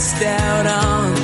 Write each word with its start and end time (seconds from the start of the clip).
Missed 0.00 0.22
on. 0.66 1.14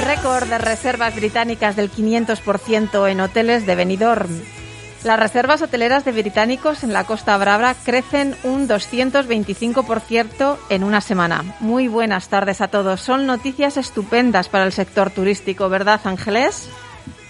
Récord 0.00 0.48
de 0.48 0.56
reservas 0.56 1.14
británicas 1.14 1.76
del 1.76 1.90
500% 1.92 3.10
en 3.10 3.20
hoteles 3.20 3.66
de 3.66 3.74
Benidorm. 3.74 4.57
Las 5.04 5.18
reservas 5.18 5.62
hoteleras 5.62 6.04
de 6.04 6.12
británicos 6.12 6.82
en 6.82 6.92
la 6.92 7.04
Costa 7.04 7.36
Brava 7.36 7.74
crecen 7.84 8.34
un 8.42 8.68
225% 8.68 10.58
en 10.70 10.84
una 10.84 11.00
semana. 11.00 11.44
Muy 11.60 11.86
buenas 11.86 12.28
tardes 12.28 12.60
a 12.60 12.68
todos. 12.68 13.00
Son 13.00 13.24
noticias 13.24 13.76
estupendas 13.76 14.48
para 14.48 14.64
el 14.64 14.72
sector 14.72 15.10
turístico, 15.10 15.68
¿verdad, 15.68 16.00
Ángeles? 16.04 16.68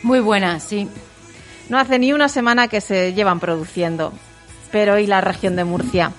Muy 0.02 0.20
buenas, 0.20 0.62
sí. 0.62 0.88
No 1.68 1.78
hace 1.78 1.98
ni 1.98 2.14
una 2.14 2.30
semana 2.30 2.68
que 2.68 2.80
se 2.80 3.12
llevan 3.12 3.38
produciendo. 3.38 4.14
Pero 4.72 4.98
¿y 4.98 5.06
la 5.06 5.20
región 5.20 5.54
de 5.54 5.64
Murcia? 5.64 6.12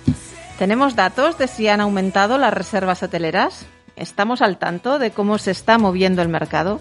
¿Tenemos 0.60 0.96
datos 0.96 1.38
de 1.40 1.48
si 1.48 1.68
han 1.68 1.82
aumentado 1.82 2.38
las 2.38 2.54
reservas 2.54 3.02
hoteleras? 3.02 3.66
¿Estamos 3.96 4.42
al 4.44 4.58
tanto 4.60 5.00
de 5.00 5.12
cómo 5.12 5.40
se 5.40 5.52
está 5.52 5.78
moviendo 5.80 6.22
el 6.22 6.30
mercado? 6.30 6.80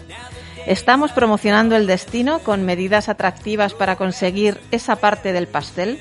¿Estamos 0.69 1.11
promocionando 1.13 1.75
el 1.75 1.87
destino 1.87 2.37
con 2.37 2.63
medidas 2.63 3.09
atractivas 3.09 3.73
para 3.73 3.95
conseguir 3.95 4.61
esa 4.69 4.97
parte 4.97 5.33
del 5.33 5.47
pastel? 5.47 5.99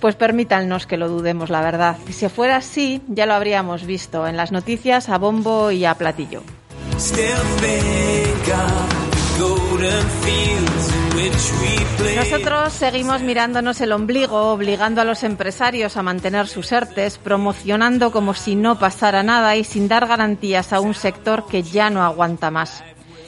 Pues 0.00 0.16
permítanos 0.16 0.88
que 0.88 0.96
lo 0.96 1.08
dudemos, 1.08 1.48
la 1.48 1.60
verdad. 1.60 1.96
Si 2.10 2.28
fuera 2.28 2.56
así, 2.56 3.02
ya 3.06 3.24
lo 3.24 3.34
habríamos 3.34 3.86
visto 3.86 4.26
en 4.26 4.36
las 4.36 4.50
noticias 4.50 5.08
a 5.08 5.16
bombo 5.16 5.70
y 5.70 5.84
a 5.84 5.94
platillo. 5.94 6.42
Nosotros 12.16 12.72
seguimos 12.72 13.22
mirándonos 13.22 13.80
el 13.80 13.92
ombligo, 13.92 14.50
obligando 14.50 15.02
a 15.02 15.04
los 15.04 15.22
empresarios 15.22 15.96
a 15.96 16.02
mantener 16.02 16.48
sus 16.48 16.72
ERTES, 16.72 17.18
promocionando 17.18 18.10
como 18.10 18.34
si 18.34 18.56
no 18.56 18.80
pasara 18.80 19.22
nada 19.22 19.54
y 19.54 19.62
sin 19.62 19.86
dar 19.86 20.08
garantías 20.08 20.72
a 20.72 20.80
un 20.80 20.94
sector 20.94 21.46
que 21.46 21.62
ya 21.62 21.90
no 21.90 22.02
aguanta 22.02 22.50
más. 22.50 22.82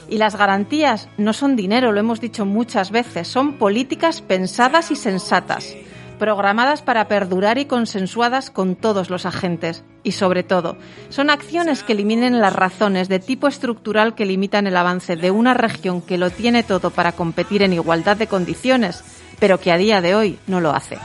Y 0.09 0.19
las 0.19 0.37
garantías 0.37 1.09
no 1.17 1.33
son 1.33 1.57
dinero, 1.57 1.93
lo 1.93 2.01
hemos 2.01 2.21
dicho 2.21 2.45
muchas 2.45 2.91
veces, 2.91 3.29
son 3.29 3.55
políticas 3.55 4.21
pensadas 4.21 4.91
y 4.91 4.97
sensatas, 4.97 5.75
programadas 6.19 6.83
para 6.83 7.09
perdurar 7.09 7.59
y 7.59 7.65
consensuadas 7.65 8.51
con 8.51 8.77
todos 8.77 9.11
los 9.11 9.27
agentes. 9.27 9.83
Y 10.03 10.13
sobre 10.13 10.43
todo, 10.43 10.77
son 11.09 11.31
acciones 11.31 11.83
que 11.83 11.95
eliminen 11.95 12.41
las 12.41 12.55
razones 12.55 13.09
de 13.09 13.19
tipo 13.19 13.49
estructural 13.49 14.15
que 14.15 14.27
limitan 14.27 14.67
el 14.67 14.77
avance 14.77 15.17
de 15.17 15.31
una 15.31 15.55
región 15.55 16.03
que 16.03 16.19
lo 16.19 16.31
tiene 16.31 16.63
todo 16.63 16.91
para 16.91 17.13
competir 17.13 17.63
en 17.63 17.73
igualdad 17.73 18.17
de 18.17 18.27
condiciones, 18.27 19.03
pero 19.41 19.59
que 19.59 19.73
a 19.73 19.79
día 19.79 20.01
de 20.01 20.15
hoy 20.15 20.39
no 20.47 20.61
lo 20.61 20.71
hace. 20.71 20.99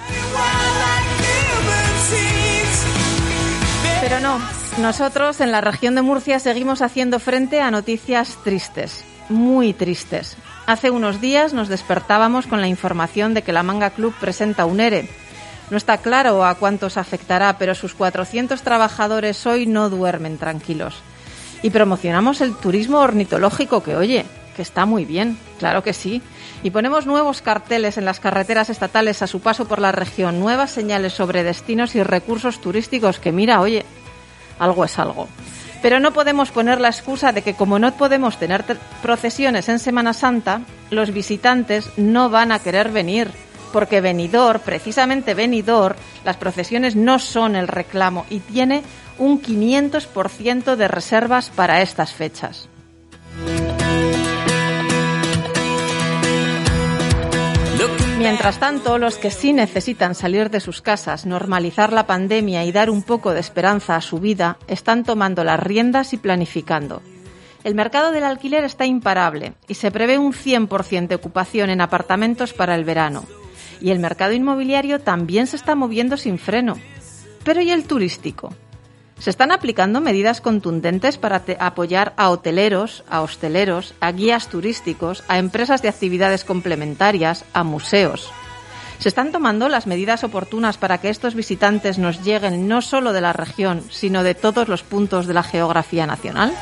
Pero 4.01 4.19
no, 4.19 4.39
nosotros 4.79 5.41
en 5.41 5.51
la 5.51 5.59
región 5.59 5.95
de 5.95 6.01
Murcia 6.01 6.39
seguimos 6.39 6.81
haciendo 6.81 7.19
frente 7.19 7.59
a 7.59 7.69
noticias 7.69 8.37
tristes, 8.43 9.03
muy 9.27 9.73
tristes. 9.73 10.37
Hace 10.67 10.89
unos 10.89 11.19
días 11.19 11.53
nos 11.53 11.67
despertábamos 11.67 12.47
con 12.47 12.61
la 12.61 12.67
información 12.67 13.33
de 13.33 13.41
que 13.41 13.51
la 13.51 13.63
Manga 13.63 13.89
Club 13.89 14.13
presenta 14.19 14.65
un 14.65 14.79
ERE. 14.79 15.09
No 15.69 15.77
está 15.77 15.97
claro 15.97 16.45
a 16.45 16.55
cuántos 16.55 16.95
afectará, 16.97 17.57
pero 17.57 17.75
sus 17.75 17.93
400 17.93 18.61
trabajadores 18.61 19.45
hoy 19.45 19.65
no 19.65 19.89
duermen 19.89 20.37
tranquilos. 20.37 20.95
Y 21.61 21.71
promocionamos 21.71 22.39
el 22.39 22.55
turismo 22.55 22.99
ornitológico, 22.99 23.83
que 23.83 23.97
oye, 23.97 24.25
que 24.55 24.61
está 24.61 24.85
muy 24.85 25.03
bien, 25.03 25.37
claro 25.59 25.83
que 25.83 25.93
sí. 25.93 26.21
Y 26.63 26.71
ponemos 26.71 27.05
nuevos 27.05 27.41
carteles 27.41 27.97
en 27.97 28.05
las 28.05 28.21
carreteras 28.21 28.69
estatales 28.69 29.21
a 29.21 29.27
su 29.27 29.41
paso 29.41 29.67
por 29.67 29.79
la 29.79 29.91
región, 29.91 30.39
nuevas 30.39 30.71
señales 30.71 31.13
sobre 31.13 31.43
destinos 31.43 31.95
y 31.95 32.03
recursos 32.03 32.61
turísticos 32.61 33.19
que 33.19 33.31
mira, 33.33 33.59
oye, 33.59 33.85
algo 34.59 34.85
es 34.85 34.99
algo. 34.99 35.27
Pero 35.81 35.99
no 35.99 36.11
podemos 36.11 36.51
poner 36.51 36.81
la 36.81 36.89
excusa 36.89 37.31
de 37.31 37.41
que 37.41 37.53
como 37.53 37.79
no 37.79 37.93
podemos 37.93 38.37
tener 38.37 38.63
te- 38.63 38.75
procesiones 39.01 39.69
en 39.69 39.79
Semana 39.79 40.13
Santa, 40.13 40.61
los 40.89 41.11
visitantes 41.11 41.89
no 41.97 42.29
van 42.29 42.51
a 42.51 42.59
querer 42.59 42.91
venir. 42.91 43.31
Porque 43.71 44.01
Benidorm, 44.01 44.59
precisamente 44.61 45.35
Benidorm, 45.35 45.95
las 46.25 46.37
procesiones 46.37 46.95
no 46.95 47.19
son 47.19 47.55
el 47.55 47.67
reclamo 47.67 48.25
y 48.29 48.39
tiene 48.39 48.81
un 49.19 49.41
500% 49.41 50.75
de 50.75 50.87
reservas 50.87 51.49
para 51.51 51.81
estas 51.81 52.11
fechas. 52.13 52.67
Mientras 58.19 58.59
tanto, 58.59 58.97
los 58.97 59.17
que 59.17 59.31
sí 59.31 59.53
necesitan 59.53 60.13
salir 60.13 60.49
de 60.49 60.59
sus 60.59 60.81
casas, 60.81 61.25
normalizar 61.25 61.93
la 61.93 62.05
pandemia 62.05 62.65
y 62.65 62.73
dar 62.73 62.89
un 62.89 63.01
poco 63.01 63.31
de 63.31 63.39
esperanza 63.39 63.95
a 63.95 64.01
su 64.01 64.19
vida, 64.19 64.57
están 64.67 65.05
tomando 65.05 65.45
las 65.45 65.57
riendas 65.57 66.11
y 66.11 66.17
planificando. 66.17 67.01
El 67.63 67.75
mercado 67.75 68.11
del 68.11 68.25
alquiler 68.25 68.65
está 68.65 68.85
imparable 68.85 69.53
y 69.69 69.75
se 69.75 69.89
prevé 69.89 70.17
un 70.17 70.33
100% 70.33 71.07
de 71.07 71.15
ocupación 71.15 71.69
en 71.69 71.79
apartamentos 71.79 72.51
para 72.51 72.75
el 72.75 72.83
verano. 72.83 73.23
Y 73.79 73.91
el 73.91 73.99
mercado 73.99 74.33
inmobiliario 74.33 74.99
también 74.99 75.47
se 75.47 75.55
está 75.55 75.75
moviendo 75.75 76.17
sin 76.17 76.39
freno. 76.39 76.75
Pero 77.45 77.61
¿y 77.61 77.71
el 77.71 77.85
turístico? 77.85 78.53
Se 79.19 79.29
están 79.29 79.51
aplicando 79.51 79.99
medidas 79.99 80.39
contundentes 80.39 81.17
para 81.17 81.43
apoyar 81.59 82.13
a 82.15 82.29
hoteleros, 82.29 83.03
a 83.09 83.21
hosteleros, 83.21 83.93
a 83.99 84.13
guías 84.13 84.47
turísticos, 84.47 85.23
a 85.27 85.37
empresas 85.37 85.81
de 85.81 85.89
actividades 85.89 86.45
complementarias, 86.45 87.43
a 87.53 87.63
museos. 87.63 88.31
Se 88.99 89.09
están 89.09 89.31
tomando 89.31 89.67
las 89.67 89.87
medidas 89.87 90.23
oportunas 90.23 90.77
para 90.77 90.99
que 90.99 91.09
estos 91.09 91.35
visitantes 91.35 91.97
nos 91.97 92.23
lleguen 92.23 92.67
no 92.67 92.81
solo 92.81 93.11
de 93.11 93.21
la 93.21 93.33
región, 93.33 93.83
sino 93.89 94.23
de 94.23 94.35
todos 94.35 94.69
los 94.69 94.83
puntos 94.83 95.27
de 95.27 95.33
la 95.33 95.43
geografía 95.43 96.05
nacional. 96.05 96.53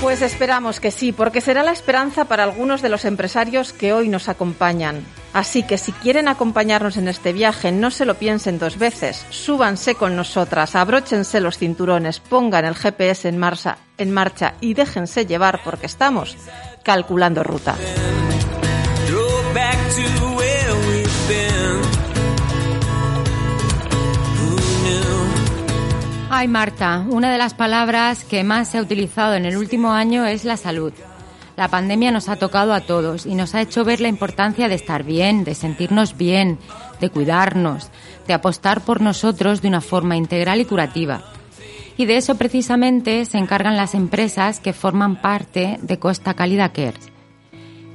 Pues 0.00 0.20
esperamos 0.20 0.80
que 0.80 0.90
sí, 0.90 1.12
porque 1.12 1.40
será 1.40 1.62
la 1.62 1.72
esperanza 1.72 2.24
para 2.24 2.44
algunos 2.44 2.82
de 2.82 2.88
los 2.88 3.04
empresarios 3.04 3.72
que 3.72 3.92
hoy 3.92 4.08
nos 4.08 4.28
acompañan. 4.28 5.04
Así 5.32 5.62
que 5.62 5.78
si 5.78 5.92
quieren 5.92 6.28
acompañarnos 6.28 6.96
en 6.96 7.08
este 7.08 7.32
viaje, 7.32 7.72
no 7.72 7.90
se 7.90 8.04
lo 8.04 8.14
piensen 8.14 8.58
dos 8.58 8.78
veces. 8.78 9.24
Súbanse 9.30 9.94
con 9.94 10.14
nosotras, 10.14 10.74
abróchense 10.74 11.40
los 11.40 11.58
cinturones, 11.58 12.20
pongan 12.20 12.64
el 12.64 12.74
GPS 12.74 13.28
en 13.28 13.38
marcha, 13.38 13.78
en 13.96 14.12
marcha 14.12 14.54
y 14.60 14.74
déjense 14.74 15.26
llevar 15.26 15.60
porque 15.64 15.86
estamos 15.86 16.36
calculando 16.82 17.42
ruta. 17.42 17.76
Ay, 26.34 26.48
Marta, 26.48 27.04
una 27.08 27.30
de 27.30 27.38
las 27.38 27.54
palabras 27.54 28.24
que 28.24 28.42
más 28.42 28.68
se 28.68 28.78
ha 28.78 28.82
utilizado 28.82 29.34
en 29.34 29.44
el 29.44 29.56
último 29.56 29.92
año 29.92 30.24
es 30.24 30.44
la 30.44 30.56
salud. 30.56 30.92
La 31.56 31.68
pandemia 31.68 32.10
nos 32.10 32.28
ha 32.28 32.36
tocado 32.36 32.72
a 32.72 32.80
todos 32.80 33.26
y 33.26 33.34
nos 33.34 33.54
ha 33.54 33.60
hecho 33.60 33.84
ver 33.84 34.00
la 34.00 34.08
importancia 34.08 34.68
de 34.68 34.74
estar 34.74 35.04
bien, 35.04 35.44
de 35.44 35.54
sentirnos 35.54 36.16
bien, 36.16 36.58
de 37.00 37.10
cuidarnos, 37.10 37.90
de 38.26 38.34
apostar 38.34 38.80
por 38.80 39.00
nosotros 39.00 39.60
de 39.60 39.68
una 39.68 39.80
forma 39.80 40.16
integral 40.16 40.60
y 40.60 40.64
curativa. 40.64 41.22
Y 41.96 42.06
de 42.06 42.16
eso 42.16 42.36
precisamente 42.36 43.24
se 43.26 43.38
encargan 43.38 43.76
las 43.76 43.94
empresas 43.94 44.60
que 44.60 44.72
forman 44.72 45.20
parte 45.20 45.78
de 45.82 45.98
Costa 45.98 46.34
Cálida 46.34 46.72
Cares. 46.72 47.12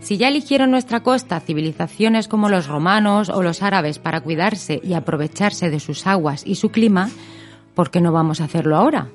Si 0.02 0.18
ya 0.18 0.28
eligieron 0.28 0.72
nuestra 0.72 1.02
costa 1.02 1.40
civilizaciones 1.40 2.28
como 2.28 2.50
los 2.50 2.68
romanos 2.68 3.30
o 3.30 3.42
los 3.42 3.64
árabes 3.64 3.98
para 3.98 4.22
cuidarse 4.22 4.80
y 4.84 4.94
aprovecharse 4.94 5.70
de 5.70 5.80
sus 5.80 6.06
aguas 6.06 6.44
y 6.46 6.56
su 6.56 6.70
clima, 6.70 7.10
¿por 7.74 7.90
qué 7.90 8.00
no 8.00 8.12
vamos 8.14 8.40
a 8.40 8.46
hacerlo 8.46 8.78
ahora? 8.78 9.10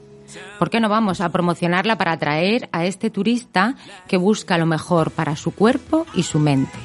¿Por 0.58 0.70
qué 0.70 0.80
no 0.80 0.88
vamos 0.88 1.20
a 1.20 1.28
promocionarla 1.30 1.96
para 1.96 2.12
atraer 2.12 2.68
a 2.72 2.86
este 2.86 3.10
turista 3.10 3.74
que 4.08 4.16
busca 4.16 4.58
lo 4.58 4.66
mejor 4.66 5.10
para 5.10 5.36
su 5.36 5.52
cuerpo 5.52 6.06
y 6.14 6.22
su 6.22 6.38
mente? 6.38 6.78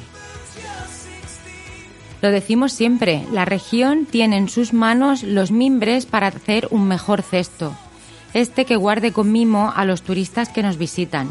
Lo 2.20 2.30
decimos 2.30 2.72
siempre, 2.72 3.24
la 3.32 3.44
región 3.44 4.04
tiene 4.04 4.38
en 4.38 4.48
sus 4.48 4.72
manos 4.72 5.22
los 5.22 5.52
mimbres 5.52 6.04
para 6.04 6.26
hacer 6.26 6.66
un 6.70 6.88
mejor 6.88 7.22
cesto, 7.22 7.72
este 8.34 8.64
que 8.64 8.76
guarde 8.76 9.12
con 9.12 9.30
mimo 9.30 9.72
a 9.74 9.84
los 9.84 10.02
turistas 10.02 10.48
que 10.48 10.64
nos 10.64 10.78
visitan. 10.78 11.30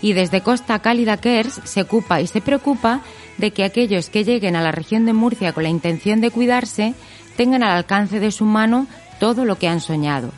Y 0.00 0.12
desde 0.12 0.40
Costa 0.40 0.78
Cálida 0.78 1.16
Kers 1.16 1.60
se 1.64 1.82
ocupa 1.82 2.20
y 2.20 2.28
se 2.28 2.40
preocupa 2.40 3.00
de 3.38 3.52
que 3.52 3.64
aquellos 3.64 4.10
que 4.10 4.24
lleguen 4.24 4.54
a 4.54 4.62
la 4.62 4.72
región 4.72 5.06
de 5.06 5.12
Murcia 5.12 5.52
con 5.52 5.64
la 5.64 5.70
intención 5.70 6.20
de 6.20 6.30
cuidarse 6.30 6.94
tengan 7.36 7.64
al 7.64 7.76
alcance 7.76 8.20
de 8.20 8.30
su 8.30 8.44
mano 8.44 8.86
todo 9.18 9.44
lo 9.44 9.56
que 9.58 9.68
han 9.68 9.80
soñado. 9.80 10.30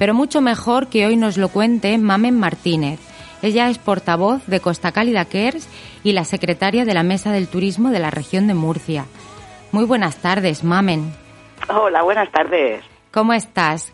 Pero 0.00 0.14
mucho 0.14 0.40
mejor 0.40 0.86
que 0.86 1.04
hoy 1.04 1.18
nos 1.18 1.36
lo 1.36 1.50
cuente 1.50 1.98
Mamen 1.98 2.34
Martínez, 2.40 2.98
ella 3.42 3.68
es 3.68 3.76
portavoz 3.76 4.46
de 4.46 4.58
Costa 4.58 4.92
Cálida 4.92 5.26
Cares 5.26 5.68
y 6.02 6.12
la 6.12 6.24
secretaria 6.24 6.86
de 6.86 6.94
la 6.94 7.02
Mesa 7.02 7.32
del 7.32 7.48
Turismo 7.48 7.90
de 7.90 7.98
la 7.98 8.10
región 8.10 8.46
de 8.46 8.54
Murcia. 8.54 9.04
Muy 9.72 9.84
buenas 9.84 10.16
tardes, 10.16 10.64
Mamen. 10.64 11.12
Hola, 11.68 12.02
buenas 12.02 12.32
tardes. 12.32 12.82
¿Cómo 13.10 13.34
estás? 13.34 13.92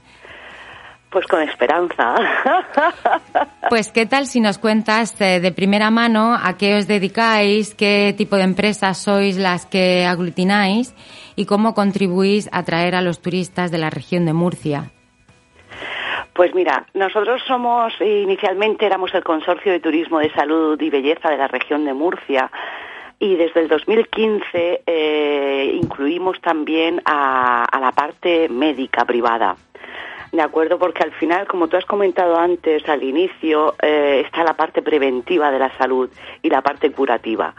Pues 1.11 1.27
con 1.27 1.43
esperanza. 1.43 2.15
Pues 3.69 3.91
qué 3.91 4.07
tal 4.07 4.29
si 4.29 4.41
nos 4.41 4.59
cuentas 4.59 5.21
eh, 5.21 5.41
de 5.41 5.51
primera 5.51 5.91
mano 5.91 6.39
a 6.41 6.57
qué 6.57 6.77
os 6.77 6.87
dedicáis, 6.87 7.75
qué 7.75 8.15
tipo 8.17 8.37
de 8.37 8.45
empresas 8.45 8.97
sois 8.97 9.39
las 9.39 9.67
que 9.67 10.07
aglutináis 10.07 10.95
y 11.35 11.47
cómo 11.47 11.75
contribuís 11.75 12.49
a 12.53 12.59
atraer 12.59 12.95
a 12.95 13.01
los 13.01 13.21
turistas 13.21 13.73
de 13.73 13.79
la 13.79 13.91
región 13.91 14.25
de 14.25 14.35
Murcia. 14.35 14.93
Pues 16.37 16.55
mira, 16.55 16.85
nosotros 16.93 17.41
somos, 17.47 17.95
inicialmente 17.99 18.85
éramos 18.85 19.15
el 19.15 19.25
Consorcio 19.25 19.73
de 19.73 19.81
Turismo 19.81 20.19
de 20.19 20.31
Salud 20.35 20.79
y 20.79 20.91
Belleza 20.91 21.31
de 21.31 21.39
la 21.39 21.49
región 21.49 21.87
de 21.87 21.95
Murcia 21.95 22.51
y 23.19 23.37
desde 23.37 23.61
el 23.61 23.69
2015 23.69 24.83
eh, 24.87 25.71
incluimos 25.81 26.39
también 26.43 27.01
a, 27.07 27.65
la 27.81 27.91
parte 27.93 28.51
médica 28.51 29.07
privada. 29.07 29.57
De 30.31 30.43
acuerdo, 30.43 30.79
porque 30.79 31.05
al 31.05 31.13
final, 31.13 31.47
como 31.47 31.69
tú 31.69 31.79
has 31.79 31.87
comentado 31.87 32.37
antes, 32.39 32.87
al 32.87 33.03
inicio, 33.03 33.75
eh, 33.81 34.23
está 34.27 34.45
la 34.45 34.53
parte 34.53 34.83
preventiva 34.83 35.51
de 35.51 35.59
la 35.59 35.75
salud 35.79 36.11
y 36.43 36.51
la 36.51 36.61
parte 36.61 36.93
curativa. 36.93 37.55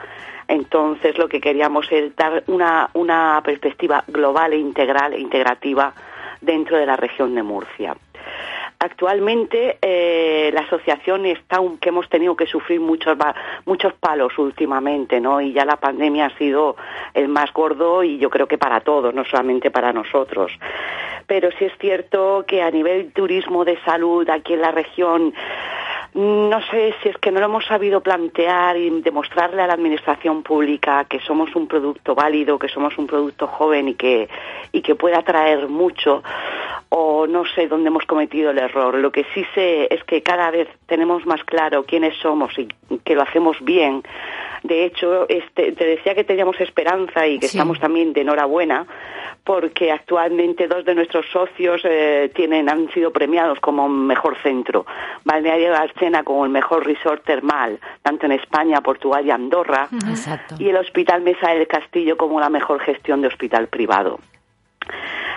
Entonces, 0.47 1.17
lo 1.17 1.27
que 1.27 1.41
queríamos 1.41 1.91
es 1.91 2.15
dar 2.15 2.43
una, 2.45 2.91
una 2.93 3.41
perspectiva 3.43 4.03
global 4.07 4.53
e 4.53 4.57
integral 4.57 5.13
e 5.13 5.19
integrativa 5.19 5.95
dentro 6.41 6.77
de 6.77 6.85
la 6.85 6.95
región 6.95 7.33
de 7.33 7.41
Murcia. 7.41 7.95
Actualmente 8.79 9.79
eh, 9.81 10.51
la 10.53 10.61
asociación 10.61 11.25
está, 11.25 11.59
que 11.81 11.89
hemos 11.89 12.07
tenido 12.09 12.35
que 12.35 12.45
sufrir 12.45 12.79
muchos 12.79 13.17
muchos 13.65 13.93
palos 13.93 14.37
últimamente, 14.37 15.19
¿no? 15.19 15.41
Y 15.41 15.51
ya 15.51 15.65
la 15.65 15.77
pandemia 15.77 16.27
ha 16.27 16.37
sido 16.37 16.75
el 17.15 17.27
más 17.27 17.51
gordo 17.53 18.03
y 18.03 18.19
yo 18.19 18.29
creo 18.29 18.47
que 18.47 18.59
para 18.59 18.81
todos, 18.81 19.15
no 19.15 19.25
solamente 19.25 19.71
para 19.71 19.93
nosotros. 19.93 20.51
Pero 21.25 21.49
sí 21.57 21.65
es 21.65 21.73
cierto 21.79 22.45
que 22.47 22.61
a 22.61 22.69
nivel 22.69 23.11
turismo 23.13 23.65
de 23.65 23.79
salud 23.81 24.29
aquí 24.29 24.53
en 24.53 24.61
la 24.61 24.71
región 24.71 25.33
no 26.17 26.59
sé 26.71 26.95
si 27.03 27.09
es 27.09 27.17
que 27.19 27.31
no 27.31 27.39
lo 27.39 27.45
hemos 27.45 27.65
sabido 27.65 28.01
plantear 28.01 28.75
y 28.75 28.89
demostrarle 29.01 29.61
a 29.61 29.67
la 29.67 29.73
administración 29.73 30.41
pública 30.41 31.05
que 31.05 31.19
somos 31.19 31.55
un 31.55 31.67
producto 31.67 32.15
válido, 32.15 32.57
que 32.57 32.69
somos 32.69 32.97
un 32.97 33.05
producto 33.05 33.45
joven 33.45 33.89
y 33.89 33.93
que, 33.93 34.27
y 34.71 34.81
que 34.81 34.95
puede 34.95 35.15
atraer 35.15 35.67
mucho, 35.67 36.23
o 36.89 37.27
no 37.27 37.45
sé 37.45 37.67
dónde 37.67 37.89
hemos 37.89 38.05
cometido 38.05 38.49
el 38.49 38.57
error. 38.57 38.95
Lo 38.95 39.11
que 39.11 39.27
sí 39.35 39.45
sé 39.53 39.87
es 39.93 40.03
que 40.05 40.23
cada 40.23 40.49
vez 40.49 40.67
tenemos 40.87 41.23
más 41.27 41.43
claro 41.43 41.83
quiénes 41.83 42.17
somos 42.17 42.57
y 42.57 42.67
que 43.03 43.13
lo 43.13 43.21
hacemos 43.21 43.57
bien. 43.61 44.01
De 44.63 44.85
hecho, 44.85 45.29
este, 45.29 45.73
te 45.73 45.85
decía 45.85 46.15
que 46.15 46.23
teníamos 46.23 46.59
esperanza 46.59 47.27
y 47.27 47.37
que 47.37 47.45
estamos 47.45 47.79
también 47.79 48.13
de 48.13 48.21
enhorabuena 48.21 48.87
porque 49.47 49.93
actualmente 49.93 50.67
dos 50.67 50.83
de 50.83 50.93
nuestros 50.93 51.25
socios 51.31 51.79
eh, 51.85 52.29
tienen, 52.35 52.67
han 52.67 52.91
sido 52.91 53.13
premiados 53.13 53.61
como 53.61 53.87
mejor 53.87 54.35
centro. 54.43 54.85
Balneario 55.23 55.73
Arcena 55.73 56.23
como 56.23 56.43
el 56.43 56.51
mejor 56.51 56.85
resort 56.85 57.23
termal, 57.23 57.79
tanto 58.01 58.25
en 58.25 58.33
España, 58.33 58.81
Portugal 58.81 59.25
y 59.25 59.31
Andorra. 59.31 59.87
Y 60.59 60.67
el 60.67 60.75
Hospital 60.75 61.21
Mesa 61.21 61.51
del 61.51 61.65
Castillo 61.65 62.17
como 62.17 62.41
la 62.41 62.49
mejor 62.49 62.81
gestión 62.81 63.21
de 63.21 63.29
hospital 63.29 63.67
privado. 63.69 64.19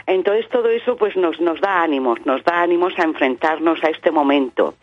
Entonces 0.07 0.49
todo 0.49 0.69
eso 0.69 0.97
pues 0.97 1.17
nos, 1.17 1.39
da 1.61 1.83
ánimos, 1.83 2.25
nos 2.27 2.43
da 2.45 2.63
ánimos 2.63 2.99
a 2.99 3.03
enfrentarnos 3.03 3.83
a 3.85 3.89
este 3.89 4.11
momento. 4.11 4.75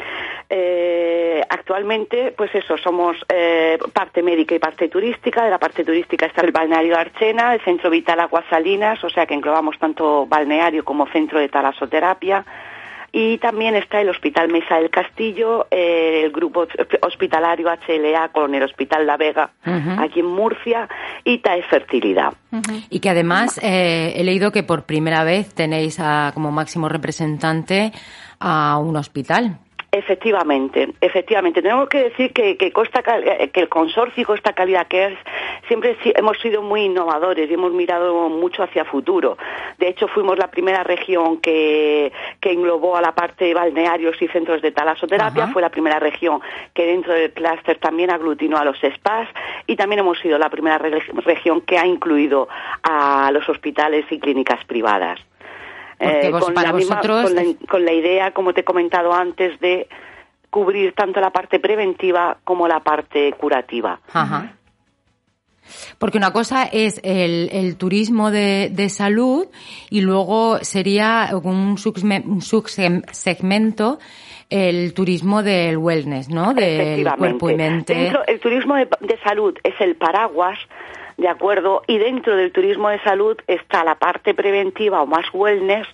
Eh, 0.49 1.41
actualmente, 1.49 2.33
pues 2.37 2.53
eso, 2.55 2.77
somos 2.77 3.17
eh, 3.27 3.77
parte 3.93 4.23
médica 4.23 4.55
y 4.55 4.59
parte 4.59 4.87
turística. 4.87 5.43
De 5.43 5.49
la 5.49 5.59
parte 5.59 5.83
turística 5.83 6.25
está 6.25 6.41
el 6.41 6.51
balneario 6.51 6.97
Archena, 6.97 7.53
el 7.53 7.61
centro 7.61 7.89
vital 7.89 8.19
Aguasalinas, 8.19 9.03
o 9.03 9.09
sea 9.09 9.25
que 9.25 9.33
englobamos 9.33 9.77
tanto 9.77 10.25
balneario 10.25 10.85
como 10.85 11.07
centro 11.07 11.39
de 11.39 11.49
talasoterapia 11.49 12.45
y 13.11 13.37
también 13.37 13.75
está 13.75 14.01
el 14.01 14.09
Hospital 14.09 14.49
Mesa 14.49 14.75
del 14.75 14.89
Castillo, 14.89 15.67
eh, 15.71 16.21
el 16.25 16.31
grupo 16.31 16.67
hospitalario 17.01 17.69
HLA 17.69 18.29
con 18.29 18.53
el 18.53 18.63
Hospital 18.63 19.05
La 19.07 19.17
Vega, 19.17 19.51
aquí 19.97 20.19
en 20.19 20.27
Murcia, 20.27 20.87
y 21.23 21.39
TAE 21.39 21.63
Fertilidad. 21.63 22.33
Y 22.89 22.99
que 22.99 23.09
además 23.09 23.59
eh, 23.63 24.13
he 24.15 24.23
leído 24.23 24.51
que 24.51 24.63
por 24.63 24.83
primera 24.83 25.23
vez 25.23 25.53
tenéis 25.53 25.99
como 26.33 26.51
máximo 26.51 26.89
representante 26.89 27.91
a 28.39 28.77
un 28.77 28.95
hospital. 28.97 29.59
Efectivamente, 29.91 30.93
efectivamente. 30.99 31.61
Tenemos 31.61 31.87
que 31.87 32.09
decir 32.09 32.33
que, 32.33 32.57
que, 32.57 32.71
Costa, 32.71 33.01
que 33.01 33.59
el 33.59 33.69
consorcio 33.69 34.25
Costa 34.25 34.53
Calidad 34.53 34.87
Cares 34.89 35.17
siempre 35.67 35.95
hemos 36.03 36.37
sido 36.39 36.61
muy 36.61 36.81
innovadores 36.81 37.49
y 37.49 37.53
hemos 37.53 37.71
mirado 37.71 38.27
mucho 38.29 38.63
hacia 38.63 38.83
futuro. 38.83 39.37
De 39.77 39.87
hecho, 39.87 40.07
fuimos 40.09 40.37
la 40.37 40.51
primera 40.51 40.83
región 40.83 41.37
que, 41.37 42.11
que 42.41 42.51
englobó 42.51 42.97
a 42.97 43.01
la 43.01 43.15
parte 43.15 43.45
de 43.45 43.53
balnearios 43.53 44.21
y 44.21 44.27
centros 44.27 44.61
de 44.61 44.71
talasoterapia. 44.71 45.47
Fue 45.47 45.61
la 45.61 45.69
primera 45.69 45.99
región 45.99 46.41
que 46.73 46.85
dentro 46.85 47.13
del 47.13 47.31
clúster 47.31 47.77
también 47.79 48.11
aglutinó 48.11 48.57
a 48.57 48.65
los 48.65 48.77
spas 48.77 49.29
y 49.67 49.77
también 49.77 49.99
hemos 49.99 50.19
sido 50.19 50.37
la 50.37 50.49
primera 50.49 50.77
región 50.77 51.61
que 51.61 51.77
ha 51.77 51.85
incluido 51.85 52.49
a 52.83 53.29
los 53.31 53.47
hospitales 53.47 54.05
y 54.11 54.19
clínicas 54.19 54.63
privadas. 54.65 55.19
Eh, 55.99 56.31
con, 56.31 56.53
la 56.53 56.71
con, 57.67 57.85
la, 57.85 57.93
idea, 57.93 58.31
como 58.31 58.53
te 58.53 58.61
he 58.61 58.63
comentado 58.63 59.13
antes, 59.13 59.59
de 59.59 59.87
cubrir 60.49 60.93
tanto 60.93 61.19
la 61.19 61.31
parte 61.31 61.59
preventiva 61.59 62.37
como 62.43 62.67
la 62.67 62.81
parte 62.81 63.33
curativa. 63.33 63.99
Porque 65.97 66.17
una 66.17 66.31
cosa 66.31 66.63
es 66.63 67.01
el, 67.03 67.75
turismo 67.77 68.31
de, 68.31 68.89
salud 68.89 69.47
y 69.89 70.01
luego 70.01 70.59
sería 70.59 71.29
un, 71.43 71.77
subsegmento 71.77 73.99
el 74.49 74.93
turismo 74.93 75.43
del 75.43 75.77
wellness, 75.77 76.29
¿no? 76.29 76.53
Del 76.53 77.05
cuerpo 77.17 77.49
y 77.49 77.55
mente. 77.55 78.13
el 78.27 78.39
turismo 78.39 78.75
de, 78.75 78.87
salud 79.23 79.57
es 79.63 79.73
el 79.79 79.95
paraguas 79.95 80.59
¿de 81.17 81.27
acuerdo? 81.27 81.81
Y 81.87 81.97
dentro 81.97 82.35
del 82.35 82.51
turismo 82.51 82.89
de 82.89 82.99
salud 83.01 83.35
está 83.47 83.83
la 83.83 83.95
parte 83.95 84.35
preventiva 84.35 85.01
o 85.01 85.07
más 85.07 85.25
wellness 85.33 85.87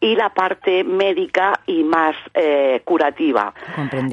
y 0.00 0.14
la 0.14 0.28
parte 0.28 0.84
médica 0.84 1.60
y 1.66 1.82
más 1.82 2.14
eh, 2.34 2.82
curativa. 2.84 3.54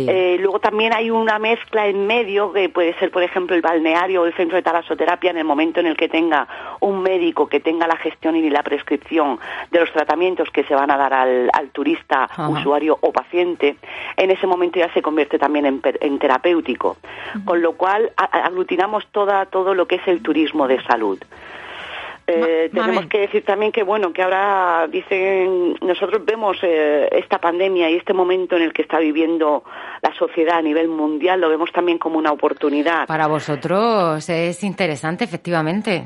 Eh, 0.08 0.38
luego 0.40 0.60
también 0.60 0.94
hay 0.94 1.12
una 1.12 1.38
mezcla 1.38 1.88
en 1.88 2.08
medio 2.08 2.54
que 2.54 2.70
puede 2.70 2.98
ser, 2.98 3.12
por 3.12 3.24
ejemplo, 3.24 3.56
el 3.56 3.62
balneario 3.62 4.22
o 4.22 4.26
el 4.26 4.34
centro 4.36 4.56
de 4.56 4.62
talasoterapia 4.62 5.32
en 5.32 5.38
el 5.38 5.44
momento 5.44 5.82
en 5.82 5.88
el 5.88 5.98
que 5.98 6.08
tenga 6.08 6.48
un 6.80 7.02
médico 7.02 7.48
que 7.48 7.60
tenga 7.60 7.86
la 7.86 7.98
gestión 7.98 8.38
y 8.38 8.50
la 8.50 8.64
prescripción 8.64 9.40
de 9.70 9.82
los 9.82 9.92
tratamientos 9.92 10.50
que 10.50 10.64
se 10.64 10.76
van 10.76 10.92
a 10.92 10.98
dar 10.98 11.14
al, 11.14 11.50
turista, 11.74 12.30
usuario 12.50 12.98
o 13.02 13.12
paciente, 13.12 13.76
en 14.16 14.32
ese 14.32 14.48
momento 14.48 14.80
ya 14.80 14.94
se 14.94 15.02
convierte 15.02 15.38
también 15.38 15.66
en, 15.66 16.20
terapéutico. 16.20 16.98
Con 17.46 17.62
lo 17.62 17.74
cual 17.74 18.12
aglutinamos 18.16 19.08
toda, 19.08 19.46
todo 19.48 19.74
lo 19.74 19.88
que 19.88 19.96
es 19.96 20.08
el 20.08 20.22
turismo 20.22 20.53
de 20.68 20.82
salud. 20.84 21.20
Eh, 22.26 22.70
tenemos 22.74 23.08
que 23.08 23.20
decir 23.20 23.44
también 23.44 23.74
que 23.74 23.84
bueno 23.84 24.14
que 24.14 24.24
ahora 24.24 24.88
dicen 24.90 25.76
nosotros 25.82 26.24
vemos 26.24 26.58
eh, 26.62 27.10
esta 27.12 27.38
pandemia 27.40 27.90
y 27.90 27.96
este 27.96 28.14
momento 28.14 28.56
en 28.56 28.62
el 28.62 28.72
que 28.72 28.82
está 28.82 29.00
viviendo 29.00 29.66
la 30.02 30.14
sociedad 30.16 30.60
a 30.60 30.62
nivel 30.62 30.88
mundial 30.88 31.42
lo 31.42 31.50
vemos 31.50 31.74
también 31.74 31.98
como 31.98 32.18
una 32.18 32.32
oportunidad. 32.32 33.08
Para 33.08 33.28
vosotros 33.28 34.30
es 34.30 34.64
interesante 34.64 35.26
efectivamente. 35.26 36.06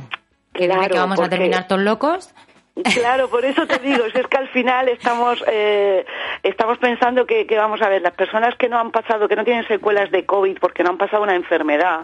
Claro, 0.53 0.91
que 0.91 0.97
vamos 0.97 1.19
a 1.19 1.29
terminar 1.29 1.67
todos 1.67 1.81
locos 1.81 2.33
Claro, 2.83 3.27
por 3.29 3.43
eso 3.43 3.65
te 3.65 3.79
digo, 3.79 4.05
es 4.05 4.13
que 4.27 4.37
al 4.37 4.47
final 4.49 4.87
estamos, 4.89 5.43
eh, 5.47 6.05
estamos 6.43 6.77
pensando 6.77 7.25
que, 7.25 7.47
que, 7.47 7.57
vamos 7.57 7.81
a 7.81 7.89
ver, 7.89 8.01
las 8.01 8.13
personas 8.13 8.55
que 8.55 8.69
no 8.69 8.77
han 8.77 8.91
pasado, 8.91 9.27
que 9.27 9.35
no 9.35 9.43
tienen 9.43 9.67
secuelas 9.67 10.11
de 10.11 10.25
COVID 10.25 10.59
porque 10.59 10.83
no 10.83 10.91
han 10.91 10.97
pasado 10.97 11.23
una 11.23 11.35
enfermedad 11.35 12.01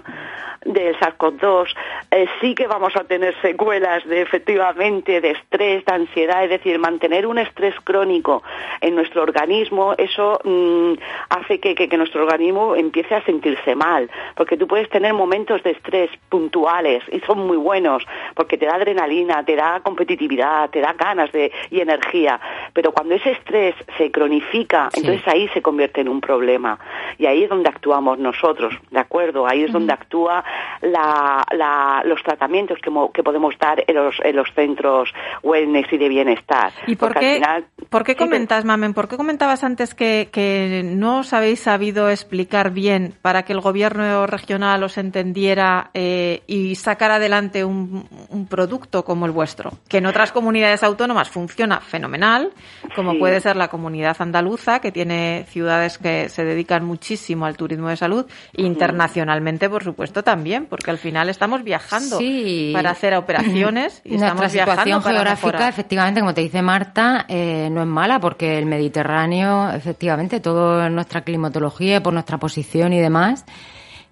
del 0.65 0.95
SARS-CoV-2, 0.97 1.67
eh, 2.11 2.25
sí 2.39 2.55
que 2.55 2.67
vamos 2.67 2.95
a 2.95 3.03
tener 3.03 3.35
secuelas 3.41 4.05
de 4.05 4.21
efectivamente 4.21 5.21
de 5.21 5.31
estrés, 5.31 5.85
de 5.85 5.93
ansiedad, 5.93 6.43
es 6.43 6.49
decir, 6.49 6.79
mantener 6.79 7.27
un 7.27 7.37
estrés 7.37 7.75
crónico 7.83 8.43
en 8.81 8.95
nuestro 8.95 9.23
organismo, 9.23 9.93
eso 9.97 10.39
mm, 10.43 10.93
hace 11.29 11.59
que, 11.59 11.75
que, 11.75 11.89
que 11.89 11.97
nuestro 11.97 12.23
organismo 12.23 12.75
empiece 12.75 13.15
a 13.15 13.23
sentirse 13.25 13.75
mal, 13.75 14.09
porque 14.35 14.57
tú 14.57 14.67
puedes 14.67 14.89
tener 14.89 15.13
momentos 15.13 15.61
de 15.63 15.71
estrés 15.71 16.09
puntuales 16.29 17.03
y 17.11 17.19
son 17.21 17.45
muy 17.45 17.57
buenos, 17.57 18.05
porque 18.35 18.57
te 18.57 18.65
da 18.65 18.75
adrenalina, 18.75 19.43
te 19.43 19.55
da 19.55 19.81
competitividad, 19.81 20.62
te 20.67 20.81
da 20.81 20.93
ganas 20.93 21.31
de, 21.31 21.51
y 21.71 21.79
energía, 21.81 22.39
pero 22.73 22.91
cuando 22.91 23.15
ese 23.15 23.31
estrés 23.31 23.75
se 23.97 24.11
cronifica, 24.11 24.89
Sí. 24.93 24.99
entonces 25.01 25.27
ahí 25.27 25.47
se 25.49 25.61
convierte 25.61 26.01
en 26.01 26.09
un 26.09 26.21
problema 26.21 26.77
y 27.17 27.25
ahí 27.25 27.43
es 27.43 27.49
donde 27.49 27.69
actuamos 27.69 28.17
nosotros, 28.19 28.73
¿de 28.91 28.99
acuerdo? 28.99 29.47
Ahí 29.47 29.63
es 29.63 29.71
donde 29.71 29.93
actúa 29.93 30.43
la, 30.81 31.43
la- 31.51 32.01
los 32.05 32.21
tratamientos 32.23 32.77
que, 32.79 32.89
mo- 32.89 33.11
que 33.11 33.23
podemos 33.23 33.57
dar 33.59 33.83
en 33.87 33.95
los, 33.95 34.15
en 34.23 34.35
los 34.35 34.47
centros 34.53 35.13
wellness 35.43 35.87
y 35.91 35.97
de 35.97 36.09
bienestar. 36.09 36.71
¿Y 36.87 36.95
por 36.95 37.13
Porque 37.13 37.19
al 37.19 37.31
qué, 37.31 37.35
final- 37.35 37.65
por 37.89 38.03
qué 38.03 38.11
Sí, 38.13 38.17
comentas, 38.17 38.65
Mamen, 38.65 38.93
por 38.93 39.07
qué 39.07 39.17
comentabas 39.17 39.63
antes 39.63 39.93
que, 39.95 40.29
que 40.31 40.81
no 40.83 41.19
os 41.19 41.33
habéis 41.33 41.59
sabido 41.59 42.09
explicar 42.09 42.71
bien 42.71 43.13
para 43.21 43.43
que 43.43 43.53
el 43.53 43.59
gobierno 43.61 44.25
regional 44.27 44.83
os 44.83 44.97
entendiera 44.97 45.89
eh, 45.93 46.41
y 46.47 46.75
sacar 46.75 47.11
adelante 47.11 47.63
un, 47.63 48.05
un 48.29 48.47
producto 48.47 49.03
como 49.03 49.25
el 49.25 49.31
vuestro? 49.31 49.71
Que 49.89 49.97
en 49.97 50.05
otras 50.05 50.31
comunidades 50.31 50.52
autónomas 50.83 51.29
funciona 51.29 51.79
fenomenal, 51.79 52.51
como 52.95 53.13
Sí. 53.13 53.17
puede 53.19 53.39
ser 53.41 53.55
la 53.55 53.67
comunidad 53.69 54.15
andaluza, 54.19 54.79
que 54.79 54.91
tiene 54.91 55.45
ciudades 55.49 55.97
que 55.97 56.29
se 56.29 56.43
dedican 56.43 56.85
muchísimo 56.85 57.45
al 57.45 57.57
turismo 57.57 57.89
de 57.89 57.97
salud, 57.97 58.25
e 58.53 58.61
internacionalmente, 58.63 59.69
por 59.69 59.83
supuesto, 59.83 60.23
también, 60.23 60.65
porque 60.67 60.91
al 60.91 60.97
final 60.97 61.29
estamos 61.29 61.63
viajando 61.63 62.17
Sí. 62.17 62.71
para 62.73 62.91
hacer 62.91 63.15
operaciones 63.15 64.01
y 64.03 64.09
Nuestra 64.09 64.27
estamos 64.29 64.51
situación 64.51 64.85
viajando 64.85 65.01
geográfica, 65.01 65.47
mejorar. 65.47 65.69
efectivamente, 65.69 66.19
como 66.19 66.33
te 66.33 66.41
dice 66.41 66.61
Marta, 66.61 67.25
eh, 67.27 67.69
no 67.71 67.81
es 67.81 67.87
mala 67.87 68.19
porque 68.19 68.57
el 68.57 68.65
Mediterráneo, 68.65 69.71
efectivamente, 69.71 70.39
toda 70.39 70.89
nuestra 70.89 71.21
climatología, 71.21 72.01
por 72.03 72.13
nuestra 72.13 72.37
posición 72.37 72.93
y 72.93 72.99
demás, 72.99 73.45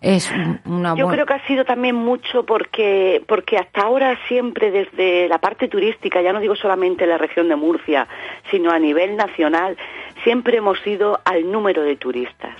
es 0.02 0.32
un- 0.32 0.60
una 0.66 0.96
Yo 0.96 1.08
creo 1.08 1.26
que 1.28 1.34
ha 1.36 1.46
sido 1.48 1.64
también 1.64 1.96
mucho 1.96 2.44
porque, 2.46 3.24
porque 3.28 3.58
hasta 3.58 3.82
ahora 3.82 4.18
siempre 4.28 4.72
desde 4.72 5.28
la 5.30 5.38
parte 5.38 5.68
turística, 5.68 6.22
ya 6.22 6.34
no 6.34 6.40
digo 6.40 6.56
solamente 6.56 7.04
en 7.04 7.12
la 7.12 7.18
región 7.20 7.48
de 7.48 7.56
Murcia, 7.56 8.08
sino 8.50 8.72
a 8.72 8.80
nivel 8.80 9.16
nacional, 9.16 9.78
siempre 10.24 10.58
hemos 10.58 10.86
ido 10.86 11.20
al 11.24 11.50
número 11.52 11.84
de 11.84 11.96
turistas. 11.96 12.56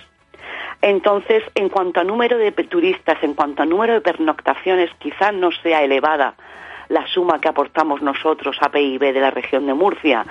Entonces, 0.80 1.42
en 1.54 1.68
cuanto 1.68 2.00
a 2.00 2.04
número 2.04 2.38
de 2.38 2.50
turistas, 2.52 3.16
en 3.22 3.34
cuanto 3.34 3.62
a 3.62 3.66
número 3.66 3.92
de 3.94 4.00
pernoctaciones, 4.00 4.90
quizás 4.98 5.32
no 5.34 5.50
sea 5.62 5.82
elevada 5.82 6.34
la 6.92 7.06
suma 7.06 7.40
que 7.40 7.48
aportamos 7.48 8.02
nosotros 8.02 8.56
a 8.60 8.70
PIB 8.70 9.00
de 9.12 9.20
la 9.20 9.30
región 9.30 9.66
de 9.66 9.74
Murcia, 9.74 10.24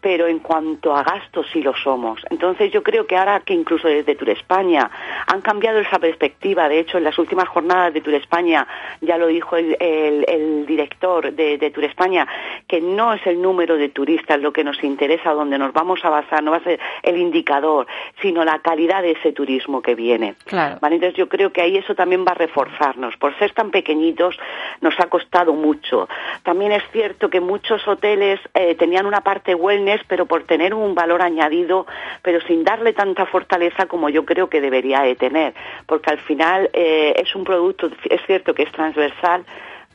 pero 0.00 0.26
en 0.26 0.40
cuanto 0.40 0.94
a 0.96 1.02
gastos 1.04 1.46
sí 1.52 1.62
lo 1.62 1.74
somos. 1.76 2.20
Entonces 2.30 2.72
yo 2.72 2.82
creo 2.82 3.06
que 3.06 3.16
ahora 3.16 3.40
que 3.40 3.54
incluso 3.54 3.86
desde 3.88 4.14
Tour 4.16 4.30
España 4.30 4.90
han 5.26 5.40
cambiado 5.40 5.78
esa 5.78 5.98
perspectiva, 5.98 6.68
de 6.68 6.80
hecho 6.80 6.98
en 6.98 7.04
las 7.04 7.18
últimas 7.18 7.48
jornadas 7.48 7.94
de 7.94 8.00
Tour 8.00 8.14
España 8.14 8.66
ya 9.00 9.16
lo 9.18 9.28
dijo 9.28 9.56
el, 9.56 9.76
el- 9.78 10.24
el 10.28 10.66
director 10.66 11.32
de, 11.32 11.58
de 11.58 11.70
Tour 11.70 11.84
España, 11.84 12.26
que 12.66 12.80
no 12.80 13.14
es 13.14 13.24
el 13.26 13.40
número 13.40 13.76
de 13.76 13.88
turistas 13.90 14.40
lo 14.40 14.52
que 14.52 14.64
nos 14.64 14.82
interesa, 14.82 15.32
donde 15.32 15.58
nos 15.58 15.72
vamos 15.72 16.04
a 16.04 16.10
basar, 16.10 16.42
no 16.42 16.50
va 16.50 16.56
a 16.58 16.64
ser 16.64 16.80
el 17.02 17.18
indicador, 17.18 17.86
sino 18.20 18.44
la 18.44 18.58
calidad 18.58 19.02
de 19.02 19.12
ese 19.12 19.32
turismo 19.32 19.80
que 19.80 19.94
viene. 19.94 20.34
Claro. 20.44 20.78
¿Vale? 20.80 20.96
Entonces 20.96 21.16
yo 21.16 21.28
creo 21.28 21.52
que 21.52 21.62
ahí 21.62 21.76
eso 21.76 21.94
también 21.94 22.24
va 22.26 22.32
a 22.32 22.34
reforzarnos. 22.34 23.16
Por 23.16 23.38
ser 23.38 23.52
tan 23.52 23.70
pequeñitos 23.70 24.36
nos 24.80 24.98
ha 24.98 25.06
costado 25.06 25.52
mucho. 25.52 25.99
También 26.42 26.72
es 26.72 26.82
cierto 26.92 27.30
que 27.30 27.40
muchos 27.40 27.86
hoteles 27.86 28.40
eh, 28.54 28.74
tenían 28.74 29.06
una 29.06 29.20
parte 29.20 29.54
wellness, 29.54 30.00
pero 30.06 30.26
por 30.26 30.44
tener 30.44 30.74
un 30.74 30.94
valor 30.94 31.22
añadido, 31.22 31.86
pero 32.22 32.40
sin 32.42 32.64
darle 32.64 32.92
tanta 32.92 33.26
fortaleza 33.26 33.86
como 33.86 34.08
yo 34.08 34.24
creo 34.24 34.48
que 34.48 34.60
debería 34.60 35.02
de 35.02 35.16
tener. 35.16 35.54
Porque 35.86 36.10
al 36.10 36.18
final 36.18 36.70
eh, 36.72 37.14
es 37.16 37.34
un 37.34 37.44
producto, 37.44 37.90
es 38.08 38.20
cierto 38.26 38.54
que 38.54 38.62
es 38.62 38.72
transversal, 38.72 39.44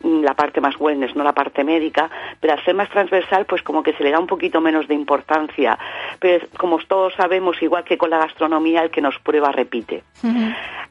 la 0.04 0.34
parte 0.36 0.62
más 0.62 0.76
wellness, 0.80 1.16
no 1.16 1.24
la 1.24 1.34
parte 1.34 1.64
médica, 1.64 2.10
pero 2.40 2.54
al 2.54 2.64
ser 2.64 2.76
más 2.76 2.90
transversal, 2.90 3.46
pues 3.46 3.64
como 3.64 3.82
que 3.82 3.94
se 3.94 4.04
le 4.04 4.12
da 4.12 4.20
un 4.20 4.28
poquito 4.28 4.62
menos 4.62 4.88
de 4.88 4.94
importancia. 4.94 5.80
Pero 6.20 6.46
como 6.58 6.78
todos 6.80 7.14
sabemos, 7.16 7.62
igual 7.62 7.84
que 7.84 7.98
con 7.98 8.10
la 8.12 8.20
gastronomía, 8.20 8.84
el 8.84 8.92
que 8.92 9.02
nos 9.02 9.18
prueba 9.20 9.52
repite. 9.52 10.04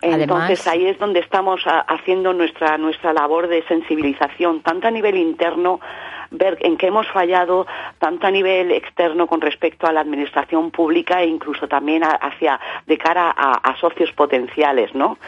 Entonces 0.03 0.21
Además- 0.31 0.67
ahí 0.67 0.87
es 0.87 0.99
donde 0.99 1.21
estamos 1.21 1.67
a- 1.67 1.81
haciendo 1.81 2.33
nuestra 2.33 2.77
nuestra 2.79 3.13
labor 3.13 3.47
de 3.49 3.63
sensibilización, 3.69 4.61
tanto 4.63 4.89
a 4.89 4.91
nivel 4.91 5.17
interno, 5.17 5.81
ver 6.37 6.59
en 6.61 6.77
qué 6.77 6.89
hemos 6.89 7.07
fallado, 7.09 7.67
tanto 7.99 8.27
a 8.27 8.31
nivel 8.31 8.73
externo 8.73 9.27
con 9.27 9.41
respecto 9.41 9.87
a 9.87 9.93
la 9.93 10.01
administración 10.01 10.71
pública 10.71 11.23
e 11.23 11.27
incluso 11.27 11.69
también 11.69 12.03
hacia 12.05 12.61
de 12.87 12.99
cara 12.99 13.31
a, 13.37 13.75
socios 13.81 14.13
potenciales, 14.13 14.95
¿no? 14.95 15.19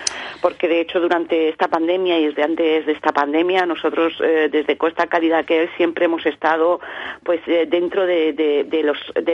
Porque 0.41 0.69
de 0.69 0.81
hecho 0.81 1.01
durante 1.01 1.49
esta 1.49 1.69
pandemia 1.69 2.19
y 2.19 2.27
desde 2.27 2.43
antes 2.43 2.87
de 2.87 2.93
esta 2.93 3.13
pandemia 3.13 3.67
nosotros 3.67 4.15
eh, 4.23 4.49
desde 4.51 4.77
Costa 4.77 5.09
Calidad 5.09 5.45
que 5.45 5.65
es 5.65 5.71
siempre 5.77 6.05
hemos 6.05 6.25
estado 6.27 6.81
pues 7.25 7.41
eh, 7.47 7.67
dentro 7.69 8.07
de, 8.07 8.35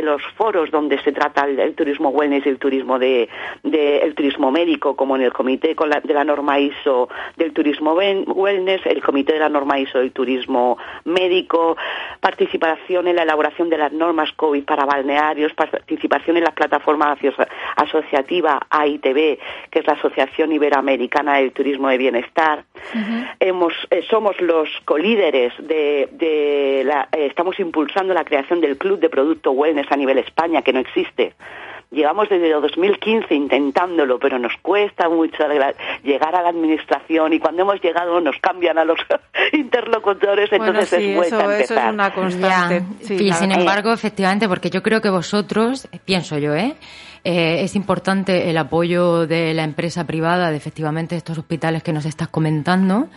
los 0.02 0.22
foros 0.36 0.70
donde 0.70 1.00
se 1.02 1.12
trata 1.12 1.44
el, 1.44 1.74
turismo 1.74 2.08
wellness 2.08 2.46
y 2.46 2.48
el 2.48 2.58
turismo 2.58 2.98
de, 2.98 3.28
el 3.62 4.14
turismo 4.14 4.50
médico 4.50 4.96
como 4.96 5.16
en 5.16 5.22
el 5.22 5.32
comité 5.32 5.76
de 6.02 6.14
la 6.14 6.24
norma 6.24 6.58
ISO 6.58 7.08
del 7.36 7.52
turismo 7.52 7.92
wellness 7.92 8.80
el 8.86 9.02
comité 9.02 9.34
de 9.34 9.40
la 9.40 9.48
norma 9.48 9.78
ISO 9.78 9.98
del 9.98 10.12
turismo 10.12 10.78
médico 11.04 11.61
participación 12.20 13.08
en 13.08 13.16
la 13.16 13.22
elaboración 13.22 13.68
de 13.70 13.78
las 13.78 13.92
normas 13.92 14.30
COVID 14.32 14.64
para 14.64 14.84
balnearios 14.84 15.52
participación 15.54 16.36
en 16.36 16.44
la 16.44 16.52
plataforma 16.52 17.12
aso- 17.12 17.46
asociativa 17.76 18.60
AITB 18.70 19.38
que 19.70 19.78
es 19.80 19.86
la 19.86 19.94
Asociación 19.94 20.52
Iberoamericana 20.52 21.36
del 21.36 21.52
Turismo 21.52 21.88
de 21.88 21.98
Bienestar. 21.98 22.64
Hemos 23.40 23.72
eh, 23.90 24.02
somos 24.10 24.40
los 24.40 24.68
colíderes 24.84 25.52
de, 25.58 26.08
de 26.12 26.82
la, 26.84 27.08
eh, 27.12 27.26
estamos 27.26 27.58
impulsando 27.58 28.14
la 28.14 28.24
creación 28.24 28.60
del 28.60 28.76
club 28.76 28.98
de 29.00 29.08
producto 29.08 29.52
wellness 29.52 29.90
a 29.90 29.96
nivel 29.96 30.18
España 30.18 30.62
que 30.62 30.72
no 30.72 30.80
existe 30.80 31.34
Llevamos 31.92 32.28
desde 32.30 32.50
el 32.50 32.60
2015 32.62 33.34
intentándolo, 33.34 34.18
pero 34.18 34.38
nos 34.38 34.52
cuesta 34.62 35.08
mucho 35.10 35.44
llegar 36.02 36.34
a 36.34 36.42
la 36.42 36.48
administración 36.48 37.34
y 37.34 37.38
cuando 37.38 37.62
hemos 37.62 37.82
llegado 37.82 38.18
nos 38.20 38.36
cambian 38.40 38.78
a 38.78 38.84
los 38.84 38.98
interlocutores, 39.52 40.48
Bueno, 40.50 40.66
entonces 40.68 40.98
sí, 40.98 41.10
es 41.10 41.16
vuelta 41.16 41.36
eso, 41.36 41.48
a 41.48 41.54
eso 41.54 41.64
es 41.64 41.70
empezar. 41.70 41.92
una 41.94 42.14
constante. 42.14 42.80
Ya. 43.00 43.06
Sí, 43.06 43.14
y 43.14 43.32
sin 43.32 43.48
verdad. 43.48 43.60
embargo, 43.60 43.92
efectivamente, 43.92 44.48
porque 44.48 44.70
yo 44.70 44.82
creo 44.82 45.00
que 45.02 45.10
vosotros, 45.10 45.86
pienso 46.04 46.38
yo, 46.38 46.54
¿eh? 46.54 46.76
Eh, 47.24 47.62
es 47.62 47.76
importante 47.76 48.50
el 48.50 48.56
apoyo 48.58 49.26
de 49.28 49.54
la 49.54 49.62
empresa 49.62 50.04
privada 50.06 50.50
de 50.50 50.56
efectivamente 50.56 51.14
estos 51.14 51.38
hospitales 51.38 51.82
que 51.82 51.92
nos 51.92 52.04
estás 52.04 52.28
comentando, 52.28 53.08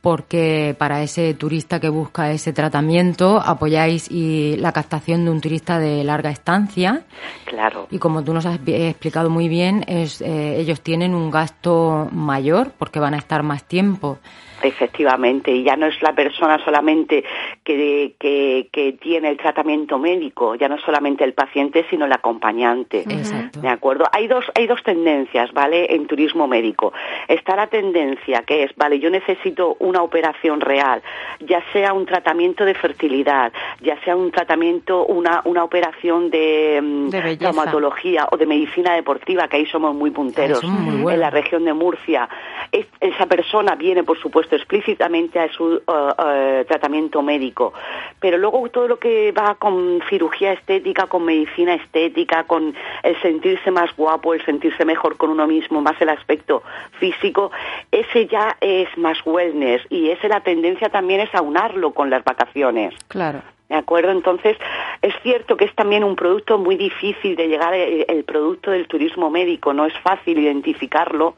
porque 0.00 0.74
para 0.78 1.02
ese 1.02 1.34
turista 1.34 1.78
que 1.80 1.88
busca 1.88 2.30
ese 2.30 2.52
tratamiento 2.52 3.40
apoyáis 3.44 4.10
y 4.10 4.56
la 4.56 4.72
captación 4.72 5.24
de 5.24 5.30
un 5.30 5.40
turista 5.40 5.78
de 5.78 6.02
larga 6.04 6.30
estancia 6.30 7.02
Claro. 7.44 7.86
y 7.90 7.98
como 7.98 8.22
tú 8.24 8.32
nos 8.32 8.46
has 8.46 8.58
explicado 8.66 9.28
muy 9.30 9.48
bien, 9.48 9.84
es, 9.86 10.20
eh, 10.22 10.58
ellos 10.58 10.80
tienen 10.80 11.14
un 11.14 11.30
gasto 11.30 12.08
mayor 12.12 12.72
porque 12.78 12.98
van 13.00 13.14
a 13.14 13.18
estar 13.18 13.42
más 13.42 13.64
tiempo. 13.64 14.18
Efectivamente, 14.62 15.50
y 15.52 15.62
ya 15.62 15.76
no 15.76 15.86
es 15.86 16.00
la 16.02 16.12
persona 16.12 16.62
solamente 16.64 17.24
que, 17.64 18.14
que, 18.18 18.68
que 18.72 18.92
tiene 18.94 19.28
el 19.30 19.36
tratamiento 19.36 19.98
médico, 19.98 20.54
ya 20.54 20.68
no 20.68 20.76
es 20.76 20.82
solamente 20.82 21.24
el 21.24 21.32
paciente, 21.32 21.84
sino 21.90 22.06
el 22.06 22.12
acompañante. 22.12 23.00
Exacto. 23.00 23.60
¿De 23.60 23.68
acuerdo? 23.68 24.04
Hay 24.12 24.26
dos, 24.26 24.44
hay 24.54 24.66
dos 24.66 24.82
tendencias, 24.82 25.52
¿vale? 25.52 25.94
En 25.94 26.06
turismo 26.06 26.46
médico. 26.46 26.92
Está 27.28 27.56
la 27.56 27.66
tendencia 27.66 28.42
que 28.42 28.64
es, 28.64 28.74
vale, 28.76 28.98
yo 28.98 29.10
necesito 29.10 29.76
una 29.80 30.02
operación 30.02 30.60
real, 30.60 31.02
ya 31.40 31.62
sea 31.72 31.92
un 31.92 32.06
tratamiento 32.06 32.64
de 32.64 32.74
fertilidad, 32.74 33.52
ya 33.80 33.98
sea 34.04 34.16
un 34.16 34.30
tratamiento, 34.30 35.04
una, 35.06 35.42
una 35.44 35.64
operación 35.64 36.30
de, 36.30 36.80
mm, 36.82 37.08
De 37.10 37.20
traumatología 37.36 38.28
o 38.30 38.36
de 38.36 38.46
medicina 38.46 38.94
deportiva, 38.94 39.48
que 39.48 39.58
ahí 39.58 39.66
somos 39.66 39.94
muy 39.94 40.10
punteros 40.10 40.62
muy 40.64 41.12
en 41.14 41.20
la 41.20 41.30
región 41.30 41.64
de 41.64 41.72
Murcia. 41.72 42.28
Es- 42.72 42.86
esa 43.00 43.26
persona 43.26 43.74
viene, 43.74 44.02
por 44.04 44.18
supuesto, 44.18 44.49
explícitamente 44.56 45.38
a 45.38 45.52
su 45.52 45.74
eh, 45.74 45.80
eh, 45.86 46.64
tratamiento 46.66 47.22
médico, 47.22 47.72
pero 48.18 48.38
luego 48.38 48.68
todo 48.70 48.88
lo 48.88 48.98
que 48.98 49.32
va 49.32 49.56
con 49.56 50.00
cirugía 50.08 50.52
estética, 50.52 51.06
con 51.06 51.24
medicina 51.24 51.74
estética, 51.74 52.44
con 52.44 52.74
el 53.02 53.20
sentirse 53.20 53.70
más 53.70 53.94
guapo, 53.96 54.34
el 54.34 54.44
sentirse 54.44 54.84
mejor 54.84 55.16
con 55.16 55.30
uno 55.30 55.46
mismo, 55.46 55.80
más 55.80 56.00
el 56.00 56.08
aspecto 56.08 56.62
físico, 56.98 57.50
ese 57.90 58.26
ya 58.26 58.56
es 58.60 58.88
más 58.96 59.18
wellness 59.24 59.82
y 59.90 60.10
esa 60.10 60.28
la 60.28 60.40
tendencia 60.40 60.88
también 60.88 61.20
es 61.20 61.34
aunarlo 61.34 61.92
con 61.92 62.08
las 62.08 62.22
vacaciones. 62.24 62.94
Claro. 63.08 63.42
¿De 63.70 63.76
acuerdo? 63.76 64.10
Entonces, 64.10 64.56
es 65.00 65.14
cierto 65.22 65.56
que 65.56 65.64
es 65.64 65.74
también 65.76 66.02
un 66.02 66.16
producto 66.16 66.58
muy 66.58 66.74
difícil 66.74 67.36
de 67.36 67.46
llegar, 67.46 67.72
el, 67.72 68.04
el 68.08 68.24
producto 68.24 68.72
del 68.72 68.88
turismo 68.88 69.30
médico, 69.30 69.72
no 69.72 69.86
es 69.86 69.96
fácil 70.00 70.40
identificarlo, 70.40 71.36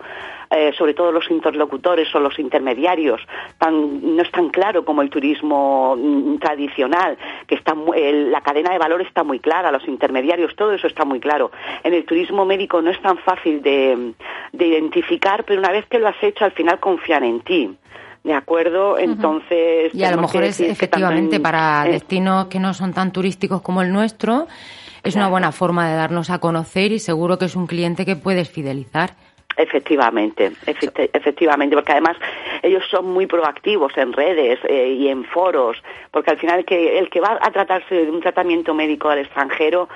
eh, 0.50 0.72
sobre 0.76 0.94
todo 0.94 1.12
los 1.12 1.30
interlocutores 1.30 2.14
o 2.14 2.20
los 2.20 2.38
intermediarios, 2.38 3.20
no 3.70 4.22
es 4.22 4.30
tan 4.30 4.48
claro 4.48 4.82
como 4.82 5.02
el 5.02 5.10
turismo 5.10 5.94
mm, 5.94 6.38
tradicional, 6.38 7.18
que 7.46 7.54
está 7.54 7.74
la 7.74 8.40
cadena 8.40 8.72
de 8.72 8.78
valor 8.78 9.02
está 9.02 9.24
muy 9.24 9.38
clara, 9.38 9.70
los 9.70 9.86
intermediarios, 9.86 10.56
todo 10.56 10.72
eso 10.72 10.86
está 10.86 11.04
muy 11.04 11.20
claro. 11.20 11.50
En 11.84 11.92
el 11.92 12.06
turismo 12.06 12.46
médico 12.46 12.80
no 12.80 12.90
es 12.90 13.00
tan 13.02 13.18
fácil 13.18 13.60
de 13.62 14.14
identificar, 14.52 15.44
pero 15.44 15.60
una 15.60 15.70
vez 15.70 15.84
que 15.84 15.98
lo 15.98 16.08
has 16.08 16.22
hecho, 16.22 16.46
al 16.46 16.52
final 16.52 16.80
confían 16.80 17.24
en 17.24 17.40
ti. 17.40 17.76
¿De 18.24 18.34
acuerdo? 18.34 18.98
Entonces. 18.98 19.92
Y 19.94 20.04
a 20.04 20.10
lo 20.14 20.20
mejor 20.22 20.44
es 20.44 20.60
efectivamente 20.60 21.36
en- 21.36 21.42
para 21.42 21.84
destinos 21.84 22.46
que 22.46 22.60
no 22.60 22.72
son 22.72 22.92
tan 22.92 23.12
turísticos 23.12 23.62
como 23.62 23.82
el 23.82 23.92
nuestro, 23.92 24.46
es 25.02 25.16
una 25.16 25.28
buena 25.28 25.50
forma 25.50 25.88
de 25.90 25.96
darnos 25.96 26.30
a 26.30 26.38
conocer 26.38 26.92
y 26.92 26.98
seguro 27.00 27.36
que 27.38 27.46
es 27.46 27.56
un 27.56 27.66
cliente 27.66 28.04
que 28.06 28.14
puedes 28.14 28.48
fidelizar. 28.48 29.10
Efectivamente, 29.56 30.52
efecti- 30.66 31.10
efectivamente, 31.12 31.74
porque 31.76 31.92
además 31.92 32.16
ellos 32.62 32.84
son 32.90 33.06
muy 33.12 33.26
proactivos 33.26 33.92
en 33.98 34.12
redes 34.12 34.58
eh, 34.68 34.94
y 34.98 35.08
en 35.08 35.24
foros, 35.24 35.76
porque 36.10 36.30
al 36.30 36.38
final 36.38 36.60
el 36.60 36.64
que, 36.64 36.98
el 36.98 37.10
que 37.10 37.20
va 37.20 37.38
a 37.40 37.50
tratarse 37.50 37.94
de 37.94 38.10
un 38.10 38.20
tratamiento 38.20 38.72
médico 38.72 39.10
al 39.10 39.18
extranjero 39.18 39.88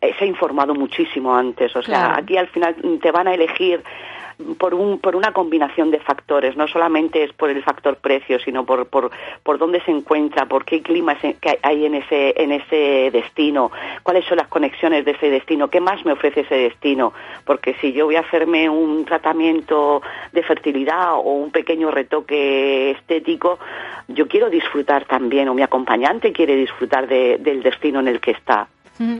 eh, 0.00 0.14
se 0.18 0.24
ha 0.24 0.26
informado 0.26 0.74
muchísimo 0.74 1.34
antes, 1.36 1.76
o 1.76 1.82
sea, 1.82 2.06
Claro. 2.06 2.22
aquí 2.22 2.36
al 2.36 2.48
final 2.48 2.74
te 3.00 3.10
van 3.12 3.28
a 3.28 3.34
elegir 3.34 3.84
por 4.58 4.74
un 4.74 4.98
por 4.98 5.16
una 5.16 5.32
combinación 5.32 5.90
de 5.90 6.00
factores. 6.00 6.56
No 6.56 6.66
solamente 6.68 7.22
es 7.24 7.32
por 7.32 7.50
el 7.50 7.62
factor 7.62 7.96
precio 7.96 8.38
sino 8.40 8.64
por 8.64 8.86
por 8.86 9.10
por 9.42 9.58
dónde 9.58 9.80
se 9.82 9.90
encuentra 9.90 10.46
por 10.46 10.64
qué 10.64 10.82
clima 10.82 11.18
se- 11.20 11.34
que 11.34 11.58
hay 11.62 11.86
en 11.86 11.94
ese 11.94 12.34
en 12.36 12.52
ese 12.52 13.10
destino 13.12 13.70
cuáles 14.02 14.24
son 14.26 14.38
las 14.38 14.48
conexiones 14.48 15.04
de 15.04 15.12
ese 15.12 15.30
destino 15.30 15.68
qué 15.68 15.80
más 15.80 16.04
me 16.04 16.12
ofrece 16.12 16.40
ese 16.40 16.56
destino. 16.56 17.12
Porque 17.44 17.74
si 17.80 17.92
yo 17.92 18.06
voy 18.06 18.16
a 18.16 18.20
hacerme 18.20 18.68
un 18.68 19.04
tratamiento 19.04 20.02
de 20.32 20.42
fertilidad 20.42 21.14
o 21.14 21.20
un 21.34 21.50
pequeño 21.50 21.90
retoque 21.90 22.90
estético 22.92 23.58
yo 24.08 24.28
quiero 24.28 24.50
disfrutar 24.50 25.04
también 25.06 25.48
o 25.48 25.54
mi 25.54 25.62
acompañante 25.62 26.32
quiere 26.32 26.56
disfrutar 26.56 27.06
de- 27.08 27.38
del 27.38 27.62
destino 27.62 28.00
en 28.00 28.08
el 28.08 28.20
que 28.20 28.32
está 28.32 28.68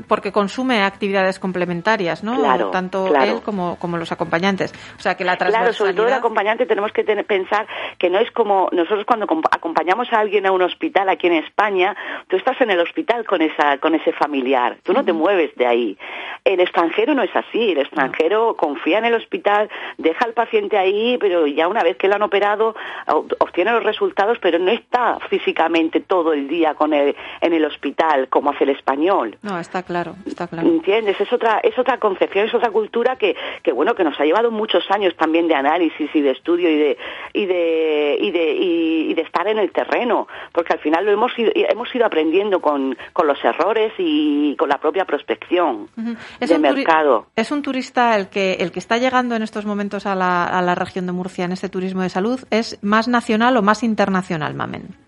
Porque 0.08 0.30
consume 0.32 0.82
actividades 0.82 1.38
complementarias, 1.38 2.22
¿no? 2.22 2.36
Claro, 2.38 2.70
Tanto 2.70 3.06
claro. 3.06 3.24
él 3.24 3.42
como, 3.42 3.76
como 3.78 3.96
los 3.96 4.12
acompañantes. 4.12 4.72
O 4.96 5.00
sea, 5.00 5.16
que 5.16 5.24
la 5.24 5.36
Claro, 5.36 5.50
sobre 5.50 5.64
todo 5.74 5.88
el 5.88 5.94
transversalidad... 5.94 6.18
acompañante 6.18 6.66
tenemos 6.66 6.92
que 6.92 7.02
tener- 7.04 7.26
pensar 7.26 7.66
que 7.98 8.08
no 8.10 8.18
es 8.18 8.30
como 8.30 8.68
nosotros 8.72 9.04
cuando 9.06 9.26
comp- 9.26 9.48
acompañamos 9.50 10.12
a 10.12 10.20
alguien 10.20 10.46
a 10.46 10.52
un 10.52 10.62
hospital 10.62 11.08
aquí 11.08 11.26
en 11.26 11.34
España, 11.34 11.96
tú 12.28 12.36
estás 12.36 12.60
en 12.60 12.70
el 12.70 12.80
hospital 12.80 13.24
con 13.26 13.42
esa 13.42 13.78
con 13.78 13.94
ese 13.94 14.12
familiar, 14.12 14.76
tú 14.82 14.92
no 14.92 15.04
te 15.04 15.12
mueves 15.12 15.54
de 15.56 15.66
ahí. 15.66 15.98
El 16.44 16.60
extranjero 16.60 17.14
no 17.14 17.22
es 17.22 17.34
así, 17.34 17.72
el 17.72 17.78
extranjero 17.78 18.54
confía 18.56 18.98
en 18.98 19.06
el 19.06 19.14
hospital, 19.14 19.70
deja 19.98 20.24
al 20.24 20.34
paciente 20.34 20.76
ahí, 20.78 21.16
pero 21.18 21.46
ya 21.46 21.68
una 21.68 21.82
vez 21.82 21.96
que 21.96 22.06
lo 22.08 22.14
han 22.14 22.22
operado 22.22 22.74
ob- 23.06 23.34
obtiene 23.40 23.72
los 23.72 23.82
resultados, 23.82 24.38
pero 24.40 24.58
no 24.58 24.70
está 24.70 25.18
físicamente 25.30 26.00
todo 26.00 26.32
el 26.32 26.46
día 26.48 26.74
con 26.74 26.92
el, 26.92 27.16
en 27.40 27.52
el 27.52 27.64
hospital 27.64 28.28
como 28.28 28.50
hace 28.50 28.64
el 28.64 28.70
español. 28.70 29.38
No, 29.42 29.58
está 29.64 29.82
claro, 29.82 30.14
está 30.26 30.46
claro. 30.46 30.68
¿Entiendes? 30.68 31.20
Es 31.20 31.32
otra, 31.32 31.58
es 31.62 31.76
otra 31.78 31.98
concepción, 31.98 32.46
es 32.46 32.54
otra 32.54 32.70
cultura 32.70 33.16
que, 33.16 33.34
que 33.62 33.72
bueno, 33.72 33.94
que 33.94 34.04
nos 34.04 34.18
ha 34.20 34.24
llevado 34.24 34.50
muchos 34.50 34.84
años 34.90 35.14
también 35.16 35.48
de 35.48 35.54
análisis 35.54 36.08
y 36.14 36.20
de 36.20 36.30
estudio 36.30 36.68
y 36.70 36.76
de, 36.76 36.98
y 37.32 37.46
de, 37.46 38.16
y 38.20 38.30
de, 38.30 38.52
y, 38.54 39.10
y 39.10 39.14
de 39.14 39.22
estar 39.22 39.46
en 39.48 39.58
el 39.58 39.72
terreno, 39.72 40.28
porque 40.52 40.74
al 40.74 40.78
final 40.80 41.04
lo 41.04 41.12
hemos 41.12 41.36
ido, 41.38 41.50
hemos 41.54 41.92
ido 41.94 42.06
aprendiendo 42.06 42.60
con, 42.60 42.96
con 43.12 43.26
los 43.26 43.42
errores 43.44 43.92
y 43.98 44.54
con 44.56 44.68
la 44.68 44.78
propia 44.78 45.04
prospección 45.04 45.88
Ujú. 45.96 46.16
de 46.40 46.58
mercado. 46.58 47.26
es 47.36 47.50
un 47.50 47.62
turista 47.62 48.16
el 48.16 48.28
que, 48.28 48.54
el 48.60 48.70
que 48.70 48.78
está 48.78 48.98
llegando 48.98 49.34
en 49.34 49.42
estos 49.42 49.66
momentos 49.66 50.06
a 50.06 50.14
la, 50.14 50.44
a 50.44 50.62
la 50.62 50.74
región 50.74 51.06
de 51.06 51.12
Murcia 51.12 51.44
en 51.44 51.52
este 51.52 51.68
turismo 51.68 52.02
de 52.02 52.08
salud, 52.10 52.40
¿es 52.50 52.78
más 52.82 53.08
nacional 53.08 53.56
o 53.56 53.62
más 53.62 53.82
internacional, 53.82 54.54
Mamen? 54.54 55.03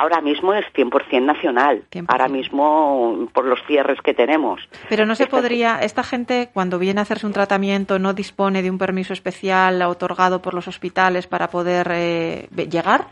Ahora 0.00 0.20
mismo 0.20 0.54
es 0.54 0.64
100% 0.74 1.22
nacional, 1.24 1.82
100%. 1.90 2.04
ahora 2.08 2.28
mismo 2.28 3.28
por 3.32 3.44
los 3.44 3.58
cierres 3.66 4.00
que 4.00 4.14
tenemos. 4.14 4.60
Pero 4.88 5.04
no 5.06 5.14
se 5.16 5.24
Esta- 5.24 5.36
podría, 5.36 5.82
esta 5.82 6.02
gente 6.04 6.50
cuando 6.54 6.78
viene 6.78 7.00
a 7.00 7.02
hacerse 7.02 7.26
un 7.26 7.32
tratamiento 7.32 7.98
no 7.98 8.12
dispone 8.14 8.62
de 8.62 8.70
un 8.70 8.78
permiso 8.78 9.12
especial 9.12 9.82
otorgado 9.82 10.40
por 10.40 10.54
los 10.54 10.68
hospitales 10.68 11.26
para 11.26 11.48
poder 11.48 11.88
eh, 11.92 12.48
llegar. 12.70 13.06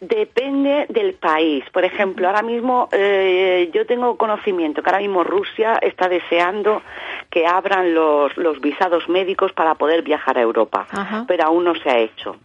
Depende 0.00 0.86
del 0.88 1.14
país. 1.14 1.64
Por 1.72 1.84
ejemplo, 1.84 2.26
ahora 2.26 2.42
mismo 2.42 2.88
eh, 2.92 3.70
yo 3.72 3.86
tengo 3.86 4.16
conocimiento 4.16 4.82
que 4.82 4.90
ahora 4.90 5.00
mismo 5.00 5.22
Rusia 5.24 5.78
está 5.80 6.08
deseando 6.08 6.82
que 7.30 7.46
abran 7.46 7.94
los, 7.94 8.36
los 8.36 8.60
visados 8.60 9.08
médicos 9.08 9.52
para 9.52 9.74
poder 9.74 10.02
viajar 10.02 10.38
a 10.38 10.42
Europa, 10.42 10.86
Ajá. 10.90 11.24
pero 11.28 11.44
aún 11.44 11.64
no 11.64 11.74
se 11.74 11.90
ha 11.90 11.98
hecho. 11.98 12.36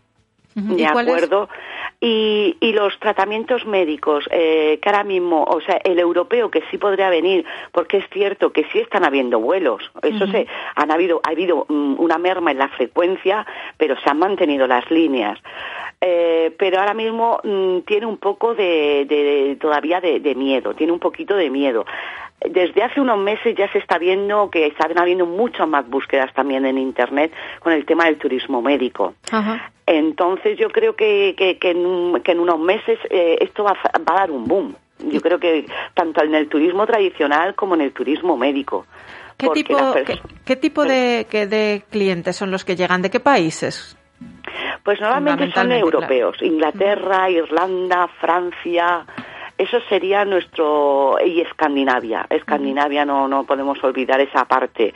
¿De 0.55 0.87
acuerdo? 0.87 1.49
Y, 1.99 2.55
y 2.59 2.73
los 2.73 2.99
tratamientos 2.99 3.65
médicos, 3.65 4.25
eh, 4.29 4.77
que 4.81 4.89
ahora 4.89 5.03
mismo, 5.03 5.43
o 5.45 5.59
sea, 5.61 5.79
el 5.83 5.97
europeo 5.97 6.51
que 6.51 6.61
sí 6.69 6.77
podría 6.77 7.09
venir, 7.09 7.43
porque 7.71 7.97
es 7.97 8.05
cierto 8.11 8.51
que 8.51 8.65
sí 8.71 8.77
están 8.77 9.03
habiendo 9.03 9.39
vuelos, 9.39 9.89
eso 10.03 10.27
se, 10.27 10.45
han 10.75 10.91
habido, 10.91 11.21
ha 11.23 11.31
habido 11.31 11.65
mm, 11.67 11.95
una 11.99 12.19
merma 12.19 12.51
en 12.51 12.59
la 12.59 12.67
frecuencia, 12.69 13.47
pero 13.77 13.99
se 13.99 14.09
han 14.11 14.19
mantenido 14.19 14.67
las 14.67 14.89
líneas. 14.91 15.39
Eh, 15.99 16.53
pero 16.59 16.79
ahora 16.79 16.93
mismo 16.93 17.39
mm, 17.43 17.79
tiene 17.79 18.05
un 18.05 18.17
poco 18.17 18.53
de, 18.53 19.05
de- 19.09 19.57
todavía 19.59 19.99
de, 19.99 20.19
de 20.19 20.35
miedo, 20.35 20.75
tiene 20.75 20.93
un 20.93 20.99
poquito 20.99 21.35
de 21.35 21.49
miedo. 21.49 21.83
Desde 22.39 22.83
hace 22.83 23.01
unos 23.01 23.17
meses 23.17 23.55
ya 23.57 23.69
se 23.71 23.79
está 23.79 23.97
viendo 23.97 24.49
que 24.51 24.67
están 24.67 24.97
habiendo 24.99 25.25
muchas 25.25 25.67
más 25.67 25.89
búsquedas 25.89 26.31
también 26.33 26.65
en 26.65 26.77
Internet 26.77 27.33
con 27.59 27.73
el 27.73 27.85
tema 27.85 28.05
del 28.05 28.17
turismo 28.17 28.61
médico. 28.61 29.15
Ajá. 29.31 29.71
Entonces 29.87 30.57
yo 30.59 30.69
creo 30.69 30.95
que, 30.95 31.33
que, 31.37 31.57
que 31.57 31.71
en, 31.71 32.21
que 32.23 32.33
en 32.33 32.39
unos 32.39 32.59
meses 32.59 32.99
eh, 33.09 33.37
esto 33.41 33.63
va, 33.63 33.71
a- 33.71 33.99
va 33.99 34.15
a 34.15 34.19
dar 34.19 34.31
un 34.31 34.45
boom. 34.45 34.75
Yo 34.99 35.19
creo 35.21 35.39
que 35.39 35.65
tanto 35.93 36.23
en 36.23 36.35
el 36.35 36.47
turismo 36.47 36.85
tradicional 36.85 37.55
como 37.55 37.75
en 37.75 37.81
el 37.81 37.91
turismo 37.91 38.37
médico. 38.37 38.85
¿Qué 39.37 39.47
tipo, 39.49 39.77
qué, 40.05 40.19
qué 40.45 40.55
tipo 40.55 40.83
de, 40.85 41.27
que- 41.29 41.47
de 41.47 41.83
clientes 41.91 42.35
son 42.35 42.51
los 42.51 42.65
que 42.65 42.75
llegan? 42.75 43.01
¿De 43.01 43.09
qué 43.09 43.19
países? 43.19 43.97
Pues 44.83 44.99
normalmente 45.01 45.51
son 45.53 45.71
europeos, 45.71 46.41
Inglaterra, 46.41 47.29
Irlanda, 47.29 48.07
Francia, 48.19 49.05
eso 49.57 49.77
sería 49.89 50.25
nuestro 50.25 51.17
y 51.25 51.41
Escandinavia. 51.41 52.25
Escandinavia 52.29 53.05
no 53.05 53.27
no 53.27 53.43
podemos 53.45 53.83
olvidar 53.83 54.19
esa 54.21 54.45
parte. 54.45 54.93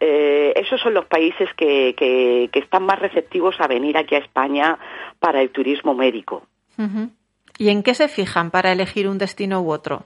Eh, 0.00 0.52
esos 0.56 0.80
son 0.80 0.94
los 0.94 1.06
países 1.06 1.48
que, 1.56 1.94
que, 1.96 2.58
están 2.58 2.84
más 2.84 2.98
receptivos 2.98 3.56
a 3.60 3.66
venir 3.66 3.96
aquí 3.96 4.14
a 4.14 4.18
España 4.18 4.78
para 5.18 5.40
el 5.40 5.50
turismo 5.50 5.94
médico. 5.94 6.42
Ujú. 6.78 7.10
¿Y 7.58 7.70
en 7.70 7.82
qué 7.82 7.94
se 7.94 8.08
fijan 8.08 8.50
para 8.50 8.72
elegir 8.72 9.08
un 9.08 9.18
destino 9.18 9.60
u 9.60 9.70
otro? 9.70 10.04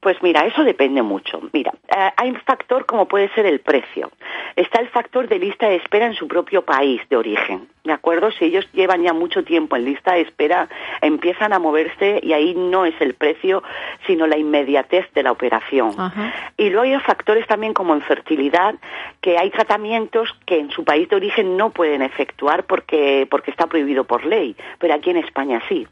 Pues 0.00 0.22
mira, 0.22 0.46
eso 0.46 0.62
depende 0.62 1.02
mucho. 1.02 1.40
Mira, 1.52 1.72
eh, 1.88 2.10
hay 2.16 2.30
un 2.30 2.40
factor 2.42 2.86
como 2.86 3.08
puede 3.08 3.28
ser 3.34 3.46
el 3.46 3.58
precio. 3.58 4.12
Está 4.54 4.80
el 4.80 4.88
factor 4.88 5.26
de 5.26 5.40
lista 5.40 5.68
de 5.68 5.76
espera 5.76 6.06
en 6.06 6.14
su 6.14 6.28
propio 6.28 6.62
país 6.62 7.00
de 7.08 7.16
origen. 7.16 7.68
¿De 7.82 7.92
acuerdo? 7.92 8.30
Si 8.30 8.44
ellos 8.44 8.68
llevan 8.72 9.02
ya 9.02 9.12
mucho 9.12 9.42
tiempo 9.42 9.74
en 9.74 9.86
lista 9.86 10.12
de 10.14 10.20
espera, 10.20 10.68
empiezan 11.00 11.52
a 11.52 11.58
moverse 11.58 12.20
y 12.22 12.32
ahí 12.32 12.54
no 12.54 12.84
es 12.84 12.94
el 13.00 13.14
precio, 13.14 13.64
sino 14.06 14.28
la 14.28 14.36
inmediatez 14.38 15.12
de 15.14 15.22
la 15.24 15.32
operación. 15.32 15.94
Ajá. 15.98 16.32
Y 16.56 16.70
luego 16.70 16.82
hay 16.82 17.00
factores 17.00 17.46
también 17.48 17.74
como 17.74 17.94
en 17.94 18.02
fertilidad, 18.02 18.76
que 19.20 19.36
hay 19.36 19.50
tratamientos 19.50 20.32
que 20.46 20.60
en 20.60 20.70
su 20.70 20.84
país 20.84 21.08
de 21.08 21.16
origen 21.16 21.56
no 21.56 21.70
pueden 21.70 22.02
efectuar 22.02 22.64
porque, 22.64 23.26
porque 23.28 23.50
está 23.50 23.66
prohibido 23.66 24.04
por 24.04 24.24
ley, 24.24 24.54
pero 24.78 24.94
aquí 24.94 25.10
en 25.10 25.16
España 25.16 25.60
sí. 25.68 25.88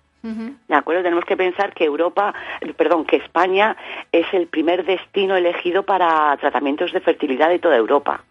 ¿De 0.68 0.74
acuerdo? 0.74 1.02
Tenemos 1.02 1.24
que 1.24 1.36
pensar 1.36 1.72
que 1.72 1.84
Europa, 1.84 2.34
perdón, 2.76 3.04
que 3.04 3.16
España 3.16 3.76
es 4.12 4.26
el 4.32 4.46
primer 4.48 4.84
destino 4.84 5.36
elegido 5.36 5.84
para 5.84 6.36
tratamientos 6.38 6.92
de 6.92 7.00
fertilidad 7.00 7.48
de 7.48 7.58
toda 7.58 7.76
Europa. 7.76 8.22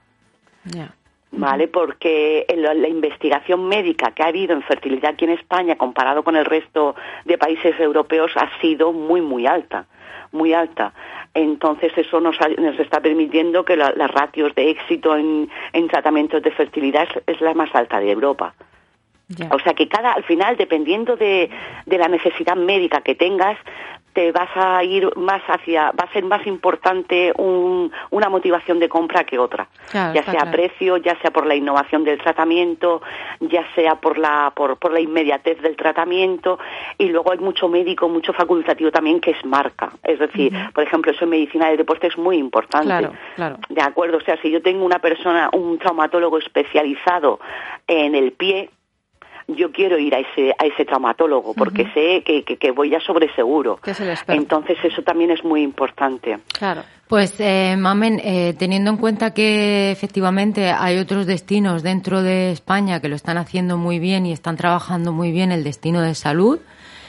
¿Vale? 1.32 1.68
Porque 1.68 2.46
en 2.48 2.62
la, 2.62 2.74
la 2.74 2.88
investigación 2.88 3.68
médica 3.68 4.12
que 4.12 4.24
ha 4.24 4.28
habido 4.28 4.54
en 4.54 4.62
fertilidad 4.62 5.12
aquí 5.12 5.26
en 5.26 5.32
España 5.32 5.76
comparado 5.76 6.24
con 6.24 6.36
el 6.38 6.46
resto 6.46 6.96
de 7.26 7.38
países 7.38 7.78
europeos 7.80 8.32
ha 8.36 8.50
sido 8.62 8.94
muy, 8.94 9.22
muy 9.22 9.46
alta. 9.46 9.86
Muy 10.32 10.54
alta. 10.54 10.94
Entonces 11.34 11.92
eso 11.98 12.22
nos, 12.22 12.40
ha- 12.42 12.48
nos 12.50 12.80
está 12.80 13.02
permitiendo 13.02 13.66
que 13.66 13.76
la- 13.76 13.92
las 13.96 14.10
ratios 14.12 14.56
de 14.56 14.70
éxito 14.70 15.16
en, 15.18 15.50
en 15.74 15.88
tratamientos 15.90 16.42
de 16.42 16.52
fertilidad 16.52 17.04
es, 17.14 17.36
es 17.36 17.42
la 17.42 17.54
más 17.54 17.74
alta 17.76 18.00
de 18.00 18.12
Europa. 18.12 18.54
O 19.52 19.60
sea 19.60 19.74
que 19.74 19.88
cada, 19.88 20.14
al 20.14 20.24
final, 20.24 20.56
dependiendo 20.56 21.16
de, 21.16 21.50
de 21.86 21.98
la 21.98 22.08
necesidad 22.08 22.56
médica 22.56 23.02
que 23.02 23.16
tengas, 23.16 23.58
te 24.16 24.32
vas 24.32 24.50
a 24.56 24.82
ir 24.84 25.12
más 25.18 25.42
hacia, 25.46 25.92
va 25.92 26.06
a 26.06 26.14
ser 26.14 26.24
más 26.24 26.48
importante 26.48 27.34
un, 27.38 27.92
una 28.12 28.30
motivación 28.30 28.80
de 28.80 28.88
compra 28.88 29.26
que 29.26 29.38
otra, 29.38 29.68
ya 29.92 30.24
sea 30.24 30.50
precio, 30.52 30.96
ya 30.98 31.20
sea 31.20 31.32
por 31.32 31.46
la 31.46 31.54
innovación 31.54 32.06
del 32.06 32.18
tratamiento, 32.20 33.02
ya 33.42 33.66
sea 33.76 33.96
por 33.96 34.18
la, 34.18 34.54
por, 34.56 34.78
por 34.78 34.94
la 34.94 35.02
inmediatez 35.02 35.62
del 35.62 35.76
tratamiento, 35.76 36.58
y 36.98 37.10
luego 37.10 37.34
hay 37.34 37.40
mucho 37.40 37.68
médico, 37.68 38.08
mucho 38.08 38.32
facultativo 38.32 38.90
también 38.90 39.20
que 39.20 39.32
es 39.32 39.46
marca. 39.46 39.92
Es 40.02 40.18
decir, 40.18 40.54
por 40.74 40.86
ejemplo, 40.86 41.12
eso 41.12 41.26
en 41.26 41.32
medicina 41.32 41.68
del 41.68 41.78
deporte 41.78 42.08
es 42.08 42.18
muy 42.18 42.38
importante. 42.38 42.88
Claro, 42.88 43.12
claro. 43.36 43.58
De 43.68 43.82
acuerdo, 43.82 44.18
o 44.18 44.22
sea, 44.22 44.42
si 44.42 44.50
yo 44.50 44.62
tengo 44.62 44.86
una 44.86 45.00
persona, 45.00 45.50
un 45.52 45.78
traumatólogo 45.78 46.38
especializado 46.38 47.42
en 47.86 48.16
el 48.16 48.32
pie, 48.32 48.70
yo 49.48 49.72
quiero 49.72 49.98
ir 50.00 50.16
a 50.16 50.20
ese, 50.20 50.56
a 50.58 50.66
ese 50.66 50.86
traumatólogo 50.86 51.54
porque 51.54 51.86
sé 51.94 52.24
que, 52.24 52.44
que, 52.44 52.72
voy 52.72 52.90
ya 52.90 53.00
sobre 53.00 53.34
seguro. 53.36 53.80
Entonces 54.28 54.78
eso 54.84 55.04
también 55.04 55.32
es 55.32 55.44
muy 55.44 55.62
importante. 55.62 56.40
Claro. 56.58 56.82
Pues, 57.08 57.36
eh, 57.40 57.76
Mamen, 57.78 58.20
eh, 58.24 58.56
teniendo 58.58 58.90
en 58.90 58.98
cuenta 58.98 59.32
que 59.32 59.92
efectivamente 59.92 60.72
hay 60.72 60.98
otros 60.98 61.28
destinos 61.28 61.84
dentro 61.84 62.24
de 62.24 62.52
España 62.52 63.00
que 63.00 63.10
lo 63.10 63.16
están 63.16 63.38
haciendo 63.38 63.78
muy 63.78 64.00
bien 64.00 64.26
y 64.26 64.32
están 64.32 64.58
trabajando 64.58 65.12
muy 65.12 65.32
bien 65.32 65.52
el 65.52 65.64
destino 65.64 66.02
de 66.02 66.16
salud, 66.16 66.60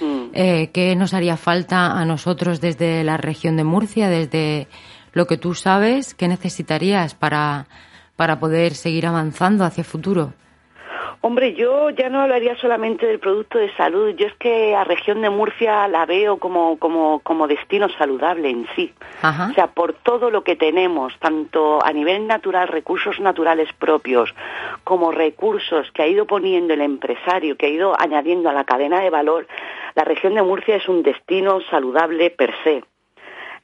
mm. 0.01 0.25
eh, 0.35 0.71
¿qué 0.75 0.95
nos 0.97 1.15
haría 1.15 1.39
falta 1.39 1.99
a 1.99 2.05
nosotros 2.05 2.61
desde 2.61 3.05
la 3.05 3.17
región 3.17 3.57
de 3.57 3.65
Murcia, 3.65 4.11
desde 4.11 4.69
lo 5.15 5.27
que 5.27 5.39
tú 5.39 5.55
sabes, 5.55 6.15
qué 6.15 6.29
necesitarías 6.29 7.15
para, 7.15 7.67
para 8.17 8.39
poder 8.39 8.75
seguir 8.75 9.07
avanzando 9.07 9.65
hacia 9.65 9.81
el 9.81 9.87
futuro? 9.87 10.35
Hombre, 11.27 11.55
yo 11.55 11.91
ya 11.91 12.09
no 12.09 12.21
hablaría 12.21 12.55
solamente 12.55 13.05
del 13.05 13.19
producto 13.19 13.59
de 13.59 13.75
salud. 13.75 14.15
Yo 14.15 14.29
es 14.29 14.35
que 14.35 14.77
a 14.77 14.85
región 14.85 15.23
de 15.23 15.29
Murcia 15.29 15.89
la 15.89 16.07
veo 16.07 16.37
como, 16.37 16.79
como, 16.79 17.19
como 17.19 17.49
destino 17.49 17.89
saludable 17.99 18.49
en 18.49 18.65
sí. 18.77 18.95
O 19.25 19.53
sea, 19.55 19.67
por 19.67 19.93
todo 19.93 20.31
lo 20.31 20.45
que 20.45 20.55
tenemos, 20.55 21.19
tanto 21.19 21.85
a 21.85 21.93
nivel 21.93 22.29
natural, 22.29 22.69
recursos 22.69 23.19
naturales 23.19 23.69
propios, 23.73 24.33
como 24.85 25.11
recursos 25.11 25.91
que 25.91 26.03
ha 26.03 26.07
ido 26.07 26.27
poniendo 26.27 26.75
el 26.75 26.81
empresario, 26.81 27.57
que 27.57 27.67
ha 27.67 27.71
ido 27.71 28.01
añadiendo 28.01 28.49
a 28.49 28.53
la 28.53 28.63
cadena 28.63 29.01
de 29.01 29.11
valor, 29.11 29.49
la 29.97 30.05
región 30.05 30.37
de 30.37 30.45
Murcia 30.45 30.77
es 30.77 30.89
un 30.89 31.03
destino 31.03 31.61
saludable 31.73 32.31
per 32.31 32.55
se. 32.63 32.85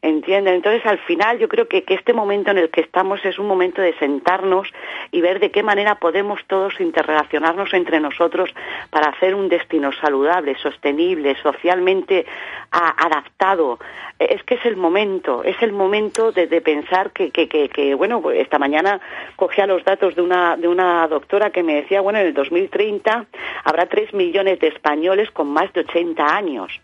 ¿Entienden? 0.04 0.54
Entonces, 0.54 0.84
al 0.84 0.98
final, 0.98 1.38
yo 1.38 1.48
creo 1.48 1.68
que, 1.68 1.84
este 1.86 2.12
momento 2.12 2.50
en 2.50 2.58
el 2.58 2.70
que 2.70 2.80
estamos 2.80 3.24
es 3.24 3.38
un 3.38 3.46
momento 3.46 3.80
de 3.80 3.96
sentarnos 3.98 4.66
y 5.12 5.20
ver 5.20 5.38
de 5.38 5.52
qué 5.52 5.62
manera 5.62 5.94
podemos 5.94 6.40
todos 6.48 6.80
interrelacionarnos 6.80 7.72
entre 7.72 8.00
nosotros 8.00 8.50
para 8.90 9.10
hacer 9.10 9.36
un 9.36 9.48
destino 9.48 9.92
saludable, 9.92 10.56
sostenible, 10.56 11.36
socialmente 11.40 12.26
adaptado. 12.72 13.78
Es 14.18 14.42
que 14.42 14.54
es 14.54 14.66
el 14.66 14.76
momento, 14.76 15.44
es 15.44 15.62
el 15.62 15.70
momento 15.70 16.32
de, 16.32 16.48
pensar 16.60 17.12
que, 17.12 17.94
bueno, 17.94 18.20
pues 18.20 18.40
esta 18.40 18.58
mañana 18.58 19.00
cogía 19.36 19.68
los 19.68 19.84
datos 19.84 20.16
de 20.16 20.22
una, 20.22 20.56
de 20.56 20.66
una 20.66 21.06
doctora 21.06 21.50
que 21.50 21.62
me 21.62 21.76
decía, 21.76 22.00
bueno, 22.00 22.18
en 22.18 22.26
el 22.26 22.34
2030 22.34 23.26
habrá 23.62 23.86
tres 23.86 24.12
millones 24.12 24.58
de 24.58 24.66
españoles 24.66 25.30
con 25.30 25.46
más 25.46 25.72
de 25.72 25.80
80 25.82 26.26
años. 26.26 26.80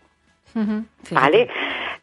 ¿Vale? 1.11 1.49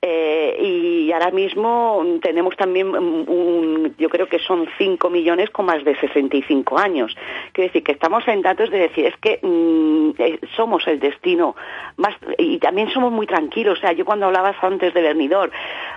Eh, 0.02 0.56
y 0.60 1.12
ahora 1.12 1.30
mismo 1.30 2.04
tenemos 2.22 2.56
también 2.56 2.94
un, 2.94 3.94
yo 3.98 4.08
creo 4.08 4.28
que 4.28 4.38
son 4.38 4.68
5 4.78 5.10
millones 5.10 5.50
con 5.50 5.66
más 5.66 5.84
de 5.84 5.96
65 5.98 6.78
años. 6.78 7.16
Quiero 7.52 7.68
decir 7.68 7.82
que 7.82 7.92
estamos 7.92 8.26
en 8.28 8.42
datos 8.42 8.70
de 8.70 8.78
decir, 8.78 9.06
es 9.06 9.16
que 9.16 9.40
mm, 9.42 10.10
eh, 10.18 10.38
somos 10.54 10.86
el 10.86 11.00
destino 11.00 11.56
más, 11.96 12.14
y 12.38 12.58
también 12.58 12.90
somos 12.90 13.12
muy 13.12 13.26
tranquilos. 13.26 13.78
O 13.78 13.80
sea, 13.80 13.92
yo 13.92 14.04
cuando 14.04 14.26
hablabas 14.26 14.56
antes 14.62 14.94
de 14.94 15.02
venidor, 15.02 15.50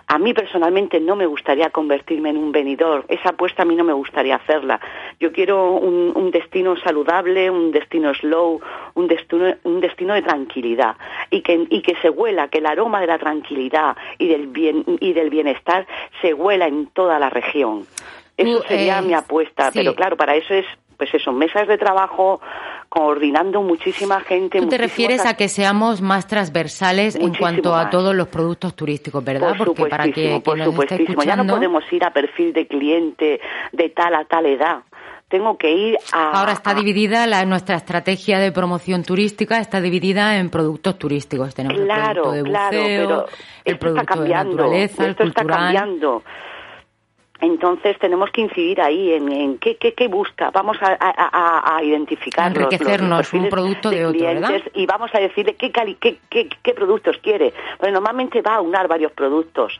a 0.08 0.18
mí 0.18 0.34
personalmente 0.34 1.00
no 1.00 1.16
me 1.16 1.26
gustaría 1.26 1.70
convertirme 1.70 2.30
en 2.30 2.38
un 2.38 2.52
venidor. 2.52 3.06
Esa 3.10 3.30
apuesta 3.30 3.64
a 3.64 3.66
mí 3.66 3.76
no 3.76 3.84
me 3.84 3.94
gustaría 3.94 4.36
hacerla. 4.36 4.80
Yo 5.20 5.32
quiero 5.32 5.74
un, 5.74 6.14
un 6.16 6.32
destino 6.32 6.76
saludable, 6.78 7.50
un 7.52 7.72
destino 7.72 8.14
slow, 8.14 8.60
un 8.96 9.08
destino, 9.08 9.54
un 9.64 9.82
destino 9.82 10.14
de 10.16 10.22
tranquilidad 10.24 10.96
y 11.30 11.42
que, 11.42 11.68
y 11.70 11.82
que 11.82 11.96
se 12.02 12.10
huela, 12.10 12.48
que 12.48 12.58
el 12.58 12.66
aroma 12.66 12.89
de 12.98 13.08
la 13.08 13.20
tranquilidad 13.20 13.96
y 14.18 14.28
del, 14.28 14.48
bien, 14.48 14.84
y 15.00 15.14
del 15.14 15.30
bienestar 15.30 15.86
se 16.22 16.34
huela 16.34 16.68
en 16.68 16.88
toda 16.88 17.20
la 17.20 17.30
región. 17.30 17.86
Eso 18.38 18.64
sería 18.64 19.02
mi 19.02 19.14
apuesta, 19.14 19.70
pero 19.74 19.94
claro, 19.94 20.16
para 20.16 20.36
eso 20.36 20.54
es, 20.54 20.66
pues 20.98 21.14
eso, 21.14 21.34
mesas 21.34 21.68
de 21.68 21.78
trabajo, 21.78 22.40
coordinando 22.88 23.62
muchísima 23.62 24.22
gente. 24.22 24.60
Tú 24.60 24.68
te 24.68 24.78
refieres 24.78 25.26
a 25.26 25.36
que 25.36 25.50
seamos 25.50 26.02
más 26.02 26.26
transversales 26.28 27.16
en 27.16 27.34
cuanto 27.34 27.76
a 27.76 27.90
todos 27.90 28.16
los 28.16 28.30
productos 28.30 28.76
turísticos, 28.76 29.24
¿verdad? 29.24 29.56
Por 29.58 29.68
Porque 29.68 29.86
para 29.86 30.10
que, 30.10 30.42
por 30.44 30.62
supuestísimo. 30.64 31.24
Ya 31.24 31.36
no 31.36 31.46
podemos 31.46 31.84
ir 31.92 32.04
a 32.04 32.12
perfil 32.12 32.54
de 32.54 32.68
cliente 32.68 33.40
de 33.74 33.90
tal 33.90 34.16
a 34.16 34.26
tal 34.26 34.46
edad 34.46 34.84
tengo 35.30 35.58
que 35.58 35.72
ir 35.72 35.98
a... 36.12 36.40
Ahora 36.40 36.54
está 36.54 36.74
dividida 36.74 37.26
la, 37.28 37.46
nuestra 37.46 37.76
estrategia 37.76 38.40
de 38.40 38.52
promoción 38.52 39.04
turística, 39.04 39.60
está 39.60 39.80
dividida 39.80 40.38
en 40.38 40.50
productos 40.50 40.98
turísticos. 40.98 41.54
Tenemos 41.54 41.80
claro, 41.82 42.08
el 42.10 42.14
producto 42.14 42.32
de 42.32 42.42
buceo, 42.42 43.08
claro, 43.08 43.26
pero 43.26 43.26
el 43.66 43.78
producto 43.78 44.02
está 44.02 44.14
cambiando, 44.14 44.50
de 44.50 44.56
naturaleza, 44.58 45.08
esto 45.08 45.24
el 45.24 45.34
cultural. 45.34 45.60
Está 45.60 45.82
cambiando. 45.84 46.24
Entonces 47.42 47.98
tenemos 48.00 48.30
que 48.32 48.42
incidir 48.42 48.82
ahí 48.82 49.14
en, 49.14 49.58
qué, 49.60 49.78
qué, 49.78 49.94
qué, 49.94 50.08
busca. 50.08 50.52
Vamos 50.52 50.78
a, 50.82 50.98
a, 51.00 51.78
a 51.78 51.84
identificar 51.84 52.48
enriquecernos 52.48 53.34
un 53.34 53.50
producto 53.50 53.90
de, 53.90 54.06
otro, 54.06 54.20
¿verdad? 54.20 54.62
y 54.74 54.86
vamos 54.86 55.10
a 55.14 55.20
decirle 55.20 55.56
qué, 55.56 55.72
qué, 55.72 56.20
qué, 56.30 56.50
qué, 56.62 56.74
productos 56.74 57.18
quiere. 57.24 57.54
Porque 57.78 57.92
normalmente 57.92 58.42
va 58.42 58.56
a 58.56 58.62
unar 58.62 58.88
varios 58.88 59.14
productos. 59.14 59.80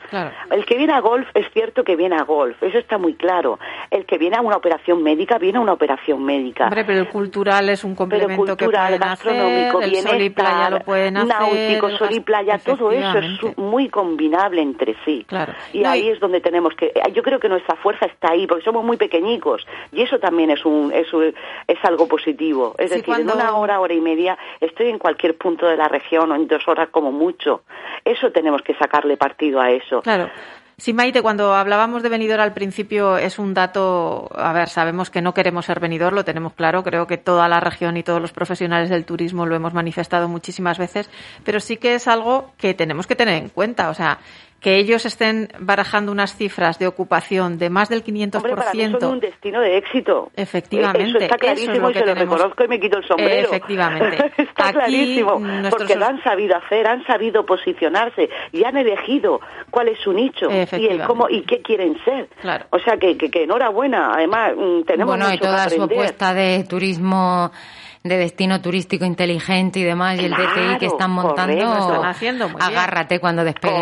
El 0.52 0.66
que 0.66 0.78
viene 0.78 0.94
a 0.94 1.02
golf 1.02 1.28
es 1.34 1.52
cierto 1.52 1.84
que 1.84 1.96
viene 1.96 2.16
a 2.16 2.24
golf, 2.24 2.62
eso 2.64 2.78
está 2.78 2.98
muy 2.98 3.16
claro. 3.16 3.60
El 3.92 4.06
que 4.06 4.18
viene 4.18 4.38
a 4.38 4.42
una 4.42 4.56
operación 4.56 5.04
médica 5.04 5.38
viene 5.38 5.58
a 5.58 5.62
una 5.62 5.74
operación 5.74 6.24
médica. 6.24 6.66
Hombre, 6.66 6.86
pero 6.86 7.00
el 7.00 7.10
cultural 7.10 7.70
es 7.70 7.84
un 7.84 7.96
complemento 7.96 8.44
pero 8.44 8.56
cultural, 8.56 8.94
que 8.94 9.00
gastronómico, 9.00 9.80
hacer, 9.80 9.90
el 9.90 10.02
sol 10.02 10.22
y 10.22 10.30
playa 10.30 10.70
lo 10.70 10.80
pueden 10.80 11.18
hacer, 11.18 11.28
náutico, 11.28 11.90
sol 11.98 12.10
y 12.12 12.20
playa, 12.22 12.58
todo 12.58 12.92
eso 12.92 13.18
es 13.18 13.58
muy 13.58 13.90
combinable 13.90 14.62
entre 14.62 14.96
sí. 15.04 15.26
Claro. 15.28 15.54
Y 15.74 15.84
ahí 15.84 16.08
es 16.10 16.20
donde 16.20 16.40
tenemos 16.40 16.74
que. 16.76 16.94
Yo 17.14 17.22
creo 17.22 17.40
que 17.40 17.49
nuestra 17.50 17.76
fuerza 17.76 18.06
está 18.06 18.32
ahí, 18.32 18.48
porque 18.48 18.64
somos 18.64 18.84
muy 18.84 18.98
pequeñicos, 18.98 19.66
y 19.92 20.02
eso 20.02 20.20
también 20.20 20.52
es, 20.52 20.64
un, 20.66 20.92
es, 20.94 21.08
es 21.68 21.78
algo 21.84 22.08
positivo. 22.08 22.76
Es 22.78 22.92
decir, 22.92 23.14
en 23.16 23.30
una 23.30 23.56
hora, 23.56 23.80
hora 23.80 23.94
y 23.94 24.02
media, 24.02 24.38
estoy 24.62 24.90
en 24.90 25.00
cualquier 25.00 25.38
punto 25.38 25.68
de 25.68 25.76
la 25.76 25.88
región, 25.88 26.32
o 26.32 26.36
en 26.36 26.48
dos 26.48 26.68
horas 26.68 26.90
como 26.90 27.12
mucho. 27.12 27.64
Eso 28.06 28.32
tenemos 28.32 28.62
que 28.62 28.76
sacarle 28.76 29.18
partido 29.18 29.60
a 29.60 29.72
eso. 29.72 30.02
Claro. 30.02 30.30
Sí, 30.80 30.94
Maite, 30.94 31.22
cuando 31.22 31.54
hablábamos 31.56 32.04
de 32.04 32.10
venidor 32.10 32.40
al 32.40 32.54
principio 32.54 33.18
es 33.18 33.38
un 33.38 33.54
dato, 33.54 34.30
a 34.34 34.54
ver, 34.54 34.70
sabemos 34.70 35.10
que 35.10 35.22
no 35.22 35.34
queremos 35.34 35.66
ser 35.66 35.82
venidor, 35.82 36.14
lo 36.14 36.24
tenemos 36.24 36.54
claro, 36.54 36.84
creo 36.84 37.06
que 37.06 37.18
toda 37.18 37.50
la 37.50 37.60
región 37.60 37.98
y 37.98 38.04
todos 38.04 38.22
los 38.22 38.32
profesionales 38.32 38.90
del 38.90 39.04
turismo 39.04 39.46
lo 39.46 39.56
hemos 39.56 39.74
manifestado 39.74 40.30
muchísimas 40.30 40.78
veces, 40.78 41.10
pero 41.44 41.60
sí 41.60 41.76
que 41.76 41.96
es 41.96 42.08
algo 42.08 42.52
que 42.58 42.74
tenemos 42.74 43.08
que 43.08 43.16
tener 43.16 43.44
en 43.44 43.50
cuenta, 43.50 43.90
o 43.90 43.94
sea, 43.94 44.20
que 44.62 44.78
ellos 44.78 45.06
estén 45.06 45.50
barajando 45.60 46.12
unas 46.12 46.36
cifras 46.36 46.80
de 46.80 46.88
ocupación 46.88 47.58
de 47.58 47.70
más 47.70 47.90
del 47.90 48.04
500%. 48.04 48.36
Hombre, 48.36 48.56
para 48.56 48.74
mí 48.74 48.92
son 49.00 49.12
un 49.14 49.20
destino 49.20 49.62
de 49.62 49.78
éxito. 49.78 50.32
Efectivamente. 50.36 51.10
Eso 51.10 51.18
está 51.20 51.38
clarísimo 51.38 51.90
y 51.90 51.94
se 51.94 52.06
lo 52.06 52.16
reconozco 52.16 52.64
y 52.64 52.68
me 52.68 52.80
quito 52.80 52.98
el 52.98 53.08
sombrero. 53.08 53.48
Efectivamente. 53.48 54.32
está 54.38 54.74
clarísimo. 54.74 55.42
Porque 55.70 55.96
lo 55.96 56.06
han 56.06 56.22
sabido 56.24 56.58
hacer, 56.58 56.88
han 56.88 57.06
sabido 57.06 57.46
posicionarse 57.46 58.30
y 58.52 58.64
han 58.66 58.76
elegido 58.78 59.40
cuál 59.70 59.90
es 59.90 60.00
su 60.00 60.12
nicho 60.12 60.48
y 60.52 60.88
el 60.88 61.04
cómo 61.04 61.30
y 61.30 61.42
qué 61.42 61.62
quieren 61.62 61.98
ser. 62.04 62.28
Claro. 62.42 62.66
O 62.72 62.80
sea 62.80 62.98
que, 62.98 63.18
que, 63.18 63.44
enhorabuena. 63.44 64.14
Además, 64.14 64.54
mm, 64.58 64.82
tenemos 64.84 65.18
bueno, 65.18 65.34
y 65.34 65.38
toda 65.38 65.70
su 65.70 65.82
apuesta 65.82 66.34
de 66.34 66.66
turismo 66.66 67.52
de 68.04 68.18
destino 68.18 68.62
turístico 68.62 69.04
inteligente 69.06 69.80
y 69.80 69.84
demás, 69.84 70.22
y 70.22 70.26
el 70.26 70.32
DTI 70.32 70.78
que 70.80 70.86
están 70.86 71.12
montando, 71.12 72.04
agárrate 72.60 73.20
cuando 73.20 73.44
despeguen 73.44 73.82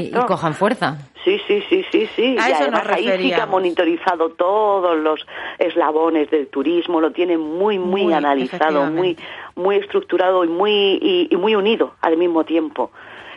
Y, 0.00 0.10
cojan 0.26 0.54
fuerza. 0.54 0.98
Sí, 1.24 1.40
sí, 1.46 1.62
sí, 1.68 1.84
sí, 1.90 2.08
sí. 2.14 2.36
A 2.38 2.48
y 2.48 2.52
eso 2.52 2.62
además 2.62 2.86
ahí 2.88 3.08
sí 3.16 3.28
que 3.28 3.34
ha 3.34 3.46
monitorizado 3.46 4.30
todos 4.30 4.98
los 4.98 5.24
eslabones 5.58 6.30
del 6.30 6.48
turismo, 6.48 7.00
lo 7.00 7.12
tiene 7.12 7.38
muy, 7.38 7.78
muy, 7.78 8.12
analizado, 8.12 8.86
muy, 8.86 9.16
muy 9.54 9.76
estructurado 9.76 10.44
y 10.44 10.48
muy, 10.48 11.28
y 11.30 11.36
muy 11.36 11.54
unido 11.54 11.94
al 12.02 12.16
mismo 12.16 12.44
tiempo 12.44 12.90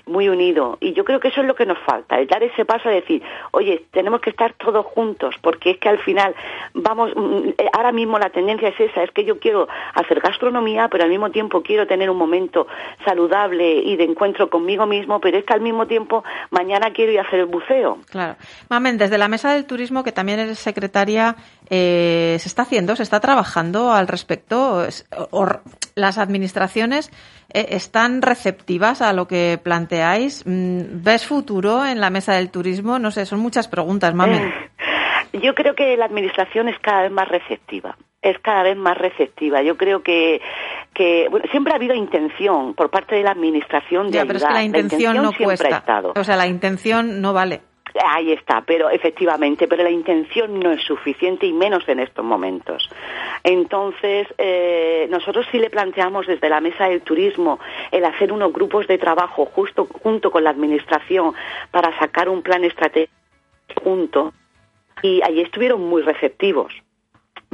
muy 0.06 0.30
unido. 0.30 0.78
Y 0.82 0.94
yo 0.94 1.04
creo 1.04 1.20
que 1.20 1.30
eso 1.30 1.42
es 1.42 1.48
lo 1.48 1.56
que 1.56 1.66
nos 1.66 1.80
falta, 1.80 2.20
el 2.20 2.28
dar 2.28 2.44
ese 2.44 2.66
paso 2.66 2.90
a 2.90 2.92
decir, 2.92 3.22
oye, 3.52 3.86
tenemos 3.92 4.22
que 4.22 4.30
estar 4.30 4.54
todos 4.54 4.86
juntos, 4.86 5.36
porque 5.42 5.72
es 5.72 5.78
que 5.78 5.90
al 5.90 6.00
final 6.00 6.36
vamos, 6.74 7.12
mm, 7.16 7.50
eh, 7.58 7.70
ahora 7.74 7.92
mismo 7.92 8.20
la 8.20 8.30
tendencia 8.30 8.70
es 8.70 8.80
esa, 8.80 9.04
es 9.04 9.12
que 9.12 9.26
yo 9.26 9.40
quiero 9.40 9.68
hacer 9.94 10.20
gastronomía, 10.20 10.88
pero 10.90 11.04
al 11.04 11.10
mismo 11.10 11.32
tiempo 11.32 11.62
quiero 11.62 11.88
tener 11.88 12.10
un 12.10 12.18
momento 12.18 12.68
saludable 13.04 13.78
y 13.78 13.96
de 13.96 14.04
encuentro 14.04 14.50
conmigo 14.50 14.86
mismo, 14.86 15.20
pero 15.20 15.38
es 15.38 15.46
que 15.46 15.54
al 15.54 15.62
mismo 15.62 15.88
tiempo 15.88 16.24
mañana 16.52 16.92
quiero 16.92 17.12
ir 17.12 17.20
a 17.20 17.24
hacer 17.24 17.40
el 17.40 17.46
buceo. 17.48 17.98
Claro. 18.10 18.36
Mamen, 18.70 18.98
desde 18.98 19.18
la 19.18 19.28
Mesa 19.28 19.54
del 19.54 19.66
Turismo, 19.66 20.04
que 20.04 20.12
también 20.12 20.40
eres 20.40 20.60
secretaria, 20.60 21.36
Eh, 21.70 22.38
¿Se 22.40 22.48
está 22.48 22.62
haciendo? 22.64 22.96
¿Se 22.96 23.04
está 23.04 23.20
trabajando 23.20 23.92
al 23.92 24.08
respecto? 24.08 24.86
Es- 24.86 25.08
o- 25.32 25.48
¿Las 25.96 26.18
administraciones 26.18 27.10
eh, 27.54 27.68
están 27.70 28.22
receptivas 28.22 29.02
a 29.02 29.14
lo 29.14 29.28
que 29.28 29.60
planteáis? 29.64 30.44
Mm, 30.46 31.04
¿Ves 31.04 31.26
futuro 31.26 31.86
en 31.86 32.00
la 32.02 32.10
mesa 32.10 32.34
del 32.34 32.50
turismo? 32.52 33.00
No 33.00 33.12
sé, 33.12 33.26
son 33.26 33.40
muchas 33.40 33.68
preguntas, 33.68 34.14
mami. 34.14 34.40
Yo 35.34 35.54
creo 35.56 35.76
que 35.76 35.98
la 35.98 36.06
administración 36.06 36.70
es 36.70 36.78
cada 36.80 37.02
vez 37.04 37.12
más 37.12 37.28
receptiva. 37.28 37.98
Es 38.22 38.40
cada 38.40 38.64
vez 38.64 38.76
más 38.78 38.98
receptiva. 38.98 39.62
Yo 39.62 39.78
creo 39.78 40.02
que, 40.02 40.42
que 40.94 41.28
bueno, 41.30 41.46
siempre 41.52 41.74
ha 41.74 41.76
habido 41.76 41.94
intención 41.94 42.74
por 42.74 42.90
parte 42.90 43.16
de 43.16 43.24
la 43.24 43.32
administración 43.32 44.08
de 44.08 44.14
Ya, 44.14 44.26
pero 44.26 44.38
es 44.38 44.44
que 44.44 44.48
ayudar. 44.48 44.62
la 44.62 44.64
intención 44.64 45.16
no 45.18 45.30
siempre 45.32 45.44
ha 45.44 45.46
cuesta. 45.46 45.78
estado. 45.78 46.14
O 46.16 46.24
sea, 46.24 46.36
la 46.36 46.48
intención 46.48 47.22
no 47.22 47.34
vale. 47.34 47.62
Ahí 48.04 48.32
está, 48.32 48.62
pero 48.62 48.90
efectivamente, 48.90 49.68
pero 49.68 49.84
la 49.84 49.90
intención 49.90 50.60
no 50.60 50.72
es 50.72 50.82
suficiente 50.82 51.46
y 51.46 51.54
menos 51.54 51.88
en 51.88 52.00
estos 52.00 52.26
momentos. 52.26 52.90
Entonces, 53.44 54.28
eh, 54.38 55.08
nosotros 55.10 55.46
sí 55.52 55.60
le 55.60 55.70
planteamos 55.70 56.28
desde 56.28 56.50
la 56.50 56.60
mesa 56.60 56.90
del 56.90 57.02
turismo 57.02 57.60
el 57.92 58.04
hacer 58.04 58.34
unos 58.34 58.52
grupos 58.52 58.88
de 58.88 58.98
trabajo 58.98 59.46
justo 59.46 59.88
junto 60.02 60.32
con 60.32 60.44
la 60.44 60.50
administración 60.50 61.34
para 61.72 61.98
sacar 62.00 62.28
un 62.28 62.42
plan 62.42 62.64
estratégico 62.64 63.14
junto 63.82 64.34
y 65.02 65.22
allí 65.24 65.42
estuvieron 65.42 65.82
muy 65.82 66.02
receptivos. 66.02 66.74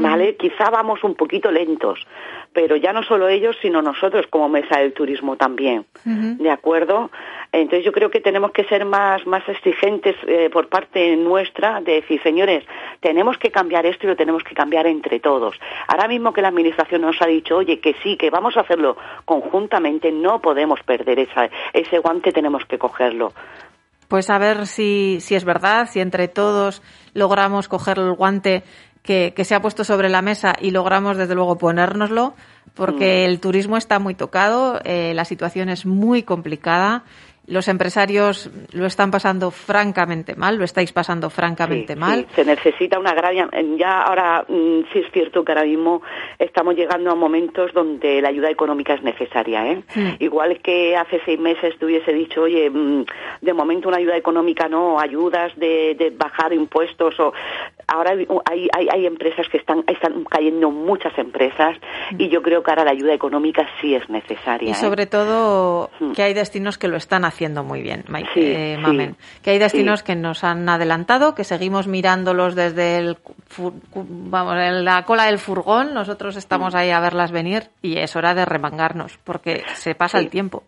¿Vale? 0.02 0.36
Quizá 0.36 0.70
vamos 0.70 1.04
un 1.04 1.16
poquito 1.16 1.52
lentos, 1.52 2.00
pero 2.54 2.76
ya 2.76 2.94
no 2.94 3.04
solo 3.04 3.28
ellos, 3.28 3.56
sino 3.62 3.82
nosotros 3.82 4.26
como 4.30 4.50
mesa 4.50 4.80
del 4.80 4.94
turismo 4.94 5.38
también. 5.38 5.86
¿De 6.04 6.50
acuerdo? 6.50 7.10
Entonces 7.52 7.84
yo 7.84 7.92
creo 7.92 8.10
que 8.10 8.22
tenemos 8.22 8.52
que 8.52 8.64
ser 8.66 8.86
más, 8.86 9.26
más 9.28 9.48
exigentes 9.48 10.16
eh, 10.26 10.50
por 10.52 10.70
parte 10.70 11.16
nuestra 11.18 11.82
de 11.82 11.96
decir, 11.96 12.22
señores, 12.24 12.64
tenemos 13.02 13.38
que 13.38 13.52
cambiar 13.52 13.86
esto 13.86 14.06
y 14.06 14.10
lo 14.10 14.16
tenemos 14.16 14.44
que 14.44 14.56
cambiar 14.56 14.88
entre 14.88 15.20
todos. 15.20 15.60
Ahora 15.88 16.08
mismo 16.08 16.32
que 16.32 16.42
la 16.42 16.48
Administración 16.48 17.02
nos 17.02 17.22
ha 17.22 17.28
dicho, 17.28 17.58
oye, 17.58 17.80
que 17.80 17.96
sí, 18.04 18.16
que 18.16 18.30
vamos 18.30 18.56
a 18.56 18.62
hacerlo 18.62 18.96
conjuntamente, 19.26 20.12
no 20.12 20.40
podemos 20.40 20.80
perder 20.84 21.20
esa, 21.20 21.50
ese 21.74 22.00
guante, 22.00 22.32
tenemos 22.32 22.64
que 22.66 22.78
cogerlo. 22.78 23.34
Pues 24.08 24.30
a 24.30 24.38
ver 24.40 24.68
si, 24.68 25.20
si 25.22 25.36
es 25.36 25.46
verdad, 25.46 25.88
si 25.90 26.02
entre 26.02 26.28
todos 26.28 26.82
logramos 27.14 27.70
coger 27.70 27.98
el 27.98 28.14
guante 28.14 28.64
que, 29.04 29.34
que 29.36 29.44
se 29.46 29.56
ha 29.56 29.62
puesto 29.62 29.84
sobre 29.84 30.10
la 30.10 30.22
mesa 30.22 30.56
y 30.60 30.72
logramos 30.72 31.18
desde 31.18 31.36
luego 31.36 31.58
ponérnoslo, 31.58 32.34
porque 32.76 33.26
el 33.26 33.40
turismo 33.40 33.78
está 33.78 34.00
muy 34.00 34.16
tocado, 34.16 34.80
eh, 34.84 35.14
la 35.16 35.26
situación 35.26 35.70
es 35.70 35.86
muy 35.86 36.24
complicada. 36.24 37.04
Los 37.48 37.68
empresarios 37.68 38.52
lo 38.72 38.86
están 38.86 39.10
pasando 39.10 39.50
francamente 39.50 40.36
mal, 40.36 40.58
lo 40.58 40.64
estáis 40.64 40.94
pasando 40.94 41.30
francamente 41.32 41.96
Sí, 41.96 42.00
mal. 42.00 42.20
sí, 42.30 42.36
se 42.36 42.46
necesita 42.46 43.00
una 43.00 43.14
gran... 43.16 43.50
Ya 43.78 44.04
ahora 44.04 44.46
mm, 44.48 44.82
sí 44.94 45.00
es 45.00 45.12
cierto 45.12 45.44
que 45.44 45.52
ahora 45.52 45.66
mismo 45.66 46.04
estamos 46.38 46.76
llegando 46.76 47.10
a 47.12 47.16
momentos 47.16 47.74
donde 47.74 48.22
la 48.22 48.30
ayuda 48.30 48.50
económica 48.52 48.94
es 48.94 49.02
necesaria. 49.02 49.66
¿eh? 49.70 49.84
Igual 50.20 50.60
que 50.62 50.96
hace 50.96 51.20
seis 51.26 51.40
meses 51.40 51.78
te 51.80 51.86
hubiese 51.86 52.14
dicho, 52.14 52.44
oye, 52.44 52.70
mm, 52.70 53.06
de 53.42 53.54
momento 53.54 53.90
una 53.90 53.98
ayuda 53.98 54.16
económica 54.16 54.70
no, 54.70 55.00
ayudas 55.00 55.52
de, 55.58 55.96
de 55.98 56.12
bajar 56.12 56.54
impuestos 56.54 57.20
o... 57.20 57.34
Ahora 57.94 58.12
hay, 58.12 58.68
hay, 58.74 58.88
hay 58.92 59.06
empresas 59.06 59.48
que 59.50 59.58
están, 59.58 59.84
están 59.88 60.24
cayendo 60.24 60.72
muchas 60.72 61.18
empresas 61.18 61.78
y 62.18 62.30
yo 62.30 62.42
creo 62.42 62.64
que 62.64 62.72
ahora 62.72 62.86
la 62.86 62.92
ayuda 62.92 63.14
económica 63.14 63.68
sí 63.82 63.94
es 63.96 64.10
necesaria. 64.10 64.70
Y 64.70 64.72
¿eh? 64.72 64.76
sobre 64.76 65.06
todo 65.08 65.90
Hmm. 66.00 66.14
que 66.14 66.24
hay 66.24 66.34
destinos 66.34 66.78
que 66.78 66.88
lo 66.88 66.96
están 66.98 67.26
haciendo 67.26 67.64
muy 67.64 67.82
bien, 67.82 68.04
Sí, 68.34 68.40
eh, 68.42 68.76
sí. 68.78 68.82
Mamen. 68.82 69.16
Que 69.44 69.52
hay 69.52 69.60
destinos 69.60 70.00
Sí. 70.00 70.06
que 70.06 70.16
nos 70.16 70.44
han 70.44 70.68
adelantado, 70.70 71.36
que 71.36 71.44
seguimos 71.44 71.88
mirándolos 71.88 72.56
desde 72.56 72.98
el, 72.98 73.18
vamos, 73.96 74.56
en 74.58 74.86
la 74.86 75.04
cola 75.06 75.26
del 75.26 75.38
furgón. 75.40 75.94
Nosotros 75.94 76.36
Hmm. 76.36 76.40
estamos 76.40 76.76
ahí 76.76 76.92
a 76.92 77.00
verlas 77.00 77.32
venir 77.32 77.70
y 77.82 77.98
es 77.98 78.16
hora 78.16 78.34
de 78.34 78.46
remangarnos 78.46 79.18
porque 79.24 79.64
se 79.76 79.96
pasa 79.96 80.20
el 80.20 80.30
tiempo. 80.30 80.64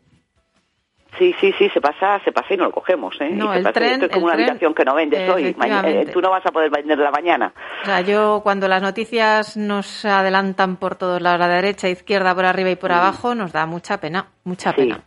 Sí, 1.17 1.35
sí, 1.39 1.53
sí, 1.57 1.69
se 1.69 1.79
pasa, 1.79 2.19
se 2.25 2.31
pasa 2.31 2.53
y 2.53 2.57
no 2.57 2.65
lo 2.65 2.71
cogemos, 2.71 3.15
¿eh? 3.21 3.29
No, 3.31 3.53
Y 3.53 3.57
el 3.57 3.65
tren- 3.67 3.83
esto 3.93 4.05
es 4.05 4.11
como 4.11 4.25
una 4.25 4.33
tren, 4.33 4.45
habitación 4.49 4.73
que 4.73 4.83
no 4.85 4.95
vendes 4.95 5.29
hoy. 5.29 5.45
eh, 5.45 6.09
tú 6.11 6.21
no 6.21 6.29
vas 6.31 6.45
a 6.45 6.51
poder 6.51 6.71
venderla 6.71 7.11
mañana. 7.11 7.53
O 7.83 7.85
sea, 7.85 8.01
yo 8.01 8.39
cuando 8.43 8.67
las 8.67 8.81
noticias 8.81 9.55
nos 9.55 10.05
adelantan 10.05 10.77
por 10.77 10.95
todos 10.95 11.21
lados, 11.21 11.39
la 11.39 11.47
derecha, 11.47 11.87
izquierda, 11.89 12.33
por 12.33 12.45
arriba 12.45 12.71
y 12.71 12.75
por 12.75 12.91
abajo, 12.91 13.35
nos 13.35 13.51
da 13.53 13.65
mucha 13.65 13.99
pena, 13.99 14.27
mucha 14.43 14.71
Mm. 14.71 14.75
Sí. 14.75 14.81
pena. 14.81 14.99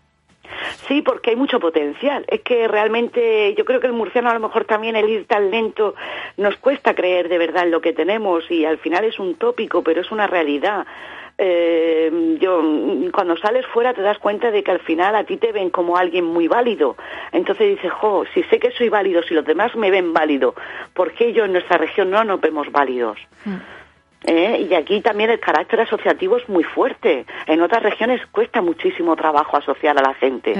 Sí, 0.88 1.02
porque 1.02 1.30
hay 1.30 1.36
mucho 1.36 1.58
potencial. 1.58 2.24
Es 2.28 2.40
que 2.42 2.68
realmente 2.68 3.52
yo 3.58 3.64
creo 3.64 3.80
que 3.80 3.88
el 3.88 3.92
murciano 3.92 4.30
a 4.30 4.34
lo 4.34 4.40
mejor 4.40 4.64
también 4.64 4.94
el 4.96 5.08
ir 5.08 5.26
tan 5.26 5.50
lento 5.50 5.94
nos 6.36 6.56
cuesta 6.58 6.94
creer 6.94 7.28
de 7.28 7.36
verdad 7.38 7.64
en 7.64 7.72
lo 7.72 7.80
que 7.80 7.92
tenemos 7.92 8.48
y 8.50 8.64
al 8.64 8.78
final 8.78 9.04
es 9.04 9.18
un 9.18 9.34
tópico, 9.34 9.82
pero 9.82 10.00
es 10.00 10.10
una 10.12 10.26
realidad. 10.28 10.86
Eh, 11.38 12.38
yo 12.40 12.62
mm, 12.62 13.10
cuando 13.10 13.36
sales 13.36 13.66
fuera 13.66 13.92
te 13.92 14.00
das 14.00 14.18
cuenta 14.18 14.50
de 14.50 14.62
que 14.62 14.70
al 14.70 14.80
final 14.80 15.14
a 15.14 15.24
ti 15.24 15.36
te 15.36 15.52
ven 15.52 15.70
como 15.70 15.96
alguien 15.96 16.24
muy 16.24 16.48
válido. 16.48 16.96
Entonces 17.32 17.68
dices, 17.76 17.92
jo, 17.92 18.24
si 18.32 18.42
sé 18.44 18.58
que 18.58 18.70
soy 18.70 18.88
válido, 18.88 19.22
si 19.22 19.34
los 19.34 19.44
demás 19.44 19.74
me 19.76 19.90
ven 19.90 20.12
válido, 20.12 20.54
¿por 20.94 21.12
qué 21.12 21.32
yo 21.32 21.44
en 21.44 21.52
nuestra 21.52 21.76
región 21.78 22.10
no 22.10 22.24
nos 22.24 22.40
vemos 22.40 22.70
válidos? 22.72 23.18
¿Eh? 24.28 24.66
Y 24.68 24.74
aquí 24.74 25.00
también 25.02 25.30
el 25.30 25.38
carácter 25.38 25.80
asociativo 25.82 26.36
es 26.36 26.48
muy 26.48 26.64
fuerte. 26.64 27.24
En 27.46 27.62
otras 27.62 27.82
regiones 27.82 28.20
cuesta 28.32 28.60
muchísimo 28.60 29.14
trabajo 29.14 29.56
asociar 29.56 29.96
a 29.98 30.02
la 30.02 30.14
gente. 30.14 30.52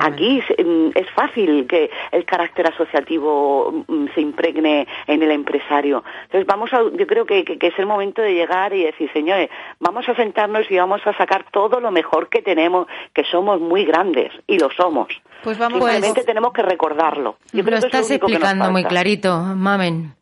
Aquí 0.00 0.42
se- 0.46 0.62
mm, 0.62 0.90
es 0.94 1.10
fácil 1.12 1.66
que 1.66 1.90
el 2.12 2.24
carácter 2.26 2.66
asociativo 2.66 3.84
mm, 3.88 4.06
se 4.14 4.20
impregne 4.20 4.86
en 5.06 5.22
el 5.22 5.30
empresario. 5.30 6.04
Entonces 6.24 6.46
vamos 6.46 6.70
a, 6.74 6.82
yo 6.96 7.06
creo 7.06 7.24
que, 7.24 7.44
que- 7.44 7.58
que 7.58 7.68
es 7.68 7.78
el 7.78 7.86
momento 7.86 8.20
de 8.20 8.34
llegar 8.34 8.74
y 8.74 8.84
decir, 8.84 9.10
señores, 9.12 9.48
vamos 9.80 10.08
a 10.08 10.14
sentarnos 10.14 10.70
y 10.70 10.76
vamos 10.76 11.00
a 11.06 11.16
sacar 11.16 11.46
todo 11.50 11.80
lo 11.80 11.90
mejor 11.90 12.28
que 12.28 12.42
tenemos, 12.42 12.86
que 13.14 13.24
somos 13.24 13.60
muy 13.60 13.84
grandes 13.84 14.32
y 14.46 14.58
lo 14.58 14.70
somos. 14.70 15.08
Pues 15.42 15.58
vamos 15.58 15.78
Simplemente 15.78 16.14
pues- 16.14 16.26
tenemos 16.26 16.52
que 16.52 16.62
recordarlo. 16.62 17.36
Yo 17.52 17.58
lo 17.60 17.64
creo 17.64 17.80
que 17.80 17.86
es 17.86 17.94
estás 17.94 18.10
único 18.10 18.26
que 18.26 18.32
nos 18.34 18.42
explicando 18.42 18.70
muy 18.72 18.84
clarito, 18.84 19.38
Mamen. 19.38 20.14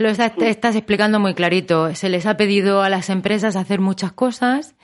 Lo 0.00 0.08
está- 0.08 0.30
te 0.30 0.48
estás 0.48 0.76
explicando 0.76 1.20
muy 1.20 1.34
clarito. 1.34 1.94
Se 1.94 2.08
les 2.08 2.24
ha 2.24 2.38
pedido 2.38 2.80
a 2.82 2.88
las 2.88 3.10
empresas 3.10 3.54
hacer 3.54 3.80
muchas 3.80 4.12
cosas 4.12 4.74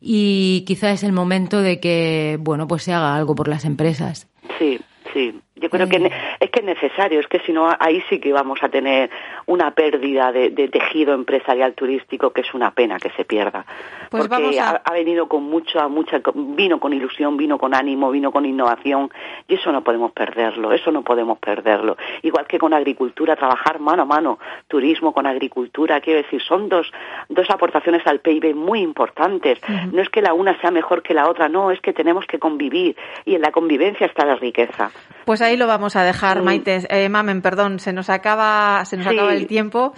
y 0.00 0.62
quizá 0.68 0.92
es 0.92 1.02
el 1.02 1.12
momento 1.12 1.60
de 1.62 1.80
que, 1.80 2.38
bueno, 2.40 2.68
pues 2.68 2.84
se 2.84 2.92
haga 2.92 3.16
algo 3.16 3.34
por 3.34 3.48
las 3.48 3.64
empresas. 3.64 4.28
Sí, 4.60 4.78
sí. 5.12 5.34
Yo 5.62 5.70
creo 5.70 5.88
que 5.88 5.98
ne- 6.00 6.10
es 6.40 6.50
que 6.50 6.60
es 6.60 6.66
necesario, 6.66 7.20
es 7.20 7.26
que 7.28 7.38
si 7.40 7.52
no, 7.52 7.70
ahí 7.78 8.02
sí 8.10 8.18
que 8.18 8.32
vamos 8.32 8.62
a 8.62 8.68
tener 8.68 9.08
una 9.46 9.70
pérdida 9.70 10.32
de, 10.32 10.50
de 10.50 10.68
tejido 10.68 11.14
empresarial 11.14 11.72
turístico 11.74 12.30
que 12.32 12.40
es 12.42 12.52
una 12.52 12.72
pena 12.72 12.98
que 12.98 13.10
se 13.10 13.24
pierda. 13.24 13.64
Pues 14.10 14.24
Porque 14.28 14.42
vamos 14.42 14.58
a- 14.58 14.70
ha, 14.70 14.82
ha 14.84 14.92
venido 14.92 15.28
con 15.28 15.44
mucha, 15.44 15.86
mucha, 15.88 16.20
vino 16.34 16.80
con 16.80 16.92
ilusión, 16.92 17.36
vino 17.36 17.58
con 17.58 17.74
ánimo, 17.74 18.10
vino 18.10 18.32
con 18.32 18.44
innovación 18.44 19.10
y 19.48 19.54
eso 19.54 19.70
no 19.72 19.82
podemos 19.84 20.12
perderlo, 20.12 20.72
eso 20.72 20.90
no 20.90 21.02
podemos 21.02 21.38
perderlo. 21.38 21.96
Igual 22.22 22.46
que 22.46 22.58
con 22.58 22.74
agricultura, 22.74 23.36
trabajar 23.36 23.78
mano 23.80 24.02
a 24.02 24.06
mano, 24.06 24.38
turismo 24.68 25.12
con 25.12 25.26
agricultura, 25.26 26.00
quiero 26.00 26.22
decir, 26.22 26.42
son 26.42 26.68
dos, 26.68 26.90
dos 27.28 27.48
aportaciones 27.50 28.06
al 28.06 28.18
PIB 28.20 28.54
muy 28.54 28.80
importantes. 28.80 29.58
No 29.92 30.02
es 30.02 30.08
que 30.10 30.20
la 30.22 30.34
una 30.34 30.60
sea 30.60 30.70
mejor 30.70 31.02
que 31.02 31.14
la 31.14 31.28
otra, 31.28 31.48
no, 31.48 31.70
es 31.70 31.80
que 31.80 31.92
tenemos 31.92 32.26
que 32.26 32.38
convivir 32.38 32.96
y 33.24 33.34
en 33.36 33.42
la 33.42 33.52
convivencia 33.52 34.06
está 34.06 34.24
la 34.26 34.34
riqueza. 34.36 34.90
Pues 35.24 35.40
ahí 35.40 35.51
lo 35.56 35.66
vamos 35.66 35.96
a 35.96 36.02
dejar. 36.04 36.42
Maite. 36.42 36.86
Eh, 36.88 37.08
Mamen, 37.08 37.42
perdón, 37.42 37.78
se 37.78 37.92
nos 37.92 38.10
acaba, 38.10 38.84
se 38.84 38.96
nos 38.96 39.06
Sí. 39.06 39.14
acaba 39.14 39.34
el 39.34 39.46
tiempo. 39.46 39.92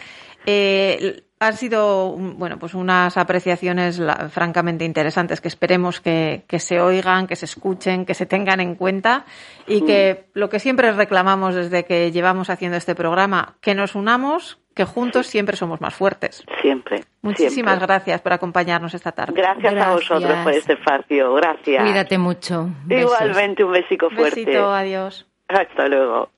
Eh, 0.46 1.22
han 1.40 1.56
sido, 1.56 2.08
un- 2.08 2.38
bueno, 2.38 2.58
pues 2.58 2.72
unas 2.74 3.16
apreciaciones 3.18 3.98
la- 3.98 4.28
francamente 4.30 4.84
interesantes 4.84 5.40
que 5.40 5.48
esperemos 5.48 6.00
que, 6.00 6.44
que 6.48 6.58
se 6.58 6.80
oigan, 6.80 7.26
que 7.26 7.36
se 7.36 7.44
escuchen, 7.44 8.06
que 8.06 8.14
se 8.14 8.24
tengan 8.24 8.60
en 8.60 8.74
cuenta 8.76 9.24
y 9.66 9.82
que 9.84 10.26
lo 10.32 10.48
que 10.48 10.58
siempre 10.58 10.92
reclamamos 10.92 11.54
desde 11.54 11.84
que 11.84 12.12
llevamos 12.12 12.48
haciendo 12.50 12.76
este 12.78 12.94
programa, 12.94 13.56
que 13.60 13.74
nos 13.74 13.94
unamos, 13.94 14.58
que 14.74 14.84
juntos 14.84 15.26
siempre 15.26 15.56
somos 15.56 15.80
más 15.80 15.94
fuertes. 15.94 16.44
Siempre. 16.62 17.04
Muchísimas 17.20 17.74
siempre. 17.74 17.86
gracias 17.86 18.20
por 18.22 18.32
acompañarnos 18.32 18.94
esta 18.94 19.12
tarde. 19.12 19.34
Gracias, 19.36 19.74
a 19.76 19.92
vosotros 19.92 20.38
por 20.44 20.52
este 20.52 20.72
espacio. 20.74 21.34
Gracias. 21.34 21.82
Cuídate 21.82 22.16
mucho. 22.18 22.68
Besos. 22.84 23.12
Igualmente, 23.20 23.64
un 23.64 23.72
besico 23.72 24.08
fuerte. 24.10 24.44
Besito, 24.44 24.72
adiós. 24.72 25.26
Hasta 25.54 25.86
luego. 25.86 26.28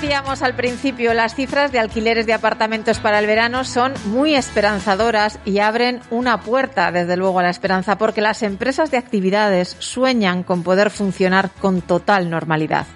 Decíamos 0.00 0.42
al 0.42 0.54
principio, 0.54 1.12
las 1.12 1.34
cifras 1.34 1.72
de 1.72 1.78
alquileres 1.78 2.24
de 2.24 2.32
apartamentos 2.32 2.98
para 3.00 3.18
el 3.18 3.26
verano 3.26 3.64
son 3.64 3.92
muy 4.06 4.34
esperanzadoras 4.34 5.38
y 5.44 5.58
abren 5.58 6.00
una 6.10 6.40
puerta, 6.40 6.90
desde 6.90 7.16
luego, 7.16 7.38
a 7.38 7.42
la 7.42 7.50
esperanza, 7.50 7.98
porque 7.98 8.20
las 8.20 8.42
empresas 8.42 8.90
de 8.90 8.96
actividades 8.96 9.76
sueñan 9.78 10.42
con 10.42 10.62
poder 10.62 10.90
funcionar 10.90 11.50
con 11.60 11.82
total 11.82 12.30
normalidad. 12.30 12.86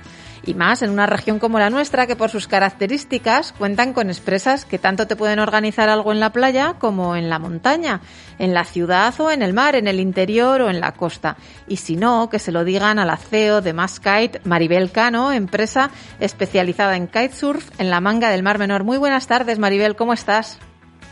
Y 0.47 0.55
más 0.55 0.83
en 0.83 0.91
una 0.91 1.07
región 1.07 1.39
como 1.39 1.59
la 1.59 1.71
nuestra, 1.71 2.07
que 2.07 2.17
por 2.17 2.31
sus 2.31 2.49
características 2.49 3.53
cuentan 3.53 3.93
con 3.93 4.11
empresas 4.11 4.65
que 4.65 4.79
tanto 4.79 5.07
te 5.07 5.17
pueden 5.17 5.39
organizar 5.39 5.89
algo 5.89 6.13
en 6.13 6.21
la 6.21 6.33
playa 6.33 6.75
como 6.79 7.17
en 7.17 7.31
la 7.31 7.39
montaña, 7.39 8.01
en 8.39 8.53
la 8.53 8.65
ciudad 8.65 9.15
o 9.21 9.31
en 9.31 9.43
el 9.43 9.55
mar, 9.55 9.75
en 9.75 9.89
el 9.89 10.01
interior 10.01 10.61
o 10.61 10.71
en 10.71 10.81
la 10.81 10.93
costa. 10.93 11.37
Y 11.67 11.77
si 11.77 11.97
no, 11.97 12.29
que 12.29 12.39
se 12.39 12.53
lo 12.53 12.65
digan 12.65 12.99
a 12.99 13.05
la 13.05 13.17
CEO 13.17 13.61
de 13.61 13.75
Kite, 13.75 14.41
Maribel 14.45 14.91
Cano, 14.91 15.33
empresa 15.33 15.91
especializada 16.21 16.97
en 16.97 17.07
kitesurf 17.07 17.71
en 17.79 17.91
la 17.91 18.01
manga 18.01 18.31
del 18.31 18.43
Mar 18.43 18.59
Menor. 18.59 18.85
Muy 18.85 18.99
buenas 18.99 19.27
tardes, 19.27 19.59
Maribel, 19.59 19.97
¿cómo 19.97 20.13
estás? 20.13 20.59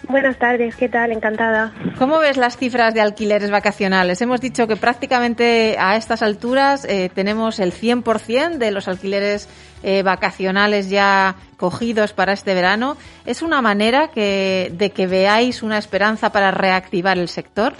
Buenas 0.09 0.37
tardes, 0.37 0.75
¿qué 0.77 0.89
tal? 0.89 1.13
Encantada. 1.13 1.73
¿Cómo 1.97 2.19
ves 2.19 2.37
las 2.37 2.57
cifras 2.57 2.93
de 2.93 3.01
alquileres 3.01 3.51
vacacionales? 3.51 4.21
Hemos 4.21 4.41
dicho 4.41 4.67
que 4.67 4.77
prácticamente 4.77 5.77
a 5.79 5.97
estas 5.97 6.23
alturas 6.23 6.85
eh, 6.85 7.09
tenemos 7.15 7.61
el 7.61 7.73
100% 7.73 8.59
de 8.59 8.71
los 8.73 8.89
alquileres 8.89 9.49
eh, 9.83 10.03
vacacionales 10.03 10.91
ya 10.91 11.37
cogidos 11.57 12.13
para 12.13 12.33
este 12.33 12.53
verano. 12.53 12.97
¿Es 13.27 13.43
una 13.43 13.63
manera 13.63 14.09
que, 14.09 14.73
de 14.73 14.91
que 14.91 15.07
veáis 15.07 15.63
una 15.63 15.79
esperanza 15.79 16.33
para 16.33 16.51
reactivar 16.51 17.17
el 17.17 17.29
sector? 17.29 17.75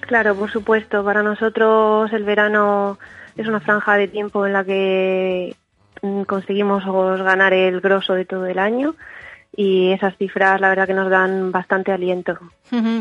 Claro, 0.00 0.34
por 0.34 0.50
supuesto. 0.50 1.04
Para 1.04 1.22
nosotros 1.22 2.12
el 2.12 2.24
verano 2.24 2.98
es 3.36 3.46
una 3.46 3.60
franja 3.60 3.94
de 3.94 4.08
tiempo 4.08 4.46
en 4.46 4.52
la 4.52 4.64
que 4.64 5.54
mm, 6.02 6.22
conseguimos 6.22 6.84
ganar 6.84 7.52
el 7.52 7.80
grosso 7.80 8.14
de 8.14 8.24
todo 8.24 8.46
el 8.46 8.58
año 8.58 8.96
y 9.56 9.92
esas 9.92 10.16
cifras 10.16 10.60
la 10.60 10.68
verdad 10.68 10.86
que 10.86 10.94
nos 10.94 11.10
dan 11.10 11.50
bastante 11.50 11.92
aliento. 11.92 12.38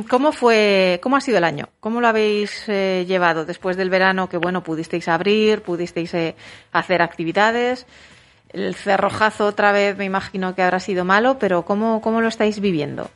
¿Cómo 0.09 0.31
fue, 0.31 0.99
cómo 1.03 1.15
ha 1.15 1.21
sido 1.21 1.37
el 1.37 1.43
año? 1.43 1.67
¿Cómo 1.79 2.01
lo 2.01 2.07
habéis 2.07 2.67
eh, 2.67 3.05
llevado 3.07 3.45
después 3.45 3.77
del 3.77 3.89
verano 3.89 4.29
que 4.29 4.37
bueno, 4.37 4.63
pudisteis 4.63 5.07
abrir, 5.07 5.61
pudisteis 5.61 6.13
eh, 6.13 6.35
hacer 6.71 7.01
actividades? 7.01 7.85
El 8.53 8.75
cerrojazo 8.75 9.45
otra 9.45 9.71
vez 9.71 9.97
me 9.97 10.05
imagino 10.05 10.55
que 10.55 10.61
habrá 10.61 10.79
sido 10.79 11.05
malo, 11.05 11.37
pero 11.37 11.63
¿cómo, 11.63 12.01
cómo 12.01 12.21
lo 12.21 12.27
estáis 12.27 12.59
viviendo? 12.59 13.09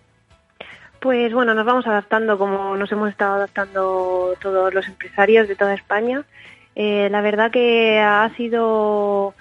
Pues 1.00 1.34
bueno, 1.34 1.56
nos 1.56 1.66
vamos 1.66 1.88
adaptando 1.88 2.38
como 2.38 2.78
nos 2.78 2.92
hemos 2.92 3.10
estado 3.10 3.36
adaptando 3.36 4.36
todos 4.40 4.72
los 4.72 4.88
empresarios 4.88 5.48
de 5.48 5.56
toda 5.56 5.74
España. 5.74 6.24
Eh, 6.76 7.10
la 7.10 7.22
verdad 7.22 7.50
que 7.50 8.00
ha 8.00 8.30
sido 8.38 9.34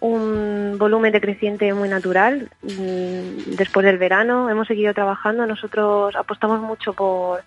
un 0.00 0.76
volumen 0.78 1.12
decreciente 1.12 1.72
muy 1.74 1.88
natural. 1.88 2.50
Mm, 2.62 3.56
después 3.56 3.84
del 3.84 3.98
verano 3.98 4.50
hemos 4.50 4.68
seguido 4.68 4.94
trabajando. 4.94 5.46
Nosotros 5.46 6.14
apostamos 6.16 6.60
mucho 6.60 6.92
por 6.92 7.42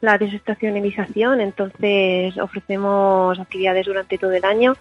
la 0.00 0.18
desestacionalización, 0.18 1.40
entonces 1.40 2.36
ofrecemos 2.38 3.38
actividades 3.38 3.86
durante 3.86 4.18
todo 4.18 4.32
el 4.32 4.44
año. 4.44 4.76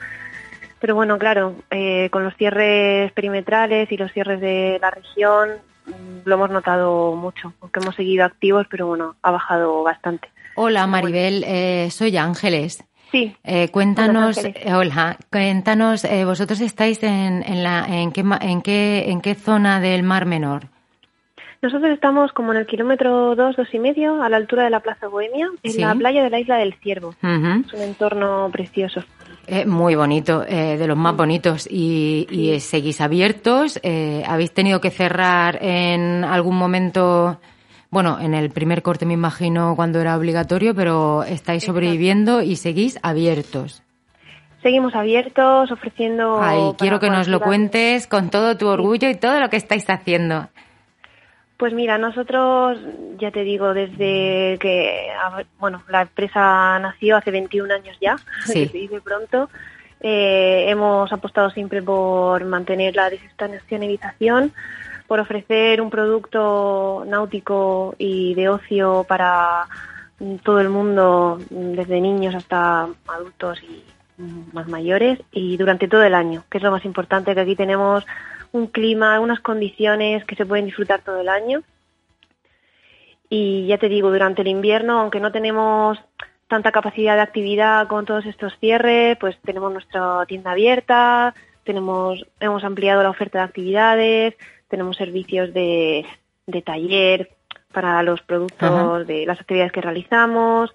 Pero 0.80 0.96
bueno, 0.96 1.18
claro, 1.18 1.56
eh, 1.72 2.10
con 2.12 2.24
los 2.24 2.36
cierres 2.36 3.12
perimetrales 3.14 3.92
y 3.92 3.98
los 3.98 4.12
cierres 4.12 4.42
de 4.42 4.78
la 4.82 4.92
región 4.92 5.50
mm, 5.86 6.20
lo 6.26 6.36
hemos 6.36 6.50
notado 6.50 7.16
mucho, 7.16 7.54
aunque 7.62 7.80
hemos 7.80 7.96
seguido 7.96 8.26
activos, 8.26 8.68
pero 8.70 8.88
bueno, 8.88 9.16
ha 9.22 9.32
bajado 9.32 9.84
bastante. 9.84 10.30
Hola 10.56 10.86
Maribel, 10.88 11.44
eh, 11.46 11.90
soy 11.92 12.16
Ángeles. 12.18 12.84
Sí. 13.16 13.34
Eh, 13.46 13.70
cuéntanos, 13.70 14.38
eh, 14.44 14.74
hola, 14.74 15.16
cuéntanos, 15.32 16.04
eh, 16.04 16.26
vosotros 16.26 16.60
estáis 16.60 17.02
en, 17.02 17.44
en, 17.48 17.64
la, 17.64 17.86
en, 17.88 18.12
qué, 18.12 18.26
en, 18.42 18.62
qué, 18.62 19.06
en 19.08 19.22
qué 19.22 19.36
zona 19.36 19.80
del 19.80 20.04
Mar 20.04 20.26
Menor. 20.26 20.64
Nosotros 21.62 21.92
estamos 21.92 22.34
como 22.34 22.52
en 22.52 22.60
el 22.60 22.68
kilómetro 22.68 23.34
dos, 23.36 23.56
dos 23.56 23.74
y 23.74 23.80
medio, 23.80 24.22
a 24.22 24.28
la 24.28 24.36
altura 24.36 24.66
de 24.66 24.70
la 24.70 24.82
Plaza 24.82 25.08
Bohemia, 25.08 25.48
en 25.64 25.82
la 25.82 25.96
playa 25.96 26.24
de 26.26 26.30
la 26.30 26.42
Isla 26.42 26.58
del 26.58 26.74
Ciervo. 26.74 27.12
Es 27.22 27.74
un 27.74 27.82
entorno 27.82 28.50
precioso. 28.52 29.02
muy 29.66 29.96
bonito, 29.96 30.42
de 30.42 30.86
los 30.86 30.98
más 30.98 31.16
bonitos. 31.16 31.70
¿Y, 31.72 32.28
y 32.30 32.60
seguís 32.60 33.00
abiertos? 33.00 33.80
¿Habéis 34.28 34.52
tenido 34.52 34.82
que 34.82 34.92
cerrar 34.92 35.58
en 35.62 36.26
algún 36.26 36.58
momento? 36.58 37.40
Bueno, 37.96 38.20
en 38.20 38.34
el 38.34 38.50
primer 38.50 38.82
corte 38.82 39.06
me 39.06 39.14
imagino 39.14 39.74
cuando 39.78 40.02
era 40.02 40.18
obligatorio, 40.18 40.76
pero 40.76 41.24
estáis 41.24 41.64
sobreviviendo 41.64 42.42
y 42.42 42.58
seguís 42.58 43.00
abiertos. 43.04 43.84
Seguimos 44.62 44.94
abiertos, 44.96 45.72
ofreciendo. 45.72 46.42
Ay, 46.42 46.60
quiero 46.78 47.00
que 47.00 47.10
nos 47.10 47.30
lo 47.30 47.40
cuentes 47.40 48.06
con 48.08 48.30
todo 48.30 48.58
tu 48.58 48.68
orgullo 48.68 49.10
y 49.10 49.16
todo 49.16 49.40
lo 49.40 49.50
que 49.50 49.56
estáis 49.56 49.90
haciendo. 49.90 50.50
Pues 51.56 51.72
mira, 51.74 51.98
nosotros, 51.98 52.78
ya 53.18 53.32
te 53.32 53.46
digo, 53.46 53.74
desde 53.74 54.58
que, 54.60 55.08
bueno, 55.58 55.82
la 55.88 56.02
empresa 56.02 56.78
nació 56.80 57.16
hace 57.16 57.32
21 57.32 57.76
años 57.76 57.98
ya, 58.02 58.18
sí. 58.46 58.66
se 58.66 58.78
dice 58.78 59.00
pronto, 59.00 59.50
eh, 60.02 60.66
hemos 60.68 61.14
apostado 61.14 61.50
siempre 61.50 61.82
por 61.82 62.44
mantener 62.44 62.94
la 62.94 63.10
desestacionalización, 63.10 64.52
por 65.08 65.20
ofrecer 65.20 65.82
un 65.82 65.90
producto 65.90 67.04
náutico 67.08 67.96
y 67.98 68.34
de 68.34 68.50
ocio 68.50 69.06
para 69.08 69.68
todo 70.44 70.60
el 70.62 70.70
mundo, 70.70 71.40
desde 71.50 72.02
niños 72.02 72.36
hasta 72.36 72.88
adultos 73.08 73.62
y 73.64 73.84
más 74.54 74.68
mayores, 74.68 75.20
y 75.32 75.58
durante 75.58 75.88
todo 75.88 76.04
el 76.04 76.16
año, 76.16 76.44
que 76.50 76.58
es 76.58 76.64
lo 76.64 76.72
más 76.72 76.86
importante, 76.86 77.36
que 77.36 77.42
aquí 77.42 77.56
tenemos 77.56 78.06
un 78.52 78.68
clima, 78.68 79.20
unas 79.20 79.42
condiciones 79.42 80.24
que 80.24 80.36
se 80.36 80.46
pueden 80.46 80.66
disfrutar 80.66 81.02
todo 81.02 81.20
el 81.20 81.28
año. 81.30 81.62
Y 83.30 83.68
ya 83.68 83.78
te 83.78 83.90
digo, 83.90 84.12
durante 84.12 84.42
el 84.42 84.48
invierno, 84.48 85.00
aunque 85.00 85.20
no 85.20 85.32
tenemos 85.32 86.00
tanta 86.48 86.72
capacidad 86.72 87.16
de 87.16 87.22
actividad 87.22 87.88
con 87.88 88.06
todos 88.06 88.26
estos 88.26 88.58
cierres, 88.60 89.18
pues 89.18 89.38
tenemos 89.44 89.74
nuestra 89.74 90.26
tienda 90.28 90.52
abierta, 90.52 91.34
tenemos, 91.64 92.26
hemos 92.40 92.64
ampliado 92.64 93.04
la 93.04 93.10
oferta 93.10 93.40
de 93.40 93.46
actividades, 93.46 94.36
tenemos 94.76 94.98
servicios 94.98 95.54
de, 95.54 96.06
de 96.48 96.62
taller 96.62 97.30
para 97.72 98.04
los 98.04 98.22
productos 98.22 99.08
de 99.08 99.26
las 99.26 99.40
actividades 99.40 99.72
que 99.72 99.80
realizamos, 99.80 100.70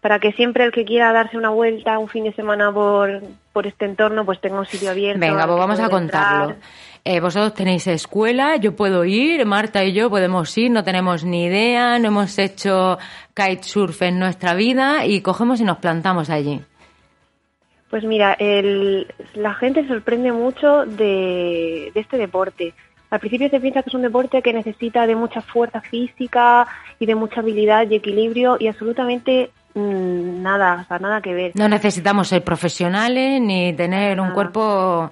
para 0.00 0.18
que 0.18 0.32
siempre 0.32 0.64
el 0.64 0.72
que 0.72 0.84
quiera 0.84 1.12
darse 1.12 1.38
una 1.38 1.50
vuelta 1.50 2.00
un 2.00 2.08
fin 2.08 2.24
de 2.24 2.32
semana 2.32 2.72
por, 2.72 3.22
por 3.52 3.68
este 3.68 3.84
entorno, 3.84 4.24
pues 4.24 4.40
tenga 4.40 4.58
un 4.58 4.66
sitio 4.66 4.90
abierto. 4.90 5.20
Venga, 5.20 5.46
pues 5.46 5.58
vamos 5.58 5.78
a 5.78 5.88
contarlo. 5.88 6.56
Eh, 7.04 7.20
vosotros 7.20 7.54
tenéis 7.54 7.86
escuela, 7.86 8.56
yo 8.56 8.74
puedo 8.74 9.04
ir, 9.04 9.46
Marta 9.46 9.84
y 9.84 9.92
yo 9.92 10.10
podemos 10.10 10.58
ir, 10.58 10.72
no 10.72 10.82
tenemos 10.82 11.22
ni 11.24 11.44
idea, 11.44 12.00
no 12.00 12.08
hemos 12.08 12.36
hecho 12.36 12.98
kitesurf 13.32 14.02
en 14.02 14.18
nuestra 14.18 14.54
vida 14.54 15.06
y 15.06 15.20
cogemos 15.20 15.60
y 15.60 15.64
nos 15.64 15.78
plantamos 15.78 16.30
allí. 16.30 16.60
Pues 17.90 18.02
mira, 18.04 18.34
el, 18.38 19.06
la 19.34 19.54
gente 19.54 19.86
sorprende 19.86 20.32
mucho 20.32 20.84
de, 20.84 21.90
de 21.94 22.00
este 22.00 22.18
deporte. 22.18 22.74
Al 23.10 23.18
principio 23.18 23.48
se 23.50 23.60
piensa 23.60 23.82
que 23.82 23.90
es 23.90 23.94
un 23.94 24.02
deporte 24.02 24.40
que 24.40 24.52
necesita 24.52 25.06
de 25.06 25.16
mucha 25.16 25.42
fuerza 25.42 25.80
física 25.80 26.66
y 26.98 27.06
de 27.06 27.14
mucha 27.16 27.40
habilidad 27.40 27.88
y 27.90 27.96
equilibrio 27.96 28.56
y 28.60 28.68
absolutamente 28.68 29.50
mm, 29.74 30.42
nada, 30.42 30.82
o 30.84 30.88
sea, 30.88 30.98
nada 31.00 31.20
que 31.20 31.34
ver. 31.34 31.52
No 31.54 31.68
necesitamos 31.68 32.28
ser 32.28 32.44
profesionales 32.44 33.40
ni 33.40 33.72
tener 33.72 34.20
un 34.20 34.30
cuerpo 34.30 35.10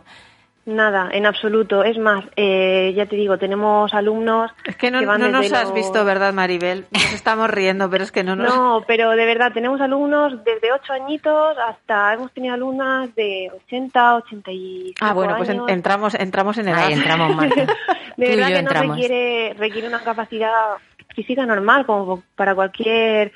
Nada, 0.68 1.08
en 1.12 1.24
absoluto. 1.24 1.82
Es 1.82 1.96
más, 1.96 2.26
eh, 2.36 2.92
ya 2.94 3.06
te 3.06 3.16
digo, 3.16 3.38
tenemos 3.38 3.94
alumnos. 3.94 4.50
Es 4.66 4.76
que 4.76 4.90
no, 4.90 5.00
nos 5.00 5.52
has 5.52 5.72
visto, 5.72 6.04
¿verdad, 6.04 6.34
Maribel? 6.34 6.84
Nos 6.90 7.14
estamos 7.14 7.48
riendo, 7.48 7.88
pero 7.88 8.04
es 8.04 8.12
que 8.12 8.22
no 8.22 8.36
nos. 8.36 8.54
No, 8.58 8.84
pero 8.86 9.12
de 9.12 9.24
verdad, 9.24 9.50
tenemos 9.54 9.80
alumnos 9.80 10.44
desde 10.44 10.70
8 10.70 10.92
añitos 10.92 11.56
hasta. 11.56 12.12
Hemos 12.12 12.32
tenido 12.32 12.52
alumnas 12.52 13.14
de 13.14 13.50
80, 13.64 14.16
85. 14.16 14.98
Ah, 15.00 15.14
bueno, 15.14 15.38
pues 15.38 15.48
entramos, 15.48 16.14
entramos 16.14 16.58
en 16.58 16.68
el. 16.68 16.74
Ahí 16.74 16.92
entramos, 16.92 17.34
Marta. 17.34 17.66
de 18.18 18.36
verdad 18.36 18.48
que 18.48 18.62
no 18.62 18.70
requiere, 18.70 19.54
requiere 19.54 19.88
una 19.88 20.00
capacidad 20.00 20.52
física 21.14 21.46
normal, 21.46 21.86
como 21.86 22.22
para 22.36 22.54
cualquier 22.54 23.32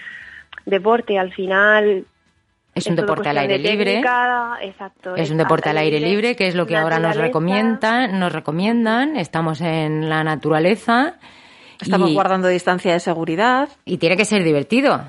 deporte. 0.67 1.19
Al 1.19 1.33
final, 1.33 2.05
es 2.75 2.87
un 2.87 2.97
deporte 2.97 3.29
al 3.29 3.39
aire 3.39 3.59
libre. 3.59 4.03
Exacto, 4.63 5.17
es 5.17 5.31
un 5.31 5.37
deporte 5.37 5.71
al 5.71 5.79
aire 5.79 6.01
libre, 6.01 6.37
que 6.37 6.47
es 6.47 6.55
lo 6.55 6.67
que 6.67 6.77
ahora 6.77 6.99
nos 6.99 7.17
recomiendan, 7.17 8.19
nos 8.19 8.33
recomiendan. 8.33 9.17
Estamos 9.17 9.61
en 9.61 10.09
la 10.09 10.25
naturaleza. 10.25 11.17
Estamos 11.81 12.13
guardando 12.13 12.49
distancia 12.49 12.93
de 12.93 13.01
seguridad. 13.01 13.69
Y 13.85 13.99
tiene 13.99 14.17
que 14.17 14.25
ser 14.25 14.45
divertido. 14.45 15.03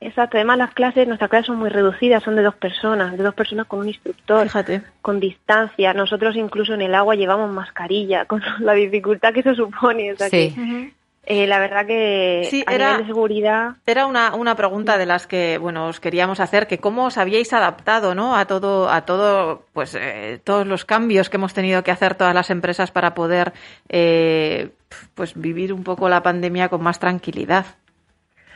Exacto, 0.00 0.36
además 0.36 0.58
las 0.58 0.74
clases, 0.74 1.06
nuestras 1.06 1.30
clases 1.30 1.46
son 1.46 1.58
muy 1.58 1.70
reducidas, 1.70 2.24
son 2.24 2.34
de 2.34 2.42
dos 2.42 2.56
personas, 2.56 3.16
de 3.16 3.22
dos 3.22 3.34
personas 3.34 3.68
con 3.68 3.78
un 3.78 3.88
instructor, 3.88 4.42
Fíjate. 4.42 4.82
con 5.00 5.20
distancia. 5.20 5.94
Nosotros 5.94 6.34
incluso 6.34 6.74
en 6.74 6.82
el 6.82 6.94
agua 6.94 7.14
llevamos 7.14 7.52
mascarilla, 7.52 8.24
con 8.26 8.42
la 8.60 8.72
dificultad 8.74 9.32
que 9.32 9.40
eso 9.40 9.54
supone. 9.54 10.12
O 10.12 10.16
sea 10.16 10.28
sí. 10.28 10.52
que, 10.54 10.92
eh, 11.24 11.46
la 11.46 11.58
verdad 11.58 11.86
que 11.86 12.46
sí, 12.50 12.64
a 12.66 12.74
era, 12.74 12.86
nivel 12.92 13.06
de 13.06 13.12
seguridad. 13.12 13.70
Era 13.86 14.06
una, 14.06 14.34
una 14.34 14.56
pregunta 14.56 14.98
de 14.98 15.06
las 15.06 15.26
que 15.26 15.58
bueno 15.58 15.86
os 15.86 16.00
queríamos 16.00 16.40
hacer, 16.40 16.66
que 16.66 16.78
cómo 16.78 17.04
os 17.06 17.18
habíais 17.18 17.52
adaptado, 17.52 18.14
¿no? 18.14 18.36
A 18.36 18.46
todo, 18.46 18.90
a 18.90 19.02
todo, 19.02 19.64
pues 19.72 19.94
eh, 19.94 20.40
todos 20.42 20.66
los 20.66 20.84
cambios 20.84 21.30
que 21.30 21.36
hemos 21.36 21.54
tenido 21.54 21.82
que 21.84 21.90
hacer 21.92 22.14
todas 22.16 22.34
las 22.34 22.50
empresas 22.50 22.90
para 22.90 23.14
poder, 23.14 23.52
eh, 23.88 24.70
pues 25.14 25.40
vivir 25.40 25.72
un 25.72 25.84
poco 25.84 26.08
la 26.08 26.22
pandemia 26.22 26.68
con 26.68 26.82
más 26.82 26.98
tranquilidad. 26.98 27.66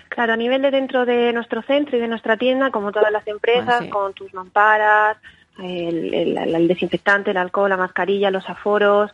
Claro, 0.09 0.33
a 0.35 0.37
nivel 0.37 0.63
de 0.63 0.71
dentro 0.71 1.05
de 1.05 1.33
nuestro 1.33 1.63
centro 1.63 1.97
y 1.97 2.01
de 2.01 2.09
nuestra 2.09 2.37
tienda, 2.37 2.71
como 2.71 2.93
todas 2.93 3.11
las 3.13 3.27
empresas, 3.27 3.81
Ah, 3.81 3.83
sí. 3.83 3.91
con 3.91 4.15
tus 4.15 4.33
mamparas, 4.35 5.17
el, 5.59 6.13
el- 6.15 6.55
el 6.55 6.69
desinfectante, 6.69 7.31
el 7.31 7.37
alcohol, 7.37 7.71
la 7.71 7.77
mascarilla, 7.77 8.31
los 8.31 8.49
aforos. 8.49 9.11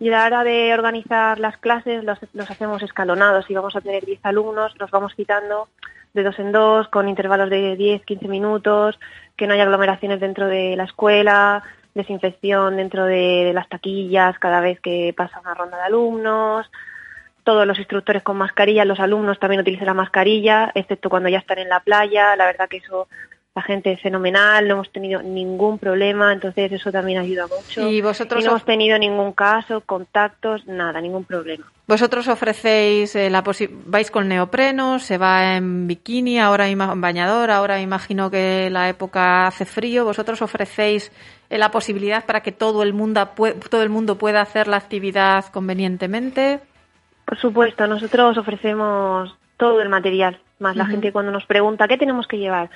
Y 0.00 0.08
a 0.08 0.12
la 0.12 0.26
hora 0.26 0.44
de 0.44 0.72
organizar 0.74 1.38
las 1.38 1.56
clases 1.56 2.04
los, 2.04 2.18
los 2.34 2.50
hacemos 2.50 2.82
escalonados. 2.82 3.46
Si 3.46 3.54
vamos 3.54 3.74
a 3.76 3.80
tener 3.80 4.04
10 4.04 4.20
alumnos, 4.24 4.74
los 4.78 4.90
vamos 4.90 5.14
citando 5.16 5.68
de 6.14 6.22
dos 6.22 6.38
en 6.38 6.52
dos, 6.52 6.88
con 6.88 7.08
intervalos 7.08 7.50
de 7.50 7.76
10, 7.76 8.04
15 8.04 8.28
minutos, 8.28 8.98
que 9.36 9.46
no 9.46 9.54
haya 9.54 9.64
aglomeraciones 9.64 10.20
dentro 10.20 10.46
de 10.46 10.74
la 10.76 10.84
escuela, 10.84 11.62
desinfección 11.94 12.76
dentro 12.76 13.04
de, 13.04 13.44
de 13.46 13.52
las 13.52 13.68
taquillas 13.68 14.38
cada 14.38 14.60
vez 14.60 14.80
que 14.80 15.12
pasa 15.16 15.40
una 15.40 15.54
ronda 15.54 15.76
de 15.78 15.82
alumnos. 15.84 16.70
Todos 17.44 17.66
los 17.66 17.78
instructores 17.78 18.22
con 18.22 18.36
mascarilla, 18.36 18.84
los 18.84 19.00
alumnos 19.00 19.38
también 19.38 19.60
utilizan 19.62 19.86
la 19.86 19.94
mascarilla, 19.94 20.70
excepto 20.74 21.08
cuando 21.08 21.28
ya 21.30 21.38
están 21.38 21.58
en 21.58 21.68
la 21.70 21.80
playa. 21.80 22.36
La 22.36 22.46
verdad 22.46 22.68
que 22.68 22.78
eso, 22.78 23.08
la 23.58 23.62
gente 23.62 23.90
es 23.92 24.00
fenomenal, 24.00 24.68
no 24.68 24.74
hemos 24.74 24.90
tenido 24.92 25.20
ningún 25.20 25.78
problema, 25.78 26.32
entonces 26.32 26.70
eso 26.70 26.92
también 26.92 27.18
ayuda 27.18 27.46
mucho. 27.48 27.88
Y 27.88 28.00
vosotros 28.00 28.40
Y 28.40 28.44
no 28.44 28.50
hemos 28.52 28.64
tenido 28.64 28.96
ningún 28.98 29.32
caso, 29.32 29.80
contactos, 29.80 30.64
nada, 30.68 31.00
ningún 31.00 31.24
problema. 31.24 31.66
Vosotros 31.88 32.28
ofrecéis 32.28 33.16
eh, 33.16 33.30
la 33.30 33.42
posi- 33.42 33.68
vais 33.86 34.10
con 34.10 34.28
neopreno, 34.28 34.98
se 35.00 35.18
va 35.18 35.56
en 35.56 35.88
bikini, 35.88 36.38
ahora 36.38 36.68
en 36.68 37.00
bañador, 37.00 37.50
ahora 37.50 37.80
imagino 37.80 38.30
que 38.30 38.68
la 38.70 38.88
época 38.88 39.46
hace 39.48 39.64
frío. 39.64 40.04
Vosotros 40.04 40.40
ofrecéis 40.42 41.10
eh, 41.50 41.58
la 41.58 41.70
posibilidad 41.70 42.24
para 42.26 42.42
que 42.42 42.52
todo 42.52 42.82
el 42.84 42.92
mundo 42.92 43.28
todo 43.70 43.82
el 43.82 43.88
mundo 43.88 44.18
pueda 44.18 44.40
hacer 44.40 44.68
la 44.68 44.76
actividad 44.76 45.46
convenientemente. 45.46 46.60
Por 47.24 47.38
supuesto, 47.38 47.86
nosotros 47.86 48.38
ofrecemos 48.38 49.34
todo 49.56 49.80
el 49.82 49.88
material, 49.88 50.38
más 50.60 50.76
la 50.76 50.86
gente 50.86 51.10
cuando 51.12 51.32
nos 51.32 51.44
pregunta 51.46 51.88
qué 51.88 51.96
tenemos 51.98 52.26
que 52.28 52.38
llevar, 52.38 52.70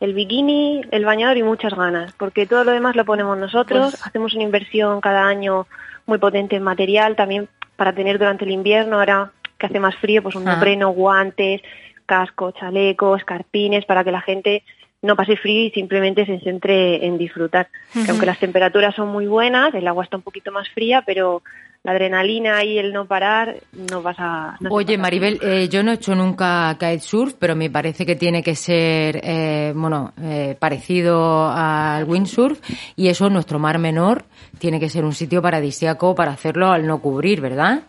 el 0.00 0.12
bikini, 0.14 0.82
el 0.90 1.04
bañador 1.04 1.36
y 1.38 1.42
muchas 1.42 1.74
ganas, 1.74 2.12
porque 2.18 2.46
todo 2.46 2.64
lo 2.64 2.72
demás 2.72 2.96
lo 2.96 3.04
ponemos 3.04 3.36
nosotros, 3.38 3.92
Pues- 3.92 4.06
hacemos 4.06 4.34
una 4.34 4.42
inversión 4.44 5.00
cada 5.00 5.26
año 5.26 5.66
muy 6.06 6.18
potente 6.18 6.56
en 6.56 6.62
material, 6.62 7.16
también 7.16 7.48
para 7.76 7.92
tener 7.94 8.18
durante 8.18 8.44
el 8.44 8.50
invierno, 8.50 8.98
ahora 8.98 9.32
que 9.58 9.66
hace 9.66 9.80
más 9.80 9.96
frío, 9.96 10.22
pues 10.22 10.34
un 10.34 10.46
Ah. 10.46 10.52
neopreno, 10.52 10.90
guantes, 10.90 11.62
casco, 12.04 12.52
chaleco, 12.52 13.16
escarpines, 13.16 13.84
para 13.86 14.04
que 14.04 14.12
la 14.12 14.20
gente 14.20 14.62
no 15.02 15.16
pase 15.16 15.36
frío 15.36 15.66
y 15.66 15.70
simplemente 15.70 16.24
se 16.26 16.40
centre 16.40 17.04
en 17.06 17.16
disfrutar. 17.18 17.68
Que 17.92 18.10
aunque 18.10 18.26
las 18.26 18.38
temperaturas 18.38 18.94
son 18.94 19.08
muy 19.08 19.26
buenas, 19.26 19.74
el 19.74 19.86
agua 19.88 20.04
está 20.04 20.16
un 20.16 20.22
poquito 20.22 20.52
más 20.52 20.68
fría, 20.70 21.02
pero 21.06 21.42
la 21.86 21.92
adrenalina 21.92 22.64
y 22.64 22.78
el 22.78 22.92
no 22.92 23.06
parar 23.06 23.58
no 23.72 24.02
vas 24.02 24.16
a... 24.18 24.58
Oye, 24.70 24.98
Maribel, 24.98 25.38
eh, 25.40 25.68
yo 25.68 25.84
no 25.84 25.92
he 25.92 25.94
hecho 25.94 26.16
nunca 26.16 26.76
kitesurf, 26.80 27.34
pero 27.38 27.54
me 27.54 27.70
parece 27.70 28.04
que 28.04 28.16
tiene 28.16 28.42
que 28.42 28.56
ser, 28.56 29.20
eh, 29.22 29.72
bueno, 29.72 30.12
eh, 30.20 30.56
parecido 30.58 31.48
al 31.48 32.02
windsurf 32.02 32.58
y 32.96 33.06
eso, 33.06 33.30
nuestro 33.30 33.60
mar 33.60 33.78
menor, 33.78 34.24
tiene 34.58 34.80
que 34.80 34.88
ser 34.88 35.04
un 35.04 35.12
sitio 35.12 35.40
paradisíaco 35.40 36.16
para 36.16 36.32
hacerlo 36.32 36.72
al 36.72 36.88
no 36.88 36.98
cubrir, 36.98 37.40
¿verdad? 37.40 37.82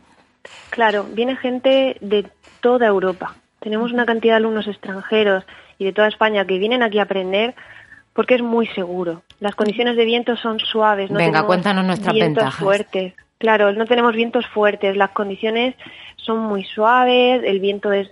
Claro, 0.70 1.08
viene 1.12 1.36
gente 1.36 1.98
de 2.00 2.28
toda 2.62 2.86
Europa. 2.86 3.34
Tenemos 3.62 3.92
una 3.92 4.06
cantidad 4.06 4.34
de 4.34 4.38
alumnos 4.38 4.68
extranjeros 4.68 5.44
y 5.80 5.86
de 5.86 5.94
toda 5.94 6.08
España 6.08 6.46
que 6.46 6.60
vienen 6.60 6.84
aquí 6.84 7.00
a 7.00 7.04
aprender 7.04 7.56
porque 8.14 8.36
es 8.36 8.44
muy 8.44 8.68
seguro. 8.68 9.24
Las 9.40 9.56
condiciones 9.56 9.98
de 9.98 10.06
viento 10.06 10.36
son 10.36 10.60
suaves. 10.60 11.10
No 11.10 11.18
Venga, 11.18 11.42
cuéntanos 11.48 11.84
nuestras 11.84 12.14
vientos 12.14 12.44
ventajas. 12.44 12.64
fuertes. 12.64 13.14
Claro, 13.38 13.72
no 13.74 13.86
tenemos 13.86 14.16
vientos 14.16 14.48
fuertes. 14.48 14.98
Las 14.98 15.12
condiciones 15.12 15.76
son 16.16 16.40
muy 16.40 16.64
suaves. 16.64 17.44
El 17.44 17.60
viento 17.60 17.92
es 17.92 18.10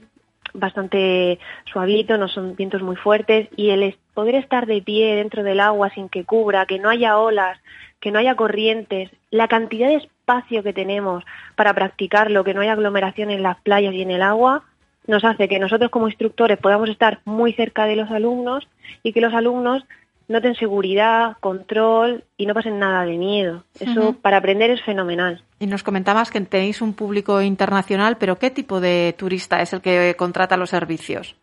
bastante 0.53 1.39
suavito, 1.71 2.17
no 2.17 2.27
son 2.27 2.55
vientos 2.55 2.81
muy 2.81 2.95
fuertes 2.95 3.49
y 3.55 3.69
el 3.69 3.97
poder 4.13 4.35
estar 4.35 4.65
de 4.65 4.81
pie 4.81 5.15
dentro 5.15 5.43
del 5.43 5.59
agua 5.59 5.89
sin 5.89 6.09
que 6.09 6.23
cubra, 6.23 6.65
que 6.65 6.79
no 6.79 6.89
haya 6.89 7.17
olas, 7.17 7.59
que 7.99 8.11
no 8.11 8.19
haya 8.19 8.35
corrientes, 8.35 9.09
la 9.31 9.47
cantidad 9.47 9.87
de 9.87 9.95
espacio 9.95 10.63
que 10.63 10.73
tenemos 10.73 11.23
para 11.55 11.73
practicarlo, 11.73 12.43
que 12.43 12.53
no 12.53 12.61
haya 12.61 12.73
aglomeración 12.73 13.31
en 13.31 13.43
las 13.43 13.59
playas 13.61 13.93
y 13.93 14.01
en 14.01 14.11
el 14.11 14.21
agua, 14.21 14.63
nos 15.07 15.23
hace 15.23 15.47
que 15.47 15.59
nosotros 15.59 15.91
como 15.91 16.07
instructores 16.07 16.57
podamos 16.57 16.89
estar 16.89 17.19
muy 17.25 17.53
cerca 17.53 17.85
de 17.85 17.95
los 17.95 18.09
alumnos 18.09 18.67
y 19.03 19.13
que 19.13 19.21
los 19.21 19.33
alumnos 19.33 19.85
noten 20.27 20.55
seguridad, 20.55 21.37
control 21.39 22.23
y 22.37 22.45
no 22.45 22.53
pasen 22.53 22.79
nada 22.79 23.05
de 23.05 23.17
miedo. 23.17 23.63
Eso 23.79 24.15
para 24.21 24.37
aprender 24.37 24.71
es 24.71 24.81
fenomenal. 24.83 25.43
Y 25.59 25.67
nos 25.67 25.83
comentabas 25.83 26.31
que 26.31 26.41
tenéis 26.41 26.81
un 26.81 26.93
público 26.93 27.41
internacional, 27.41 28.17
pero 28.17 28.37
¿qué 28.37 28.49
tipo 28.49 28.79
de 28.81 29.13
turista 29.17 29.61
es 29.61 29.73
el 29.73 29.81
que 29.81 30.15
contrata 30.17 30.57
los 30.57 30.69
servicios? 30.69 31.35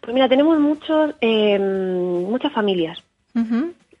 Pues 0.00 0.14
mira, 0.14 0.28
tenemos 0.28 0.58
muchos, 0.58 1.14
eh, 1.20 1.58
muchas 1.58 2.52
familias 2.52 3.02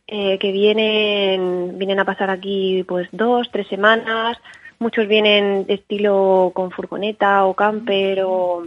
eh, 0.06 0.38
que 0.38 0.52
vienen, 0.52 1.78
vienen 1.78 2.00
a 2.00 2.04
pasar 2.04 2.30
aquí 2.30 2.84
pues 2.86 3.08
dos, 3.12 3.50
tres 3.50 3.68
semanas. 3.68 4.38
Muchos 4.78 5.08
vienen 5.08 5.66
de 5.66 5.74
estilo 5.74 6.52
con 6.54 6.70
furgoneta 6.70 7.44
o 7.44 7.54
camper 7.54 8.22
o, 8.22 8.64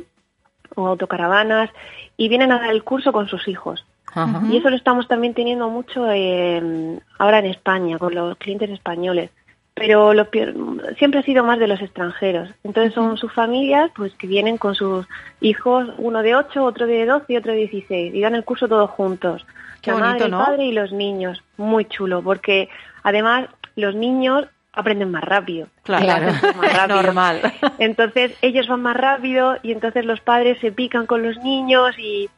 o 0.76 0.88
autocaravanas 0.88 1.70
y 2.18 2.28
vienen 2.28 2.52
a 2.52 2.60
dar 2.60 2.72
el 2.72 2.84
curso 2.84 3.12
con 3.12 3.28
sus 3.28 3.48
hijos. 3.48 3.86
Ajá. 4.14 4.42
Y 4.50 4.58
eso 4.58 4.70
lo 4.70 4.76
estamos 4.76 5.08
también 5.08 5.34
teniendo 5.34 5.70
mucho 5.70 6.06
eh, 6.12 7.00
ahora 7.20 7.40
en 7.40 7.46
España, 7.46 7.98
con 7.98 8.14
los 8.16 8.38
clientes 8.38 8.70
españoles. 8.70 9.30
Pero 9.74 10.14
lo 10.14 10.30
peor- 10.30 10.54
siempre 10.98 11.22
ha 11.22 11.24
sido 11.24 11.44
más 11.46 11.58
de 11.58 11.68
los 11.68 11.82
extranjeros. 11.82 12.50
Entonces 12.64 12.94
son 12.94 13.18
sus 13.18 13.32
familias 13.34 13.90
pues 13.96 14.14
que 14.16 14.28
vienen 14.28 14.58
con 14.58 14.76
sus 14.76 15.08
hijos, 15.40 15.88
uno 15.98 16.22
de 16.22 16.36
8, 16.36 16.64
otro 16.64 16.88
de 16.88 17.06
12 17.06 17.26
y 17.34 17.38
otro 17.38 17.54
de 17.54 17.60
16. 17.68 18.14
Y 18.14 18.22
dan 18.22 18.36
el 18.36 18.44
curso 18.44 18.68
todos 18.68 18.90
juntos. 18.90 19.46
Qué 19.82 19.92
La 19.92 19.98
bonito, 19.98 20.10
madre, 20.14 20.26
el 20.26 20.32
¿no? 20.32 20.38
padre 20.46 20.66
y 20.66 20.72
los 20.74 20.92
niños. 20.92 21.42
Muy 21.58 21.86
chulo, 21.86 22.22
porque 22.22 22.68
además 23.04 23.48
los 23.78 23.96
niños 23.96 24.46
aprenden 24.74 25.10
más 25.10 25.24
rápido. 25.24 25.68
Claro, 25.84 26.32
más 26.58 26.74
rápido. 26.78 27.02
normal. 27.02 27.42
Entonces 27.80 28.34
ellos 28.42 28.68
van 28.68 28.82
más 28.82 28.96
rápido 28.98 29.58
y 29.64 29.72
entonces 29.72 30.06
los 30.06 30.20
padres 30.20 30.60
se 30.60 30.72
pican 30.74 31.06
con 31.08 31.24
los 31.24 31.38
niños 31.38 31.98
y, 31.98 32.30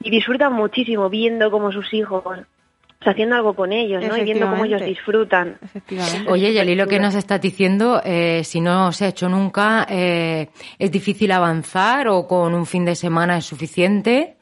y 0.00 0.10
disfrutan 0.10 0.52
muchísimo 0.52 1.08
viendo 1.08 1.50
cómo 1.50 1.72
sus 1.72 1.92
hijos 1.92 2.24
o 3.00 3.04
sea, 3.04 3.12
haciendo 3.12 3.36
algo 3.36 3.54
con 3.54 3.72
ellos, 3.72 4.02
¿no? 4.04 4.16
Y 4.16 4.24
viendo 4.24 4.48
cómo 4.48 4.64
ellos 4.64 4.82
disfrutan. 4.82 5.56
Efectivamente. 5.62 6.30
Oye, 6.30 6.50
y 6.50 6.58
al 6.58 6.68
hilo 6.68 6.88
que 6.88 6.98
nos 6.98 7.14
estás 7.14 7.40
diciendo, 7.40 8.00
eh, 8.04 8.42
si 8.42 8.60
no 8.60 8.90
se 8.90 9.04
ha 9.04 9.08
hecho 9.08 9.28
nunca, 9.28 9.86
eh, 9.88 10.48
¿es 10.80 10.90
difícil 10.90 11.30
avanzar 11.30 12.08
o 12.08 12.26
con 12.26 12.54
un 12.54 12.66
fin 12.66 12.84
de 12.84 12.96
semana 12.96 13.38
es 13.38 13.44
suficiente? 13.44 14.34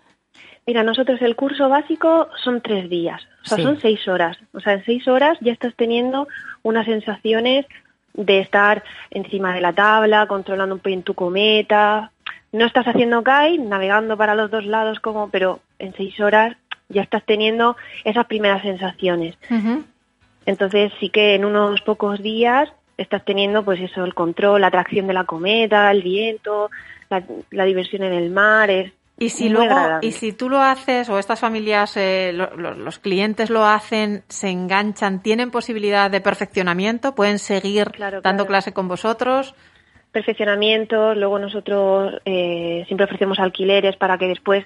Mira, 0.66 0.82
nosotros 0.82 1.20
el 1.20 1.36
curso 1.36 1.68
básico 1.68 2.28
son 2.42 2.62
tres 2.62 2.88
días, 2.88 3.22
o 3.44 3.46
sea, 3.46 3.56
Sí. 3.58 3.62
son 3.62 3.78
seis 3.80 4.08
horas. 4.08 4.38
O 4.52 4.60
sea, 4.60 4.72
en 4.72 4.84
seis 4.86 5.06
horas 5.06 5.36
ya 5.42 5.52
estás 5.52 5.74
teniendo 5.76 6.26
unas 6.62 6.86
sensaciones 6.86 7.66
de 8.14 8.40
estar 8.40 8.82
encima 9.10 9.54
de 9.54 9.60
la 9.60 9.74
tabla, 9.74 10.26
controlando 10.26 10.74
un 10.74 10.80
poco 10.80 11.02
tu 11.02 11.14
cometa. 11.14 12.10
No 12.56 12.64
estás 12.66 12.86
haciendo 12.86 13.22
kite, 13.22 13.58
navegando 13.58 14.16
para 14.16 14.34
los 14.34 14.50
dos 14.50 14.64
lados 14.64 14.98
como, 15.00 15.28
pero 15.30 15.60
en 15.78 15.92
seis 15.94 16.18
horas 16.20 16.56
ya 16.88 17.02
estás 17.02 17.22
teniendo 17.24 17.76
esas 18.04 18.26
primeras 18.26 18.62
sensaciones. 18.62 19.36
Entonces 20.46 20.92
sí 21.00 21.10
que 21.10 21.34
en 21.34 21.44
unos 21.44 21.80
pocos 21.82 22.22
días 22.22 22.68
estás 22.96 23.24
teniendo 23.24 23.64
pues 23.64 23.80
eso, 23.80 24.04
el 24.04 24.14
control, 24.14 24.60
la 24.60 24.68
atracción 24.68 25.06
de 25.06 25.12
la 25.12 25.24
cometa, 25.24 25.90
el 25.90 26.02
viento, 26.02 26.70
la, 27.10 27.22
la 27.50 27.64
diversión 27.64 28.02
en 28.04 28.12
el 28.14 28.30
mar, 28.30 28.70
es 28.70 28.92
Y 29.18 29.28
si 29.30 29.48
luego, 29.48 29.74
agradable. 29.74 30.06
y 30.08 30.12
si 30.12 30.32
tú 30.32 30.48
lo 30.48 30.60
haces 30.60 31.08
o 31.08 31.18
estas 31.18 31.40
familias, 31.40 31.96
eh, 31.96 32.32
lo- 32.32 32.54
lo- 32.56 32.74
los 32.74 32.98
clientes 32.98 33.50
lo 33.50 33.66
hacen, 33.66 34.22
se 34.28 34.48
enganchan, 34.48 35.20
tienen 35.22 35.50
posibilidad 35.50 36.10
de 36.10 36.20
perfeccionamiento, 36.20 37.14
pueden 37.14 37.38
seguir 37.38 37.90
Claro, 37.90 38.20
dando 38.22 38.44
claro. 38.44 38.48
clase 38.48 38.72
con 38.72 38.88
vosotros. 38.88 39.54
Perfeccionamiento, 40.12 41.14
luego 41.14 41.38
nosotros 41.38 42.14
eh, 42.24 42.84
siempre 42.86 43.04
ofrecemos 43.04 43.38
alquileres 43.38 43.96
para 43.96 44.18
que 44.18 44.28
después 44.28 44.64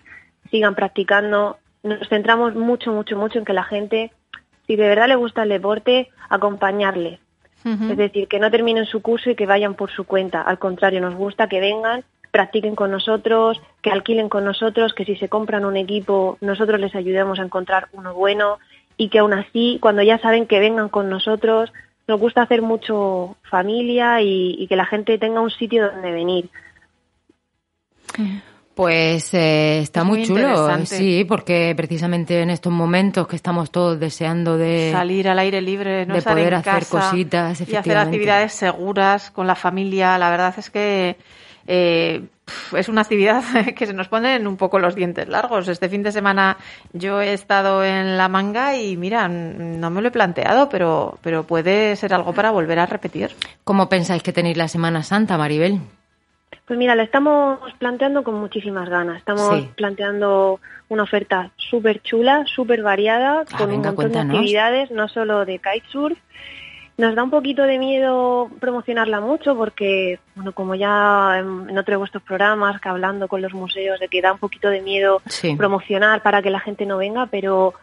sigan 0.51 0.75
practicando. 0.75 1.59
Nos 1.83 2.09
centramos 2.09 2.55
mucho, 2.55 2.93
mucho, 2.93 3.17
mucho 3.17 3.39
en 3.39 3.45
que 3.45 3.53
la 3.53 3.65
gente, 3.65 4.13
si 4.67 4.77
de 4.77 4.89
verdad 4.89 5.09
le 5.09 5.17
gusta 5.17 5.43
el 5.43 5.49
deporte, 5.49 6.11
acompañarles. 6.29 7.21
Ujú. 7.65 7.93
Es 7.93 7.97
decir, 7.97 8.29
que 8.29 8.39
no 8.39 8.51
terminen 8.51 8.87
su 8.87 9.03
curso 9.03 9.31
y 9.31 9.35
que 9.35 9.47
vayan 9.47 9.75
por 9.75 9.91
su 9.91 10.05
cuenta. 10.05 10.41
Al 10.43 10.59
contrario, 10.59 11.01
nos 11.01 11.15
gusta 11.15 11.49
que 11.49 11.61
vengan, 11.61 12.05
practiquen 12.31 12.75
con 12.75 12.91
nosotros, 12.91 13.61
que 13.83 13.91
alquilen 13.91 14.29
con 14.29 14.45
nosotros, 14.45 14.95
que 14.95 15.05
si 15.05 15.17
se 15.17 15.29
compran 15.29 15.65
un 15.65 15.77
equipo, 15.77 16.39
nosotros 16.41 16.81
les 16.81 16.95
ayudemos 16.95 17.39
a 17.39 17.43
encontrar 17.43 17.89
uno 17.93 18.15
bueno 18.15 18.59
y 18.97 19.09
que 19.09 19.19
aún 19.19 19.33
así, 19.33 19.79
cuando 19.81 20.03
ya 20.03 20.19
saben 20.19 20.47
que 20.47 20.61
vengan 20.61 20.89
con 20.89 21.09
nosotros, 21.09 21.73
nos 22.11 22.21
gusta 22.21 22.43
hacer 22.43 22.61
mucho 22.61 23.37
familia 23.51 24.21
y, 24.21 24.57
y 24.59 24.67
que 24.67 24.77
la 24.77 24.85
gente 24.85 25.17
tenga 25.17 25.41
un 25.41 25.51
sitio 25.51 25.91
donde 25.91 26.11
venir. 26.13 26.51
Pues 28.75 29.35
eh, 29.35 29.81
está 29.81 30.01
Es 30.01 30.07
muy, 30.07 30.19
muy 30.19 30.27
chulo, 30.27 30.87
sí, 30.87 31.25
porque 31.29 31.75
precisamente 31.77 32.41
en 32.41 32.51
estos 32.51 32.73
momentos 32.73 33.27
que 33.27 33.37
estamos 33.37 33.71
todos 33.71 34.01
deseando 34.01 34.57
de 34.57 34.91
Salir 34.93 35.29
al 35.29 35.39
aire 35.39 35.61
libre, 35.61 36.07
no 36.07 36.15
de 36.15 36.19
estar 36.19 36.35
poder 36.35 36.55
en 36.55 36.61
hacer 36.61 36.73
casa 36.73 37.11
cositas, 37.11 37.49
y 37.49 37.63
hacer 37.63 37.69
efectivamente. 37.69 38.17
actividades 38.17 38.53
seguras 38.53 39.31
con 39.31 39.47
la 39.47 39.55
familia. 39.55 40.17
La 40.19 40.31
verdad 40.31 40.55
es 40.57 40.71
que 40.71 41.17
eh, 41.67 42.23
es 42.77 42.89
una 42.89 43.03
actividad 43.03 43.43
que 43.77 43.87
se 43.87 43.93
nos 43.93 44.09
ponen 44.09 44.47
un 44.47 44.57
poco 44.57 44.79
los 44.79 44.95
dientes 44.95 45.29
largos. 45.29 45.69
Este 45.69 45.89
fin 45.89 46.03
de 46.03 46.13
semana 46.13 46.57
yo 46.93 47.21
he 47.21 47.33
estado 47.33 47.85
en 47.85 48.17
la 48.17 48.29
manga 48.29 48.77
y 48.77 48.97
mira, 48.97 49.29
no 49.29 49.91
me 49.91 50.03
lo 50.03 50.09
he 50.09 50.13
planteado, 50.13 50.69
pero, 50.69 51.19
pero 51.23 51.45
puede 51.45 51.97
ser 51.97 52.15
algo 52.15 52.33
para 52.33 52.51
volver 52.51 52.79
a 52.79 52.87
repetir. 52.87 53.31
¿Cómo 53.65 53.89
pensáis 53.89 54.23
que 54.23 54.33
tenéis 54.33 54.57
la 54.57 54.69
Semana 54.69 55.03
Santa, 55.03 55.39
Maribel? 55.39 55.81
Pues 56.71 56.79
mira, 56.79 56.95
lo 56.95 57.03
estamos 57.03 57.59
planteando 57.79 58.23
con 58.23 58.37
muchísimas 58.37 58.89
ganas. 58.89 59.19
Estamos 59.19 59.67
planteando 59.75 60.61
una 60.89 61.03
oferta 61.03 61.51
súper 61.57 62.01
chula, 62.03 62.45
súper 62.47 62.83
variada, 62.83 63.43
ah, 63.51 63.59
con 63.59 63.73
un 63.73 63.83
montón 63.83 64.13
de 64.13 64.21
actividades, 64.21 64.91
no 64.93 65.09
solo 65.09 65.45
de 65.45 65.59
kitesurf, 65.59 66.17
nos 67.01 67.15
da 67.15 67.25
un 67.25 67.31
poquito 67.31 67.65
de 67.65 67.79
miedo 67.79 68.51
promocionarla 68.61 69.21
mucho 69.21 69.57
porque, 69.57 70.21
bueno, 70.37 70.53
como 70.53 70.75
ya 70.75 71.39
en, 71.39 71.77
otro 71.77 71.93
de 71.93 71.97
vuestros 71.97 72.23
programas, 72.23 72.81
que 72.81 72.89
hablando 72.89 73.27
con 73.27 73.43
los 73.43 73.53
museos, 73.53 73.99
de 73.99 74.09
que 74.09 74.23
da 74.23 74.33
un 74.33 74.39
poquito 74.39 74.69
de 74.69 74.83
miedo 74.83 75.23
promocionar 75.57 76.23
para 76.23 76.43
que 76.43 76.51
la 76.51 76.61
gente 76.61 76.87
no 76.87 76.99
venga, 76.99 77.27
pero 77.27 77.75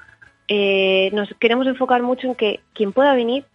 eh, 0.48 1.10
nos 1.14 1.30
queremos 1.40 1.68
enfocar 1.68 2.02
mucho 2.02 2.28
en 2.28 2.36
que 2.36 2.62
quien 2.74 2.94
pueda 2.94 3.14
venir 3.14 3.46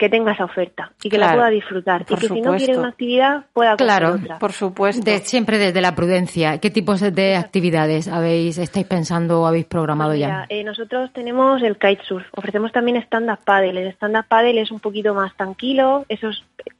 que 0.00 0.08
tenga 0.08 0.32
esa 0.32 0.46
oferta 0.46 0.92
y 1.02 1.10
que 1.10 1.18
la 1.18 1.34
pueda 1.34 1.50
disfrutar 1.50 2.06
y 2.08 2.14
que 2.14 2.26
si 2.26 2.40
no 2.40 2.56
quiere 2.56 2.78
una 2.78 2.88
actividad 2.88 3.44
pueda 3.52 3.76
claro, 3.76 4.14
otra. 4.14 4.38
por 4.38 4.52
supuesto. 4.52 5.10
siempre 5.24 5.58
desde 5.58 5.82
la 5.82 5.94
prudencia. 5.94 6.56
¿Qué 6.56 6.70
tipos 6.70 7.00
de 7.00 7.36
actividades 7.36 8.08
habéis 8.08 8.56
estáis 8.56 8.86
pensando 8.86 9.42
o 9.42 9.46
habéis 9.46 9.66
programado 9.66 10.12
pues 10.12 10.20
ya? 10.20 10.46
Eh, 10.48 10.64
nosotros 10.64 11.12
tenemos 11.12 11.62
el 11.62 11.76
kitesurf. 11.76 12.26
Ofrecemos 12.34 12.72
también 12.72 12.96
stand-up 13.02 13.40
paddle. 13.44 13.82
El 13.82 13.88
stand-up 13.92 14.24
paddle 14.26 14.62
es 14.62 14.70
un 14.70 14.80
poquito 14.80 15.12
más 15.12 15.36
tranquilo, 15.36 16.06
eso 16.08 16.30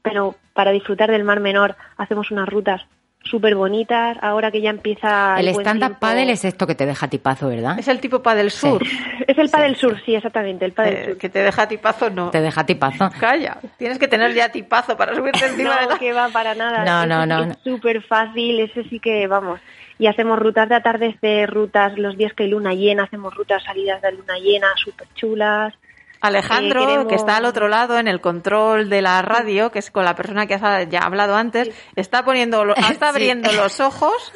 pero 0.00 0.36
para 0.54 0.70
disfrutar 0.70 1.10
del 1.10 1.24
mar 1.24 1.40
menor 1.40 1.76
hacemos 1.98 2.30
unas 2.30 2.48
rutas 2.48 2.86
súper 3.22 3.54
bonitas, 3.54 4.16
ahora 4.22 4.50
que 4.50 4.60
ya 4.60 4.70
empieza... 4.70 5.38
El, 5.38 5.48
stand-up 5.48 5.98
paddle 5.98 6.32
es 6.32 6.44
esto 6.44 6.66
que 6.66 6.74
te 6.74 6.86
deja 6.86 7.08
tipazo, 7.08 7.48
¿verdad? 7.48 7.78
Es 7.78 7.88
el 7.88 8.00
tipo 8.00 8.22
paddle 8.22 8.50
sur. 8.50 8.82
es 9.26 9.38
el 9.38 9.48
paddle 9.50 9.74
sur, 9.76 10.00
sí, 10.04 10.14
exactamente, 10.14 10.64
el 10.64 10.72
paddle 10.72 11.00
eh, 11.00 11.04
sur. 11.06 11.18
Que 11.18 11.28
te 11.28 11.40
deja 11.40 11.68
tipazo, 11.68 12.10
no. 12.10 12.30
Te 12.30 12.40
deja 12.40 12.64
tipazo. 12.64 13.10
Calla, 13.18 13.58
tienes 13.76 13.98
que 13.98 14.08
tener 14.08 14.34
ya 14.34 14.50
tipazo 14.50 14.96
para 14.96 15.14
subirte 15.14 15.44
encima 15.46 15.74
no, 15.74 15.80
de 15.80 15.86
la... 15.86 15.98
que 15.98 16.12
va 16.12 16.28
para 16.28 16.54
nada. 16.54 16.84
No, 16.84 17.06
no, 17.06 17.26
no. 17.26 17.52
Es 17.52 17.58
súper 17.62 18.02
fácil, 18.02 18.60
ese 18.60 18.84
sí 18.84 18.98
que, 19.00 19.26
vamos... 19.26 19.60
Y 19.98 20.06
hacemos 20.06 20.38
rutas 20.38 20.66
de 20.66 20.76
atardecer, 20.76 21.50
rutas 21.50 21.98
los 21.98 22.16
días 22.16 22.32
que 22.32 22.44
hay 22.44 22.48
luna 22.48 22.72
llena, 22.72 23.02
hacemos 23.02 23.34
rutas 23.34 23.62
salidas 23.62 24.00
de 24.00 24.12
luna 24.12 24.38
llena 24.38 24.68
súper 24.76 25.06
chulas. 25.14 25.74
Alejandro, 26.20 27.06
que 27.08 27.14
está 27.14 27.36
al 27.36 27.46
otro 27.46 27.68
lado 27.68 27.98
en 27.98 28.06
el 28.06 28.20
control 28.20 28.90
de 28.90 29.00
la 29.00 29.22
radio, 29.22 29.70
que 29.70 29.78
es 29.78 29.90
con 29.90 30.04
la 30.04 30.14
persona 30.14 30.46
que 30.46 30.54
has 30.54 30.88
ya 30.88 31.00
hablado 31.00 31.34
antes, 31.34 31.70
está 31.96 32.24
poniendo, 32.24 32.74
está 32.90 33.08
abriendo 33.08 33.50
los 33.52 33.80
ojos. 33.80 34.32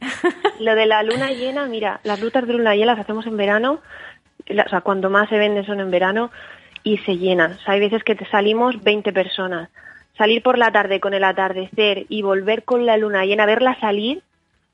Lo 0.60 0.74
de 0.74 0.86
la 0.86 1.02
luna 1.02 1.30
llena, 1.30 1.66
mira, 1.66 2.00
las 2.02 2.20
rutas 2.20 2.46
de 2.46 2.54
luna 2.54 2.74
llena 2.74 2.94
las 2.94 3.00
hacemos 3.00 3.26
en 3.26 3.36
verano, 3.36 3.80
o 4.50 4.68
sea, 4.68 4.80
cuando 4.80 5.10
más 5.10 5.28
se 5.28 5.38
venden 5.38 5.64
son 5.64 5.80
en 5.80 5.90
verano 5.90 6.30
y 6.82 6.98
se 6.98 7.16
llenan. 7.16 7.52
O 7.52 7.58
sea, 7.58 7.74
hay 7.74 7.80
veces 7.80 8.02
que 8.02 8.16
te 8.16 8.28
salimos 8.28 8.82
20 8.82 9.12
personas. 9.12 9.68
Salir 10.16 10.42
por 10.42 10.58
la 10.58 10.72
tarde 10.72 10.98
con 10.98 11.14
el 11.14 11.22
atardecer 11.22 12.06
y 12.08 12.22
volver 12.22 12.64
con 12.64 12.86
la 12.86 12.96
luna 12.96 13.24
llena, 13.24 13.46
verla 13.46 13.78
salir, 13.78 14.22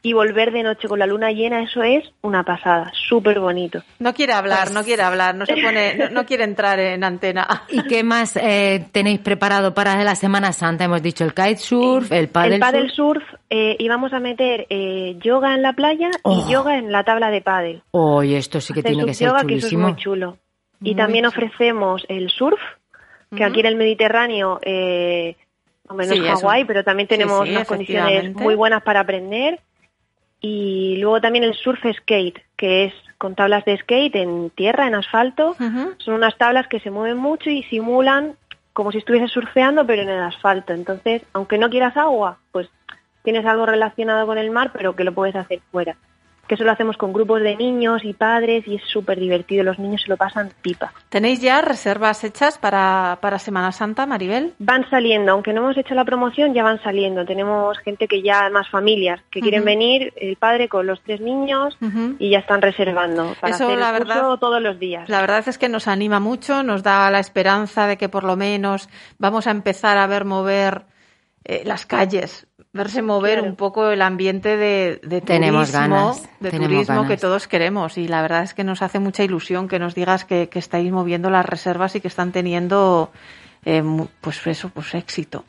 y 0.04 0.12
volver 0.12 0.52
de 0.52 0.62
noche 0.62 0.86
con 0.86 0.98
la 0.98 1.06
luna 1.06 1.32
llena, 1.32 1.62
eso 1.62 1.82
es 1.82 2.04
una 2.20 2.44
pasada, 2.44 2.92
súper 2.92 3.40
bonito. 3.40 3.82
No 3.98 4.12
quiere 4.12 4.34
hablar, 4.34 4.70
no 4.70 4.84
quiere 4.84 5.02
hablar, 5.02 5.34
no 5.34 5.46
se 5.46 5.54
pone, 5.54 6.10
no, 6.10 6.26
quiere 6.26 6.44
entrar 6.44 6.78
en 6.78 7.02
antena. 7.02 7.48
¿Y 7.70 7.82
qué 7.84 8.04
más 8.04 8.36
eh, 8.36 8.84
tenéis 8.92 9.20
preparado 9.20 9.72
para 9.72 10.04
la 10.04 10.14
Semana 10.14 10.52
Santa? 10.52 10.84
Hemos 10.84 11.02
dicho 11.02 11.24
el 11.24 11.32
kitesurf, 11.32 12.12
el 12.12 12.28
paddle 12.28 12.56
El 12.56 12.60
paddle 12.60 12.90
surf, 12.90 13.22
eh, 13.48 13.76
íbamos 13.78 14.12
a 14.12 14.20
meter 14.20 14.66
eh, 14.68 15.16
yoga 15.22 15.54
en 15.54 15.62
la 15.62 15.72
playa 15.72 16.10
y 16.10 16.20
oh. 16.22 16.50
yoga 16.50 16.76
en 16.76 16.92
la 16.92 17.02
tabla 17.04 17.30
de 17.30 17.40
paddle. 17.40 17.82
Oh, 17.92 18.22
esto 18.22 18.60
sí 18.60 18.74
que 18.74 18.82
tiene 18.82 19.06
que 19.06 19.14
ser 19.14 19.28
yoga, 19.28 19.44
Que 19.44 19.54
eso 19.54 19.68
es 19.68 19.72
muy 19.72 19.96
chulo. 19.96 20.36
Y 20.82 20.94
también 20.94 21.24
ofrecemos 21.24 22.04
el 22.10 22.28
surf, 22.28 22.60
que 23.34 23.42
aquí 23.42 23.60
en 23.60 23.66
el 23.66 23.76
Mediterráneo, 23.76 24.60
eh, 24.60 25.34
hombre, 25.88 26.08
no 26.08 26.12
es 26.12 26.42
Hawái, 26.42 26.66
pero 26.66 26.84
también 26.84 27.08
tenemos 27.08 27.48
unas 27.48 27.66
condiciones 27.66 28.34
muy 28.34 28.54
buenas 28.54 28.82
para 28.82 29.00
aprender 29.00 29.60
y 30.46 30.96
luego 30.98 31.22
también 31.22 31.42
el 31.42 31.54
surf 31.54 31.80
skate, 32.00 32.38
que 32.58 32.84
es 32.84 32.94
con 33.16 33.34
tablas 33.34 33.64
de 33.64 33.78
skate 33.78 34.16
en 34.16 34.50
tierra, 34.50 34.86
en 34.86 34.94
asfalto. 34.94 35.56
Son 35.96 36.12
unas 36.12 36.36
tablas 36.36 36.68
que 36.68 36.80
se 36.80 36.90
mueven 36.90 37.16
mucho 37.16 37.48
y 37.48 37.62
simulan 37.62 38.34
como 38.74 38.92
si 38.92 38.98
estuvieses 38.98 39.30
surfeando, 39.30 39.86
pero 39.86 40.02
en 40.02 40.10
el 40.10 40.22
asfalto. 40.22 40.74
Entonces, 40.74 41.22
aunque 41.32 41.56
no 41.56 41.70
quieras 41.70 41.96
agua, 41.96 42.36
pues 42.52 42.68
tienes 43.22 43.46
algo 43.46 43.64
relacionado 43.64 44.26
con 44.26 44.36
el 44.36 44.50
mar, 44.50 44.70
pero 44.74 44.94
que 44.94 45.04
lo 45.04 45.14
puedes 45.14 45.34
hacer 45.34 45.60
fuera 45.72 45.96
que 46.46 46.54
eso 46.54 46.64
lo 46.64 46.72
hacemos 46.72 46.96
con 46.96 47.12
grupos 47.12 47.42
de 47.42 47.56
niños 47.56 48.04
y 48.04 48.12
padres 48.12 48.66
y 48.66 48.76
es 48.76 48.82
súper 48.84 49.18
divertido, 49.18 49.64
los 49.64 49.78
niños 49.78 50.02
se 50.02 50.08
lo 50.08 50.16
pasan 50.16 50.50
pipa. 50.62 50.92
¿Tenéis 51.08 51.40
ya 51.40 51.60
reservas 51.60 52.24
hechas 52.24 52.58
para, 52.58 53.18
para 53.20 53.38
Semana 53.38 53.72
Santa, 53.72 54.06
Maribel? 54.06 54.54
Van 54.58 54.88
saliendo, 54.90 55.32
aunque 55.32 55.52
no 55.52 55.62
hemos 55.62 55.76
hecho 55.76 55.94
la 55.94 56.04
promoción, 56.04 56.54
ya 56.54 56.62
van 56.62 56.82
saliendo. 56.82 57.24
Tenemos 57.24 57.78
gente 57.78 58.06
que 58.08 58.22
ya, 58.22 58.48
más 58.50 58.68
familias, 58.68 59.20
que 59.30 59.40
quieren 59.40 59.64
venir, 59.64 60.12
el 60.16 60.36
padre 60.36 60.68
con 60.68 60.86
los 60.86 61.00
tres 61.02 61.20
niños 61.20 61.76
y 62.18 62.30
ya 62.30 62.38
están 62.38 62.62
reservando 62.62 63.34
para 63.40 63.54
eso, 63.54 63.66
hacer 63.66 63.78
la 63.78 63.92
verdad, 63.92 64.38
todos 64.38 64.60
los 64.60 64.78
días. 64.78 65.08
La 65.08 65.20
verdad 65.20 65.44
es 65.46 65.58
que 65.58 65.68
nos 65.68 65.88
anima 65.88 66.20
mucho, 66.20 66.62
nos 66.62 66.82
da 66.82 67.10
la 67.10 67.20
esperanza 67.20 67.86
de 67.86 67.96
que 67.96 68.08
por 68.08 68.24
lo 68.24 68.36
menos 68.36 68.88
vamos 69.18 69.46
a 69.46 69.50
empezar 69.50 69.98
a 69.98 70.06
ver 70.06 70.24
mover 70.24 70.86
eh, 71.44 71.62
las 71.64 71.86
calles 71.86 72.46
verse 72.74 73.02
mover 73.02 73.40
un 73.40 73.54
poco 73.54 73.90
el 73.90 74.02
ambiente 74.02 74.56
de, 74.56 75.00
de 75.02 75.20
tenemos 75.20 75.70
turismo, 75.70 75.96
ganas, 75.96 76.28
de 76.40 76.50
turismo 76.50 77.06
que 77.06 77.16
todos 77.16 77.48
queremos. 77.48 77.96
Y 77.96 78.08
la 78.08 78.20
verdad 78.20 78.42
es 78.42 78.52
que 78.52 78.64
nos 78.64 78.82
hace 78.82 78.98
mucha 78.98 79.22
ilusión 79.22 79.68
que 79.68 79.78
nos 79.78 79.94
digas 79.94 80.24
que, 80.24 80.50
estáis 80.52 80.92
moviendo 80.92 81.30
las 81.30 81.46
reservas 81.46 81.94
y 81.94 82.00
que 82.00 82.08
están 82.08 82.32
teniendo 82.32 83.10
eh, 83.64 83.82
pues 84.20 84.46
eso 84.46 84.68
pues 84.68 84.94
éxito. 84.94 85.44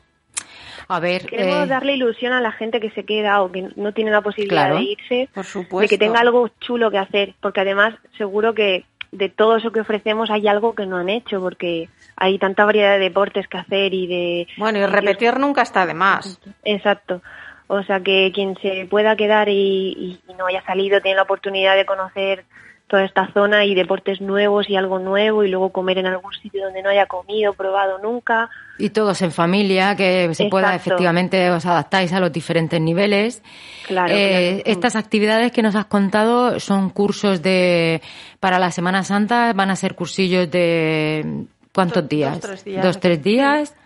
A 0.88 1.00
ver, 1.00 1.26
queremos 1.26 1.64
eh, 1.64 1.66
darle 1.66 1.94
ilusión 1.94 2.32
a 2.32 2.40
la 2.40 2.52
gente 2.52 2.78
que 2.78 2.90
se 2.90 3.04
queda 3.04 3.42
o 3.42 3.50
que 3.50 3.70
no 3.74 3.92
tiene 3.92 4.12
la 4.12 4.22
posibilidad 4.22 4.72
de 4.72 4.82
irse, 4.82 5.28
por 5.34 5.44
supuesto. 5.44 5.80
de 5.80 5.88
que 5.88 5.98
tenga 5.98 6.20
algo 6.20 6.48
chulo 6.60 6.92
que 6.92 6.98
hacer, 6.98 7.34
porque 7.40 7.60
además 7.60 7.94
seguro 8.16 8.54
que 8.54 8.84
de 9.12 9.28
todo 9.28 9.56
eso 9.56 9.72
que 9.72 9.80
ofrecemos 9.80 10.30
hay 10.30 10.48
algo 10.48 10.74
que 10.74 10.86
no 10.86 10.96
han 10.96 11.08
hecho, 11.08 11.40
porque 11.40 11.88
hay 12.16 12.38
tanta 12.38 12.64
variedad 12.64 12.92
de 12.92 12.98
deportes 12.98 13.48
que 13.48 13.58
hacer 13.58 13.94
y 13.94 14.06
de... 14.06 14.48
Bueno, 14.56 14.78
y 14.78 14.86
repetir 14.86 15.38
nunca 15.38 15.62
está 15.62 15.86
de 15.86 15.94
más. 15.94 16.40
Exacto. 16.64 17.22
O 17.68 17.82
sea, 17.82 18.00
que 18.00 18.30
quien 18.34 18.56
se 18.58 18.86
pueda 18.88 19.16
quedar 19.16 19.48
y, 19.48 20.20
no 20.38 20.46
haya 20.46 20.62
salido 20.64 21.00
tiene 21.00 21.16
la 21.16 21.22
oportunidad 21.22 21.76
de 21.76 21.86
conocer 21.86 22.44
toda 22.88 23.04
esta 23.04 23.26
zona 23.32 23.64
y 23.64 23.74
deportes 23.74 24.20
nuevos 24.20 24.68
y 24.70 24.76
algo 24.76 24.98
nuevo 24.98 25.42
y 25.42 25.48
luego 25.48 25.70
comer 25.70 25.98
en 25.98 26.06
algún 26.06 26.32
sitio 26.34 26.64
donde 26.64 26.82
no 26.82 26.90
haya 26.90 27.06
comido, 27.06 27.52
probado 27.52 27.98
nunca. 27.98 28.48
Y 28.78 28.90
todos 28.90 29.22
en 29.22 29.32
familia, 29.32 29.96
que 29.96 30.32
se 30.34 30.48
pueda 30.48 30.74
efectivamente, 30.74 31.50
os 31.50 31.66
adaptáis 31.66 32.12
a 32.12 32.20
los 32.20 32.32
diferentes 32.32 32.80
niveles. 32.80 33.42
Claro, 33.86 34.14
eh, 34.14 34.62
Estas 34.66 34.94
actividades 34.94 35.50
que 35.50 35.62
nos 35.62 35.74
has 35.74 35.86
contado 35.86 36.60
son 36.60 36.90
cursos 36.90 37.42
de 37.42 38.02
para 38.38 38.58
la 38.58 38.70
Semana 38.70 39.02
Santa, 39.02 39.52
van 39.52 39.70
a 39.70 39.76
ser 39.76 39.94
cursillos 39.94 40.48
de 40.50 41.46
¿cuántos 41.74 42.08
días? 42.08 42.34
Dos, 42.34 42.42
tres 42.42 42.64
días. 42.64 42.84
Dos, 42.84 43.00
tres 43.00 43.22
días. 43.22 43.76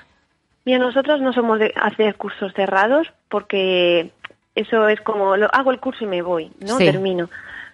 Mira, 0.66 0.78
nosotros 0.78 1.22
no 1.22 1.32
somos 1.32 1.58
de 1.58 1.72
hacer 1.74 2.16
cursos 2.16 2.52
cerrados 2.54 3.06
porque 3.30 4.10
eso 4.54 4.88
es 4.88 5.00
como, 5.00 5.36
lo, 5.36 5.48
hago 5.54 5.70
el 5.70 5.80
curso 5.80 6.04
y 6.04 6.08
me 6.08 6.20
voy, 6.20 6.50
¿no? 6.60 6.76
Termino. 6.76 7.30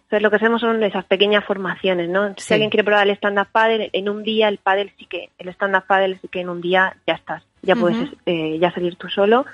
Entonces 0.07 0.23
lo 0.23 0.31
que 0.31 0.37
hacemos 0.37 0.61
son 0.61 0.81
esas 0.85 1.05
pequeñas 1.05 1.45
formaciones, 1.45 2.09
¿no? 2.09 2.33
Si 2.37 2.55
alguien 2.55 2.71
quiere 2.71 2.85
probar 2.85 3.09
el 3.09 3.17
stand-up 3.17 3.49
paddle, 3.51 3.91
en 3.93 4.09
un 4.09 4.23
día 4.23 4.47
el 4.47 4.59
paddle 4.59 4.95
sí 4.97 5.07
que, 5.07 5.31
el 5.37 5.49
stand-up 5.49 5.83
paddle 5.89 6.17
sí 6.23 6.29
que 6.29 6.43
en 6.43 6.49
un 6.49 6.61
día 6.61 6.97
ya 7.09 7.15
estás, 7.15 7.43
ya 7.63 7.75
puedes 7.75 8.09
eh, 8.25 8.57
ya 8.61 8.73
salir 8.73 8.95
tú 8.95 9.09
solo. 9.09 9.47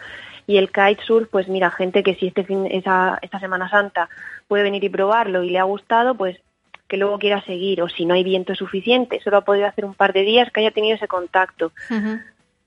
Y 0.46 0.58
el 0.58 0.70
kitesurf, 0.70 1.30
pues 1.30 1.48
mira, 1.48 1.70
gente 1.70 2.02
que 2.02 2.16
si 2.16 2.26
este 2.26 2.44
fin, 2.44 2.66
esa, 2.70 3.18
esta 3.22 3.40
Semana 3.40 3.70
Santa 3.70 4.10
puede 4.46 4.62
venir 4.62 4.84
y 4.84 4.90
probarlo 4.90 5.42
y 5.42 5.48
le 5.48 5.58
ha 5.58 5.62
gustado, 5.62 6.14
pues 6.14 6.36
que 6.86 6.98
luego 6.98 7.18
quiera 7.18 7.42
seguir, 7.46 7.80
o 7.80 7.88
si 7.88 8.04
no 8.04 8.12
hay 8.12 8.22
viento 8.22 8.54
suficiente, 8.54 9.20
solo 9.24 9.38
ha 9.38 9.44
podido 9.46 9.66
hacer 9.66 9.86
un 9.86 9.94
par 9.94 10.12
de 10.12 10.20
días 10.20 10.52
que 10.52 10.60
haya 10.60 10.72
tenido 10.72 10.96
ese 10.96 11.08
contacto. 11.08 11.72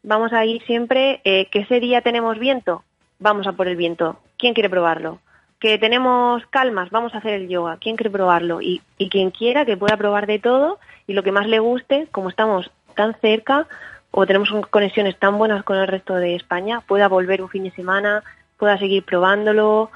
Vamos 0.02 0.34
a 0.34 0.44
ir 0.46 0.64
siempre, 0.64 1.22
eh, 1.24 1.48
que 1.52 1.60
ese 1.60 1.80
día 1.80 2.02
tenemos 2.02 2.40
viento, 2.40 2.84
vamos 3.20 3.46
a 3.46 3.52
por 3.52 3.68
el 3.68 3.76
viento. 3.76 4.20
¿Quién 4.40 4.56
quiere 4.56 4.72
probarlo? 4.72 5.20
Que 5.60 5.78
tenemos 5.78 6.46
calmas, 6.48 6.90
vamos 6.92 7.16
a 7.16 7.20
hacer 7.20 7.34
el 7.34 7.48
yoga, 7.48 7.78
¿quién 7.80 7.96
quiere 7.96 8.10
probarlo? 8.10 8.62
Y, 8.62 8.82
y 8.98 9.10
quien 9.10 9.32
quiera 9.32 9.66
que 9.66 9.78
pueda 9.78 9.98
probar 9.98 10.28
de 10.28 10.40
todo 10.40 10.80
y 11.08 11.14
lo 11.14 11.24
que 11.24 11.32
más 11.32 11.48
le 11.48 11.60
guste, 11.60 12.08
como 12.12 12.30
estamos 12.30 12.72
tan 12.96 13.16
cerca 13.20 13.68
o 14.12 14.26
tenemos 14.26 14.50
conexiones 14.70 15.18
tan 15.20 15.38
buenas 15.38 15.64
con 15.64 15.78
el 15.78 15.88
resto 15.88 16.16
de 16.16 16.36
España, 16.36 16.82
pueda 16.82 17.08
volver 17.08 17.42
un 17.42 17.50
fin 17.50 17.64
de 17.64 17.72
semana, 17.72 18.24
pueda 18.58 18.78
seguir 18.78 19.04
probándolo, 19.04 19.92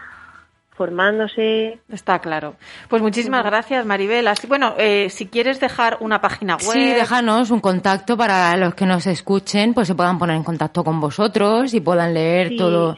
formándose. 0.80 1.80
Está 1.90 2.20
claro. 2.20 2.56
Pues 2.90 3.02
muchísimas 3.02 3.46
gracias, 3.46 3.86
Maribel. 3.86 4.28
Así, 4.28 4.48
bueno, 4.48 4.76
eh, 4.78 5.10
si 5.10 5.28
quieres 5.28 5.60
dejar 5.60 5.98
una 6.02 6.20
página 6.22 6.56
web. 6.56 6.72
Sí, 6.74 6.94
déjanos 6.94 7.52
un 7.52 7.62
contacto 7.62 8.18
para 8.18 8.56
los 8.58 8.76
que 8.76 8.86
nos 8.86 9.08
escuchen, 9.08 9.74
pues 9.74 9.88
se 9.88 9.96
puedan 9.96 10.20
poner 10.20 10.36
en 10.36 10.44
contacto 10.44 10.84
con 10.84 11.00
vosotros 11.00 11.74
y 11.74 11.80
puedan 11.80 12.14
leer 12.14 12.58
todo 12.58 12.98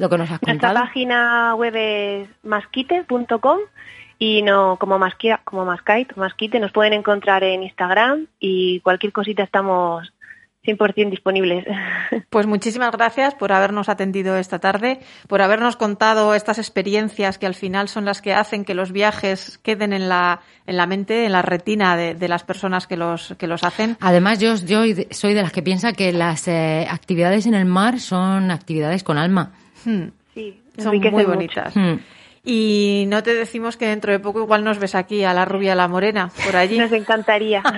lo 0.00 0.08
que 0.08 0.18
nos 0.18 0.30
has 0.30 0.42
Nuestra 0.42 0.72
página 0.72 1.54
web 1.54 1.76
es 1.76 2.28
masquite.com 2.42 3.58
y 4.18 4.42
no 4.42 4.76
como 4.78 4.98
masquia, 4.98 5.40
como 5.44 5.64
masquite, 5.64 6.14
masquite 6.16 6.58
nos 6.58 6.72
pueden 6.72 6.94
encontrar 6.94 7.44
en 7.44 7.62
Instagram 7.62 8.26
y 8.38 8.80
cualquier 8.80 9.12
cosita 9.12 9.42
estamos 9.42 10.12
100% 10.64 11.10
disponibles. 11.10 11.66
Pues 12.28 12.46
muchísimas 12.46 12.92
gracias 12.92 13.34
por 13.34 13.52
habernos 13.52 13.88
atendido 13.88 14.36
esta 14.36 14.60
tarde, 14.60 15.00
por 15.26 15.42
habernos 15.42 15.76
contado 15.76 16.34
estas 16.34 16.58
experiencias 16.58 17.38
que 17.38 17.46
al 17.46 17.54
final 17.54 17.88
son 17.88 18.04
las 18.04 18.22
que 18.22 18.34
hacen 18.34 18.64
que 18.64 18.74
los 18.74 18.92
viajes 18.92 19.58
queden 19.58 19.92
en 19.92 20.08
la, 20.08 20.40
en 20.66 20.76
la 20.76 20.86
mente, 20.86 21.26
en 21.26 21.32
la 21.32 21.42
retina 21.42 21.96
de, 21.96 22.14
de 22.14 22.28
las 22.28 22.44
personas 22.44 22.86
que 22.86 22.96
los, 22.96 23.34
que 23.36 23.48
los 23.48 23.64
hacen. 23.64 23.96
Además, 24.00 24.38
yo, 24.38 24.54
yo 24.54 24.82
soy 25.10 25.34
de 25.34 25.42
las 25.42 25.52
que 25.52 25.62
piensa 25.62 25.92
que 25.92 26.12
las 26.12 26.46
eh, 26.46 26.86
actividades 26.88 27.46
en 27.46 27.54
el 27.54 27.64
mar 27.64 27.98
son 27.98 28.52
actividades 28.52 29.02
con 29.02 29.18
alma. 29.18 29.52
Hmm. 29.84 30.08
Sí, 30.34 30.60
Son 30.78 30.96
muy 30.96 31.24
bonitas. 31.24 31.74
Hmm. 31.74 31.96
Y 32.44 33.04
no 33.08 33.22
te 33.22 33.34
decimos 33.34 33.76
que 33.76 33.86
dentro 33.86 34.12
de 34.12 34.18
poco 34.18 34.40
igual 34.40 34.64
nos 34.64 34.78
ves 34.78 34.94
aquí 34.94 35.24
a 35.24 35.34
la 35.34 35.44
rubia, 35.44 35.72
a 35.72 35.76
la 35.76 35.88
morena, 35.88 36.30
por 36.44 36.56
allí. 36.56 36.78
Nos 36.78 36.92
encantaría. 36.92 37.62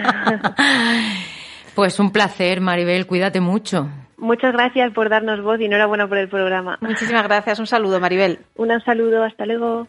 Pues 1.75 1.99
un 1.99 2.13
placer, 2.13 2.61
Maribel, 2.61 3.07
cuídate 3.07 3.41
mucho. 3.41 3.89
Muchas 4.19 4.53
gracias 4.53 4.93
por 4.93 5.09
darnos 5.09 5.43
voz 5.43 5.59
y 5.61 5.65
enhorabuena 5.65 6.07
por 6.07 6.19
el 6.19 6.29
programa. 6.29 6.77
Muchísimas 6.81 7.25
gracias. 7.25 7.59
Un 7.59 7.67
saludo, 7.67 7.99
Maribel. 7.99 8.41
Un 8.57 8.69
saludo, 8.85 9.25
hasta 9.25 9.47
luego. 9.47 9.89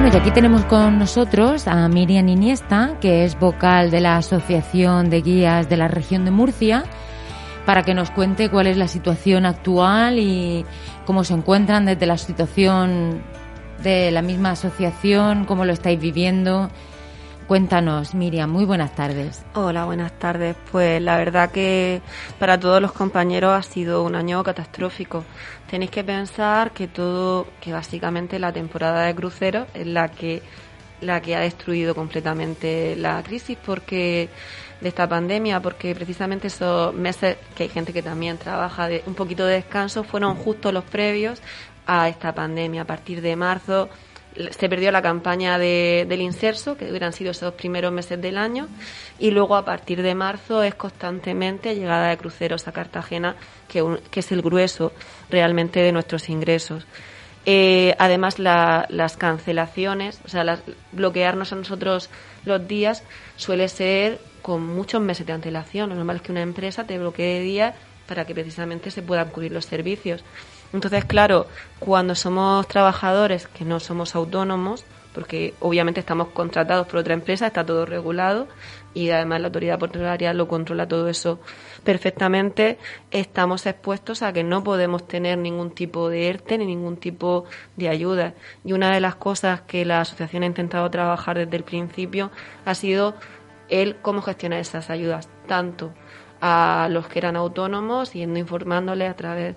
Bueno, 0.00 0.14
y 0.14 0.16
aquí 0.16 0.30
tenemos 0.30 0.64
con 0.66 0.96
nosotros 0.96 1.66
a 1.66 1.88
Miriam 1.88 2.28
Iniesta, 2.28 2.94
que 3.00 3.24
es 3.24 3.36
vocal 3.36 3.90
de 3.90 4.00
la 4.00 4.16
Asociación 4.16 5.10
de 5.10 5.22
Guías 5.22 5.68
de 5.68 5.76
la 5.76 5.88
región 5.88 6.24
de 6.24 6.30
Murcia, 6.30 6.84
para 7.66 7.82
que 7.82 7.94
nos 7.94 8.12
cuente 8.12 8.48
cuál 8.48 8.68
es 8.68 8.76
la 8.76 8.86
situación 8.86 9.44
actual 9.44 10.20
y 10.20 10.64
cómo 11.04 11.24
se 11.24 11.34
encuentran 11.34 11.84
desde 11.84 12.06
la 12.06 12.16
situación 12.16 13.24
de 13.82 14.12
la 14.12 14.22
misma 14.22 14.52
asociación, 14.52 15.46
cómo 15.46 15.64
lo 15.64 15.72
estáis 15.72 15.98
viviendo. 15.98 16.70
Cuéntanos, 17.48 18.14
Miriam, 18.14 18.50
muy 18.50 18.66
buenas 18.66 18.94
tardes. 18.94 19.42
Hola, 19.54 19.86
buenas 19.86 20.12
tardes. 20.18 20.54
Pues 20.70 21.00
la 21.00 21.16
verdad 21.16 21.50
que 21.50 22.02
para 22.38 22.60
todos 22.60 22.82
los 22.82 22.92
compañeros 22.92 23.54
ha 23.54 23.62
sido 23.62 24.04
un 24.04 24.16
año 24.16 24.44
catastrófico. 24.44 25.24
Tenéis 25.70 25.90
que 25.90 26.04
pensar 26.04 26.72
que 26.72 26.88
todo, 26.88 27.46
que 27.58 27.72
básicamente 27.72 28.38
la 28.38 28.52
temporada 28.52 29.06
de 29.06 29.14
cruceros 29.14 29.66
es 29.72 29.86
la 29.86 30.08
que 30.08 30.42
la 31.00 31.22
que 31.22 31.36
ha 31.36 31.40
destruido 31.40 31.94
completamente 31.94 32.94
la 32.96 33.22
crisis 33.22 33.56
porque 33.64 34.28
de 34.82 34.88
esta 34.88 35.08
pandemia, 35.08 35.62
porque 35.62 35.94
precisamente 35.94 36.48
esos 36.48 36.92
meses 36.92 37.38
que 37.56 37.62
hay 37.62 37.68
gente 37.70 37.94
que 37.94 38.02
también 38.02 38.36
trabaja 38.36 38.88
de 38.88 39.02
un 39.06 39.14
poquito 39.14 39.46
de 39.46 39.54
descanso 39.54 40.04
fueron 40.04 40.34
justo 40.34 40.70
los 40.70 40.84
previos 40.84 41.40
a 41.86 42.10
esta 42.10 42.34
pandemia. 42.34 42.82
A 42.82 42.86
partir 42.86 43.22
de 43.22 43.36
marzo 43.36 43.88
se 44.50 44.68
perdió 44.68 44.90
la 44.92 45.02
campaña 45.02 45.58
de, 45.58 46.06
del 46.08 46.20
inserso, 46.20 46.76
que 46.76 46.88
hubieran 46.88 47.12
sido 47.12 47.30
esos 47.32 47.54
primeros 47.54 47.92
meses 47.92 48.20
del 48.20 48.38
año, 48.38 48.68
y 49.18 49.30
luego 49.30 49.56
a 49.56 49.64
partir 49.64 50.02
de 50.02 50.14
marzo 50.14 50.62
es 50.62 50.74
constantemente 50.74 51.74
llegada 51.74 52.08
de 52.08 52.16
cruceros 52.16 52.68
a 52.68 52.72
Cartagena, 52.72 53.36
que, 53.68 53.82
es 54.14 54.32
el 54.32 54.42
grueso 54.42 54.92
realmente 55.30 55.80
de 55.80 55.92
nuestros 55.92 56.28
ingresos. 56.28 56.86
Eh, 57.46 57.94
además, 57.98 58.38
la- 58.38 58.86
las 58.90 59.16
cancelaciones, 59.16 60.20
o 60.24 60.28
sea, 60.28 60.44
las- 60.44 60.62
bloquearnos 60.92 61.52
a 61.52 61.56
nosotros 61.56 62.10
los 62.44 62.66
días 62.68 63.02
suele 63.36 63.68
ser 63.68 64.18
con 64.42 64.64
muchos 64.66 65.00
meses 65.00 65.26
de 65.26 65.32
antelación. 65.32 65.88
Lo 65.90 65.96
normal 65.96 66.16
es 66.16 66.22
que 66.22 66.32
una 66.32 66.42
empresa 66.42 66.84
te 66.84 66.98
bloquee 66.98 67.40
días 67.40 67.74
para 68.06 68.24
que 68.24 68.34
precisamente 68.34 68.90
se 68.90 69.02
puedan 69.02 69.28
cubrir 69.30 69.52
los 69.52 69.66
servicios. 69.66 70.24
Entonces, 70.72 71.04
claro, 71.04 71.46
cuando 71.78 72.14
somos 72.14 72.66
trabajadores 72.68 73.46
que 73.48 73.64
no 73.64 73.80
somos 73.80 74.14
autónomos, 74.14 74.84
porque 75.14 75.54
obviamente 75.60 76.00
estamos 76.00 76.28
contratados 76.28 76.86
por 76.86 77.00
otra 77.00 77.14
empresa, 77.14 77.46
está 77.46 77.64
todo 77.64 77.86
regulado 77.86 78.46
y 78.94 79.10
además 79.10 79.40
la 79.40 79.48
autoridad 79.48 79.78
portuaria 79.78 80.32
lo 80.32 80.46
controla 80.46 80.86
todo 80.86 81.08
eso 81.08 81.40
perfectamente, 81.82 82.78
estamos 83.10 83.66
expuestos 83.66 84.22
a 84.22 84.32
que 84.32 84.44
no 84.44 84.62
podemos 84.62 85.08
tener 85.08 85.38
ningún 85.38 85.70
tipo 85.70 86.08
de 86.08 86.28
ERTE 86.28 86.58
ni 86.58 86.66
ningún 86.66 86.98
tipo 86.98 87.46
de 87.76 87.88
ayuda. 87.88 88.34
Y 88.64 88.72
una 88.74 88.92
de 88.92 89.00
las 89.00 89.16
cosas 89.16 89.62
que 89.62 89.84
la 89.84 90.02
asociación 90.02 90.42
ha 90.42 90.46
intentado 90.46 90.88
trabajar 90.90 91.38
desde 91.38 91.56
el 91.56 91.64
principio 91.64 92.30
ha 92.64 92.74
sido 92.74 93.14
el 93.68 93.96
cómo 93.96 94.22
gestionar 94.22 94.60
esas 94.60 94.90
ayudas, 94.90 95.28
tanto 95.46 95.92
a 96.40 96.88
los 96.90 97.08
que 97.08 97.18
eran 97.18 97.36
autónomos, 97.36 98.12
yendo 98.12 98.38
informándoles 98.38 99.10
a 99.10 99.14
través 99.14 99.56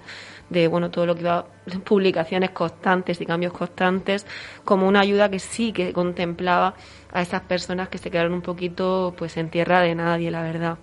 de 0.52 0.68
bueno 0.68 0.92
todo 0.92 1.06
lo 1.08 1.16
que 1.16 1.22
iba 1.22 1.46
publicaciones 1.86 2.52
constantes 2.52 3.20
y 3.22 3.26
cambios 3.26 3.54
constantes, 3.54 4.26
como 4.64 4.88
una 4.88 5.00
ayuda 5.00 5.30
que 5.30 5.40
sí 5.40 5.72
que 5.74 5.92
contemplaba 5.94 6.76
a 7.12 7.22
esas 7.22 7.42
personas 7.42 7.90
que 7.90 7.98
se 7.98 8.12
quedaron 8.12 8.34
un 8.34 8.42
poquito 8.42 9.16
pues 9.18 9.38
en 9.38 9.50
tierra 9.50 9.82
de 9.82 9.96
nadie, 9.96 10.30
la 10.30 10.44
verdad. 10.44 10.78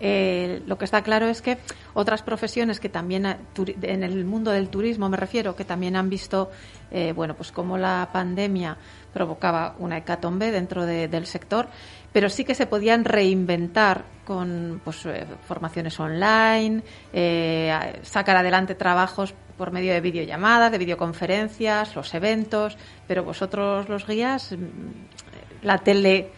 Eh, 0.00 0.62
lo 0.66 0.76
que 0.76 0.84
está 0.84 1.02
claro 1.02 1.26
es 1.28 1.40
que 1.40 1.58
otras 1.94 2.22
profesiones 2.22 2.80
que 2.80 2.88
también 2.88 3.26
eh, 3.26 3.36
en 3.82 4.02
el 4.02 4.24
mundo 4.24 4.50
del 4.50 4.68
turismo 4.68 5.08
me 5.08 5.16
refiero 5.16 5.54
que 5.54 5.64
también 5.64 5.94
han 5.94 6.10
visto 6.10 6.50
eh, 6.90 7.12
bueno 7.14 7.34
pues 7.34 7.52
cómo 7.52 7.78
la 7.78 8.08
pandemia 8.12 8.76
provocaba 9.14 9.76
una 9.78 9.98
hecatombe 9.98 10.50
dentro 10.50 10.84
de- 10.84 11.06
del 11.06 11.26
sector 11.26 11.68
pero 12.12 12.28
sí 12.28 12.44
que 12.44 12.54
se 12.54 12.66
podían 12.66 13.04
reinventar 13.04 14.04
con 14.24 14.80
pues 14.84 15.04
eh, 15.06 15.26
formaciones 15.48 15.98
online 15.98 16.82
eh, 17.12 17.98
sacar 18.02 18.36
adelante 18.36 18.74
trabajos 18.74 19.34
por 19.58 19.70
medio 19.72 19.92
de 19.92 20.00
videollamadas 20.00 20.70
de 20.72 20.78
videoconferencias 20.78 21.94
los 21.96 22.12
eventos 22.14 22.76
pero 23.08 23.24
vosotros 23.24 23.88
los 23.88 24.06
guías 24.06 24.52
mm, 24.52 25.64
la 25.66 25.78
tele 25.78 26.30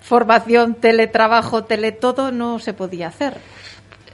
formación, 0.00 0.74
teletrabajo, 0.76 1.64
teletodo 1.64 2.30
no 2.30 2.60
se 2.60 2.72
podía 2.72 3.08
hacer. 3.08 3.38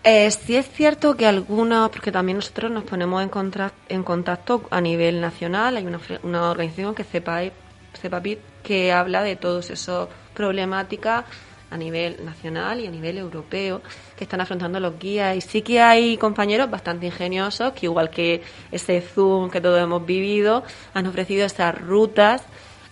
Eh, 0.05 0.31
sí 0.31 0.57
es 0.57 0.67
cierto 0.71 1.17
que 1.19 1.27
algunos, 1.27 1.91
porque 1.91 2.11
también 2.11 2.37
nosotros 2.39 2.71
nos 2.71 2.85
ponemos 2.85 3.23
en, 3.23 3.29
contra- 3.29 3.73
en 3.91 4.03
contacto 4.03 4.63
a 4.71 4.81
nivel 4.81 5.21
nacional, 5.21 5.77
hay 5.77 5.87
una, 5.87 6.01
una 6.23 6.51
organización 6.51 6.95
que 6.95 7.03
es 7.03 7.09
CEPAPIT, 7.09 8.39
que 8.63 8.93
habla 8.93 9.23
de 9.23 9.37
todas 9.37 9.71
esas 9.71 10.09
problemáticas 10.35 11.25
a 11.71 11.77
nivel 11.77 12.23
nacional 12.25 12.81
y 12.81 12.87
a 12.87 12.91
nivel 12.91 13.17
europeo 13.17 13.81
que 14.17 14.25
están 14.25 14.41
afrontando 14.41 14.79
los 14.79 14.99
guías. 14.99 15.37
Y 15.37 15.41
sí 15.41 15.63
que 15.63 15.81
hay 15.81 16.19
compañeros 16.19 16.71
bastante 16.71 17.07
ingeniosos 17.07 17.73
que, 17.73 17.87
igual 17.87 18.11
que 18.11 18.43
ese 18.71 19.01
Zoom 19.01 19.51
que 19.51 19.61
todos 19.61 19.81
hemos 19.81 20.05
vivido, 20.05 20.65
han 20.93 21.07
ofrecido 21.07 21.47
esas 21.47 21.75
rutas 21.81 22.43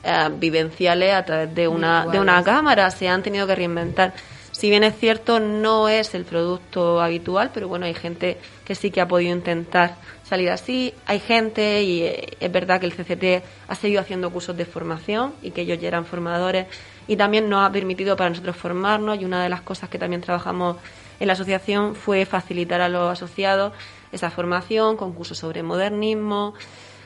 eh, 0.02 0.28
vivenciales 0.32 1.12
a 1.12 1.24
través 1.24 1.54
de 1.54 1.68
una, 1.68 2.06
de 2.06 2.18
una 2.18 2.42
cámara, 2.42 2.90
se 2.90 3.06
han 3.08 3.22
tenido 3.22 3.46
que 3.46 3.54
reinventar. 3.54 4.14
Si 4.50 4.70
bien 4.70 4.82
es 4.82 4.98
cierto, 4.98 5.40
no 5.40 5.88
es 5.88 6.14
el 6.14 6.24
producto 6.24 7.00
habitual, 7.00 7.50
pero 7.52 7.68
bueno, 7.68 7.86
hay 7.86 7.94
gente 7.94 8.38
que 8.70 8.76
sí 8.76 8.92
que 8.92 9.00
ha 9.00 9.08
podido 9.08 9.34
intentar 9.34 9.96
salir 10.22 10.48
así. 10.48 10.94
Hay 11.04 11.18
gente, 11.18 11.82
y 11.82 12.02
eh, 12.02 12.36
es 12.38 12.52
verdad 12.52 12.78
que 12.78 12.86
el 12.86 12.92
CCT 12.92 13.44
ha 13.66 13.74
seguido 13.74 14.00
haciendo 14.00 14.30
cursos 14.30 14.56
de 14.56 14.64
formación 14.64 15.34
y 15.42 15.50
que 15.50 15.62
ellos 15.62 15.80
ya 15.80 15.88
eran 15.88 16.04
formadores 16.04 16.68
y 17.08 17.16
también 17.16 17.48
nos 17.48 17.68
ha 17.68 17.72
permitido 17.72 18.16
para 18.16 18.30
nosotros 18.30 18.54
formarnos 18.54 19.20
y 19.20 19.24
una 19.24 19.42
de 19.42 19.48
las 19.48 19.62
cosas 19.62 19.88
que 19.88 19.98
también 19.98 20.20
trabajamos 20.20 20.76
en 21.18 21.26
la 21.26 21.32
asociación 21.32 21.96
fue 21.96 22.24
facilitar 22.26 22.80
a 22.80 22.88
los 22.88 23.10
asociados 23.10 23.72
esa 24.12 24.30
formación 24.30 24.96
con 24.96 25.14
cursos 25.14 25.36
sobre 25.36 25.64
modernismo, 25.64 26.54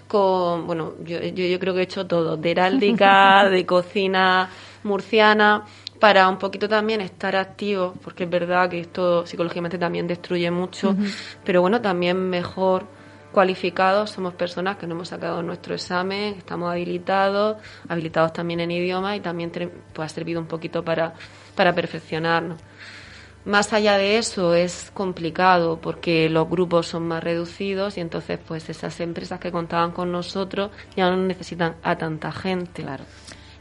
con, 0.07 0.67
bueno, 0.67 0.93
yo, 1.03 1.19
yo, 1.23 1.47
yo 1.47 1.59
creo 1.59 1.73
que 1.73 1.81
he 1.81 1.85
hecho 1.85 2.07
todo, 2.07 2.37
de 2.37 2.51
heráldica, 2.51 3.49
de 3.49 3.65
cocina 3.65 4.51
murciana, 4.83 5.65
para 6.05 6.29
un 6.29 6.37
poquito 6.37 6.69
también 6.69 7.01
estar 7.01 7.35
activos, 7.35 7.97
porque 8.05 8.25
es 8.25 8.29
verdad 8.29 8.69
que 8.69 8.79
esto 8.79 9.25
psicológicamente 9.25 9.79
también 9.79 10.07
destruye 10.07 10.51
mucho, 10.51 10.95
pero 11.47 11.63
bueno, 11.63 11.81
también 11.81 12.29
mejor 12.29 12.85
cualificados, 13.33 14.11
somos 14.11 14.35
personas 14.35 14.77
que 14.77 14.87
no 14.87 14.97
hemos 14.97 15.09
sacado 15.09 15.43
nuestro 15.43 15.75
examen, 15.75 16.35
estamos 16.35 16.71
habilitados, 16.71 17.57
habilitados 17.89 18.35
también 18.35 18.61
en 18.61 18.73
idioma 18.73 19.17
y 19.17 19.21
también 19.21 19.51
pues, 19.51 20.05
ha 20.05 20.15
servido 20.15 20.43
un 20.43 20.47
poquito 20.47 20.85
para, 20.85 21.15
para 21.55 21.75
perfeccionarnos. 21.75 22.61
Más 23.47 23.73
allá 23.73 23.97
de 23.97 24.19
eso 24.19 24.55
es 24.55 24.91
complicado 24.93 25.81
porque 25.81 26.29
los 26.29 26.51
grupos 26.51 26.87
son 26.87 27.09
más 27.09 27.25
reducidos 27.25 27.97
y 27.97 28.03
entonces 28.03 28.39
pues 28.47 28.69
esas 28.69 29.01
empresas 29.01 29.41
que 29.41 29.51
contaban 29.51 29.93
con 29.93 30.13
nosotros 30.13 30.71
ya 30.95 31.09
no 31.09 31.17
necesitan 31.17 31.77
a 31.83 31.97
tanta 31.97 32.31
gente. 32.31 32.83
Claro. 32.83 33.05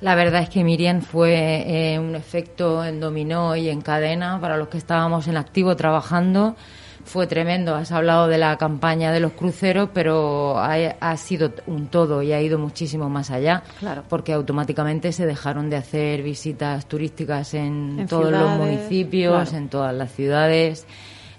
La 0.03 0.15
verdad 0.15 0.41
es 0.41 0.49
que 0.49 0.65
Miriam 0.65 0.99
fue 0.99 1.93
eh, 1.93 1.97
un 1.97 2.13
efecto 2.13 2.83
en 2.83 2.99
dominó 2.99 3.55
y 3.55 3.69
en 3.69 3.79
cadena 3.79 4.37
para 4.41 4.57
los 4.57 4.67
que 4.67 4.77
estábamos 4.77 5.29
en 5.29 5.37
activo 5.37 5.77
trabajando. 5.77 6.57
Fue 7.05 7.25
tremendo. 7.25 7.73
Has 7.73 7.93
hablado 7.93 8.27
de 8.27 8.37
la 8.37 8.57
campaña 8.57 9.13
de 9.13 9.21
los 9.21 9.31
cruceros, 9.31 9.87
pero 9.93 10.59
ha, 10.59 10.73
ha 10.99 11.15
sido 11.15 11.53
un 11.67 11.87
todo 11.87 12.21
y 12.21 12.33
ha 12.33 12.41
ido 12.41 12.59
muchísimo 12.59 13.07
más 13.07 13.31
allá. 13.31 13.63
Claro. 13.79 14.03
Porque 14.09 14.33
automáticamente 14.33 15.13
se 15.13 15.25
dejaron 15.25 15.69
de 15.69 15.77
hacer 15.77 16.21
visitas 16.21 16.85
turísticas 16.85 17.53
en, 17.53 18.01
En 18.01 18.07
todos 18.07 18.29
los 18.29 18.57
municipios, 18.57 19.49
claro. 19.49 19.57
en 19.57 19.69
todas 19.69 19.95
las 19.95 20.11
ciudades, 20.11 20.85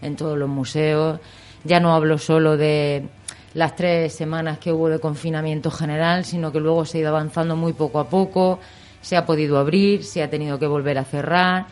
en 0.00 0.16
todos 0.16 0.38
los 0.38 0.48
museos. 0.48 1.20
Ya 1.64 1.80
no 1.80 1.94
hablo 1.94 2.16
solo 2.16 2.56
de 2.56 3.10
las 3.54 3.76
tres 3.76 4.12
semanas 4.12 4.58
que 4.58 4.72
hubo 4.72 4.88
de 4.88 4.98
confinamiento 4.98 5.70
general, 5.70 6.24
sino 6.24 6.52
que 6.52 6.60
luego 6.60 6.84
se 6.84 6.98
ha 6.98 7.00
ido 7.02 7.10
avanzando 7.10 7.56
muy 7.56 7.72
poco 7.72 8.00
a 8.00 8.08
poco, 8.08 8.58
se 9.00 9.16
ha 9.16 9.24
podido 9.24 9.58
abrir, 9.58 10.04
se 10.04 10.22
ha 10.22 10.30
tenido 10.30 10.58
que 10.58 10.66
volver 10.66 10.98
a 10.98 11.04
cerrar. 11.04 11.66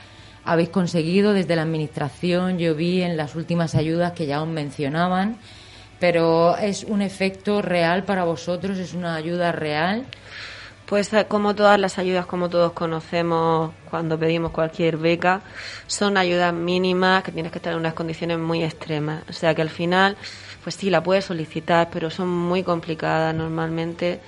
Habéis 0.45 0.68
conseguido 0.68 1.33
desde 1.33 1.57
la 1.57 1.62
Administración, 1.62 2.59
yo 2.59 2.74
vi 2.74 3.03
en 3.03 3.16
las 3.16 3.35
últimas 3.35 3.74
ayudas 3.74 4.12
que 4.12 4.26
ya 4.26 4.43
os 4.43 4.49
mencionaban, 4.49 5.37
pero 5.99 6.57
es 6.57 6.85
un 6.85 7.03
efecto 7.03 7.62
real 7.62 8.05
para 8.05 8.24
vosotros, 8.24 8.78
es 8.78 8.95
una 8.95 9.14
ayuda 9.16 9.53
real. 9.53 10.05
Pues 10.93 11.11
eh, 11.14 11.24
como 11.26 11.55
todas 11.55 11.80
las 11.80 11.99
ayudas, 11.99 12.26
como 12.26 12.51
todos 12.51 12.72
conocemos 12.72 13.72
cuando 13.88 14.18
pedimos 14.18 14.51
cualquier 14.51 14.99
beca, 14.99 15.40
son 15.86 16.18
ayudas 16.18 16.53
mínimas 16.53 17.22
que 17.22 17.32
tienes 17.32 17.51
que 17.51 17.57
estar 17.57 17.72
en 17.72 17.78
unas 17.78 17.95
condiciones 17.95 18.38
muy 18.38 18.62
extremas. 18.62 19.22
O 19.26 19.32
sea 19.32 19.55
que 19.55 19.62
al 19.62 19.70
final, 19.70 20.18
pues 20.62 20.74
sí, 20.74 20.90
la 20.90 21.03
puedes 21.03 21.24
solicitar, 21.24 21.88
pero 21.90 22.11
son 22.11 22.28
muy 22.28 22.62
complicadas 22.62 23.34
normalmente. 23.34 24.20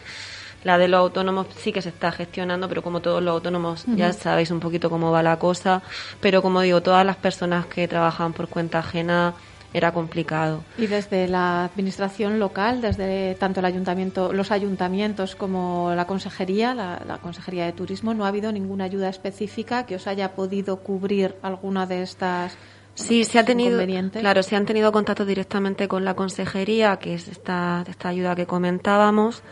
La 0.63 0.79
de 0.79 0.89
los 0.89 1.01
autónomos 1.01 1.49
sí 1.55 1.71
que 1.71 1.83
se 1.83 1.91
está 1.91 2.11
gestionando, 2.11 2.67
pero 2.67 2.81
como 2.83 3.01
todos 3.01 3.23
los 3.23 3.33
autónomos 3.33 3.85
ya 3.87 4.15
sabéis 4.15 4.51
un 4.51 4.61
poquito 4.61 4.89
cómo 4.89 5.13
va 5.13 5.23
la 5.23 5.39
cosa. 5.39 5.83
Pero 6.23 6.41
como 6.41 6.63
digo, 6.63 6.81
todas 6.81 7.05
las 7.05 7.17
personas 7.17 7.67
que 7.67 7.87
trabajan 7.89 8.33
por 8.33 8.49
cuenta 8.49 8.79
ajena 8.79 9.35
era 9.75 9.93
complicado. 9.93 10.63
Y 10.79 10.87
desde 10.87 11.29
la 11.29 11.65
administración 11.65 12.39
local, 12.39 12.81
desde 12.81 13.35
tanto 13.35 13.61
el 13.61 13.67
ayuntamiento, 13.67 14.33
los 14.33 14.53
ayuntamientos 14.53 15.35
como 15.35 15.93
la 15.95 16.07
consejería, 16.07 16.75
la, 16.75 17.03
la 17.07 17.19
consejería 17.19 17.67
de 17.67 17.73
turismo, 17.73 18.15
no 18.15 18.25
ha 18.25 18.29
habido 18.29 18.53
ninguna 18.53 18.85
ayuda 18.85 19.09
específica 19.09 19.85
que 19.85 19.97
os 19.97 20.07
haya 20.07 20.35
podido 20.35 20.77
cubrir 20.77 21.35
alguna 21.43 21.87
de 21.87 22.03
estas. 22.03 22.57
Sí, 22.95 23.25
se 23.25 23.41
ha 23.41 23.45
tenido, 23.45 23.81
claro, 24.13 24.45
se 24.45 24.55
han 24.55 24.67
tenido 24.67 24.93
contacto 24.93 25.27
directamente 25.27 25.89
con 25.89 26.05
la 26.05 26.15
consejería, 26.15 26.97
que 26.99 27.15
es 27.15 27.27
esta, 27.27 27.85
esta 27.89 28.09
ayuda 28.09 28.37
que 28.37 28.47
comentábamos. 28.47 29.43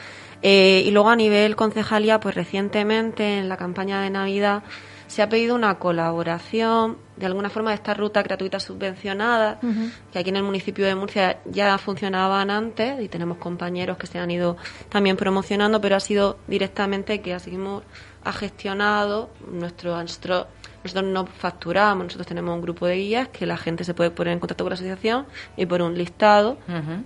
Eh, 0.43 0.85
y 0.87 0.91
luego 0.93 1.11
a 1.11 1.16
nivel 1.16 1.57
concejalía, 1.57 2.20
pues 2.20 2.37
recientemente 2.37 3.39
en 3.39 3.49
la 3.49 3.57
campaña 3.57 4.01
de 4.01 4.11
Navidad 4.11 4.62
se 5.09 5.23
ha 5.23 5.29
pedido 5.29 5.55
una 5.55 5.79
colaboración, 5.79 6.97
de 7.17 7.27
alguna 7.27 7.51
forma, 7.51 7.71
de 7.71 7.77
esta 7.77 7.95
ruta 7.95 8.23
gratuita 8.23 8.59
subvencionada, 8.59 9.61
que 10.13 10.19
aquí 10.19 10.31
en 10.31 10.37
el 10.37 10.43
municipio 10.43 10.87
de 10.87 10.95
Murcia 10.95 11.41
ya 11.45 11.77
funcionaban 11.79 12.51
antes 12.51 13.01
y 13.01 13.09
tenemos 13.09 13.39
compañeros 13.39 13.99
que 13.99 14.07
se 14.07 14.19
han 14.19 14.31
ido 14.31 14.57
también 14.89 15.17
promocionando, 15.17 15.81
pero 15.81 15.97
ha 15.97 16.01
sido 16.01 16.39
directamente 16.47 17.21
que 17.21 17.35
Asigmur 17.35 17.83
ha 18.25 18.33
gestionado 18.33 19.31
nuestro, 19.51 19.97
nuestro 19.97 20.47
nosotros 20.83 21.05
no 21.05 21.27
facturamos, 21.27 22.05
nosotros 22.05 22.27
tenemos 22.27 22.55
un 22.55 22.61
grupo 22.61 22.87
de 22.87 22.97
guías 22.97 23.29
que 23.29 23.47
la 23.47 23.57
gente 23.57 23.85
se 23.85 23.95
puede 23.95 24.11
poner 24.11 24.33
en 24.33 24.41
contacto 24.41 24.65
con 24.65 24.71
la 24.71 24.75
asociación 24.75 25.27
y 25.57 25.67
por 25.67 25.81
un 25.81 25.97
listado, 25.97 26.59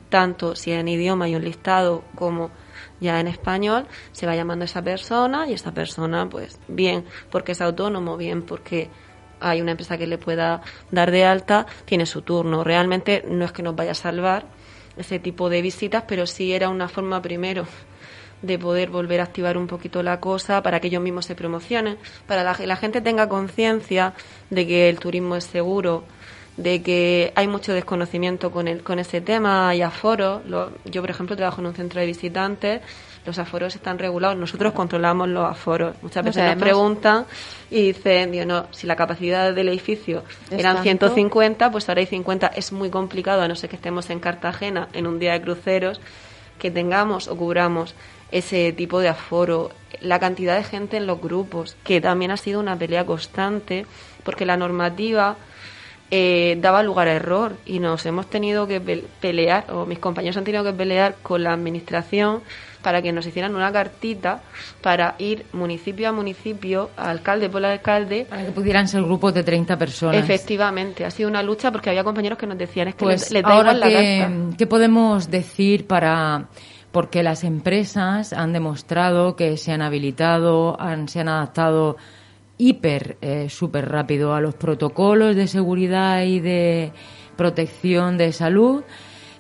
tanto 0.09 0.57
si 0.57 0.73
en 0.73 0.89
idioma 0.89 1.27
hay 1.27 1.37
un 1.37 1.45
listado 1.45 2.03
como 2.15 2.51
ya 3.01 3.21
en 3.21 3.27
español, 3.27 3.87
se 4.13 4.27
va 4.27 4.35
llamando 4.35 4.63
a 4.63 4.67
esa 4.67 4.83
persona 4.83 5.47
y 5.47 5.53
esa 5.53 5.73
persona, 5.73 6.29
pues 6.29 6.59
bien 6.69 7.05
porque 7.31 7.53
es 7.53 7.61
autónomo, 7.61 8.17
bien 8.17 8.43
porque 8.43 8.89
hay 9.41 9.61
una 9.61 9.73
empresa 9.73 9.99
que 9.99 10.07
le 10.07 10.19
pueda 10.19 10.63
dar 10.91 11.11
de 11.11 11.25
alta, 11.25 11.67
tiene 11.85 12.07
su 12.07 12.23
turno. 12.23 12.65
Realmente 12.65 13.25
no 13.29 13.45
es 13.45 13.53
que 13.53 13.63
nos 13.63 13.77
vaya 13.77 13.93
a 13.93 13.95
salvar 13.95 14.45
ese 14.97 15.19
tipo 15.19 15.49
de 15.51 15.63
visitas, 15.63 16.05
pero 16.07 16.27
sí 16.27 16.53
era 16.53 16.69
una 16.69 16.89
forma 16.89 17.21
primero 17.21 17.67
de 18.43 18.59
poder 18.59 18.91
volver 18.91 19.21
a 19.21 19.25
activar 19.25 19.57
un 19.57 19.67
poquito 19.67 20.03
la 20.03 20.21
cosa 20.21 20.63
para 20.63 20.81
que 20.81 20.89
ellos 20.89 21.03
mismos 21.03 21.27
se 21.27 21.35
promocionen, 21.35 21.99
para 22.27 22.55
que 22.55 22.67
la 22.67 22.77
gente 22.77 23.01
tenga 23.01 23.29
conciencia 23.29 24.15
de 24.51 24.67
que 24.67 24.89
el 24.89 24.99
turismo 24.99 25.37
es 25.37 25.45
seguro, 25.45 26.05
de 26.57 26.83
que 26.83 27.33
hay 27.35 27.49
mucho 27.49 27.73
desconocimiento 27.73 28.51
con, 28.51 28.69
el, 28.69 28.83
con 28.83 28.99
ese 28.99 29.21
tema, 29.21 29.69
hay 29.69 29.83
aforos. 29.83 30.43
Yo, 30.85 31.01
por 31.01 31.11
ejemplo, 31.11 31.37
trabajo 31.37 31.61
en 31.61 31.69
un 31.69 31.75
centro 31.75 32.01
de 32.01 32.07
visitantes, 32.07 32.83
los 33.27 33.39
aforos 33.39 33.75
están 33.75 33.99
regulados, 33.99 34.37
nosotros 34.39 34.73
controlamos 34.73 35.29
los 35.29 35.51
aforos. 35.51 35.95
Muchas 36.03 36.25
No 36.25 36.29
veces 36.29 36.43
sé, 36.43 36.49
nos 36.55 36.63
preguntan 36.63 37.27
y 37.71 37.83
dicen, 37.93 38.33
digo, 38.33 38.45
no, 38.47 38.67
si 38.71 38.87
la 38.87 38.97
capacidad 38.97 39.53
del 39.53 39.69
edificio 39.69 40.23
Es 40.47 40.61
eran 40.61 40.77
tanto. 40.77 40.83
150, 40.83 41.71
pues 41.71 41.89
ahora 41.89 42.01
hay 42.01 42.07
50. 42.07 42.47
Es 42.49 42.73
muy 42.73 42.91
complicado, 42.91 43.43
a 43.43 43.49
no 43.49 43.57
ser 43.57 43.69
que 43.69 43.77
estemos 43.77 44.09
en 44.11 44.21
Cartagena 44.21 44.89
en 44.93 45.07
un 45.07 45.19
día 45.19 45.33
de 45.33 45.43
cruceros, 45.43 46.01
que 46.59 46.71
tengamos 46.71 47.29
o 47.29 47.37
cubramos 47.37 47.95
ese 48.31 48.73
tipo 48.73 49.01
de 49.01 49.09
aforo, 49.09 49.71
la 50.01 50.19
cantidad 50.19 50.57
de 50.57 50.65
gente 50.65 50.97
en 50.97 51.07
los 51.07 51.21
grupos, 51.21 51.77
que 51.85 52.01
también 52.01 52.31
ha 52.31 52.37
sido 52.37 52.61
una 52.61 52.77
pelea 52.77 53.05
constante, 53.05 53.87
porque 54.25 54.47
la 54.47 54.57
normativa 54.57 55.37
eh, 56.11 56.57
daba 56.61 56.83
lugar 56.83 57.09
a 57.09 57.13
error 57.15 57.57
y 57.67 57.79
nos 57.81 58.07
hemos 58.07 58.29
tenido 58.31 58.67
que 58.67 58.81
pe- 58.81 59.05
pelear, 59.21 59.67
o 59.73 59.87
mis 59.87 59.99
compañeros 59.99 60.37
han 60.37 60.45
tenido 60.45 60.63
que 60.65 60.73
pelear 60.73 61.17
con 61.23 61.43
la 61.43 61.53
administración 61.53 62.43
para 62.83 63.03
que 63.03 63.11
nos 63.13 63.27
hicieran 63.27 63.57
una 63.57 63.73
cartita 63.73 64.43
para 64.81 65.17
ir 65.19 65.45
municipio 65.53 66.09
a 66.09 66.13
municipio, 66.13 66.91
alcalde 66.97 67.49
por 67.49 67.65
alcalde. 67.65 68.27
Para 68.31 68.45
que 68.45 68.53
pudieran 68.53 68.87
ser 68.87 69.03
grupos 69.03 69.35
de 69.35 69.43
30 69.43 69.77
personas. 69.77 70.17
Efectivamente, 70.23 71.05
ha 71.05 71.11
sido 71.11 71.29
una 71.29 71.43
lucha 71.43 71.73
porque 71.73 71.91
había 71.91 72.05
compañeros 72.05 72.39
que 72.39 72.47
nos 72.47 72.57
decían 72.57 72.87
es 72.89 72.95
que 72.95 73.05
Pues 73.05 73.23
les, 73.23 73.33
les 73.33 73.43
da 73.43 73.49
ahora 73.49 73.73
igual 73.75 73.93
la 73.93 73.99
carta. 74.21 74.57
¿qué 74.57 74.67
podemos 74.69 75.29
decir 75.31 75.87
para 75.89 76.47
porque 76.93 77.23
las 77.25 77.43
empresas 77.43 78.33
han 78.33 78.53
demostrado 78.53 79.35
que 79.37 79.57
se 79.57 79.73
han 79.73 79.83
habilitado, 79.83 80.81
han, 80.81 81.09
se 81.09 81.21
han 81.21 81.29
adaptado 81.29 81.97
hiper, 82.59 83.19
eh, 83.21 83.49
súper 83.49 83.89
rápido 83.89 84.35
a 84.35 84.41
los 84.41 84.55
protocolos 84.55 85.37
de 85.37 85.47
seguridad 85.47 86.23
y 86.23 86.41
de 86.41 86.93
protección 87.37 88.19
de 88.19 88.33
salud. 88.33 88.83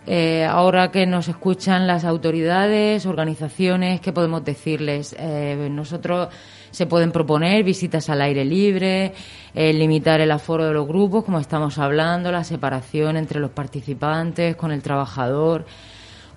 Eh, 0.09 0.45
ahora 0.45 0.93
que 0.93 1.05
nos 1.05 1.27
escuchan 1.27 1.89
las 1.89 2.05
autoridades, 2.05 3.07
organizaciones, 3.07 4.01
¿qué 4.01 4.13
podemos 4.13 4.45
decirles? 4.45 5.17
Eh, 5.19 5.69
nosotros 5.69 6.29
se 6.71 6.87
pueden 6.87 7.11
proponer 7.11 7.65
visitas 7.65 8.09
al 8.09 8.21
aire 8.21 8.45
libre, 8.45 9.15
eh, 9.53 9.73
limitar 9.73 10.21
el 10.21 10.31
aforo 10.31 10.65
de 10.65 10.75
los 10.75 10.87
grupos, 10.87 11.25
como 11.25 11.41
estamos 11.41 11.79
hablando, 11.79 12.31
la 12.31 12.45
separación 12.45 13.17
entre 13.17 13.41
los 13.41 13.51
participantes 13.51 14.55
con 14.55 14.71
el 14.71 14.81
trabajador. 14.81 15.67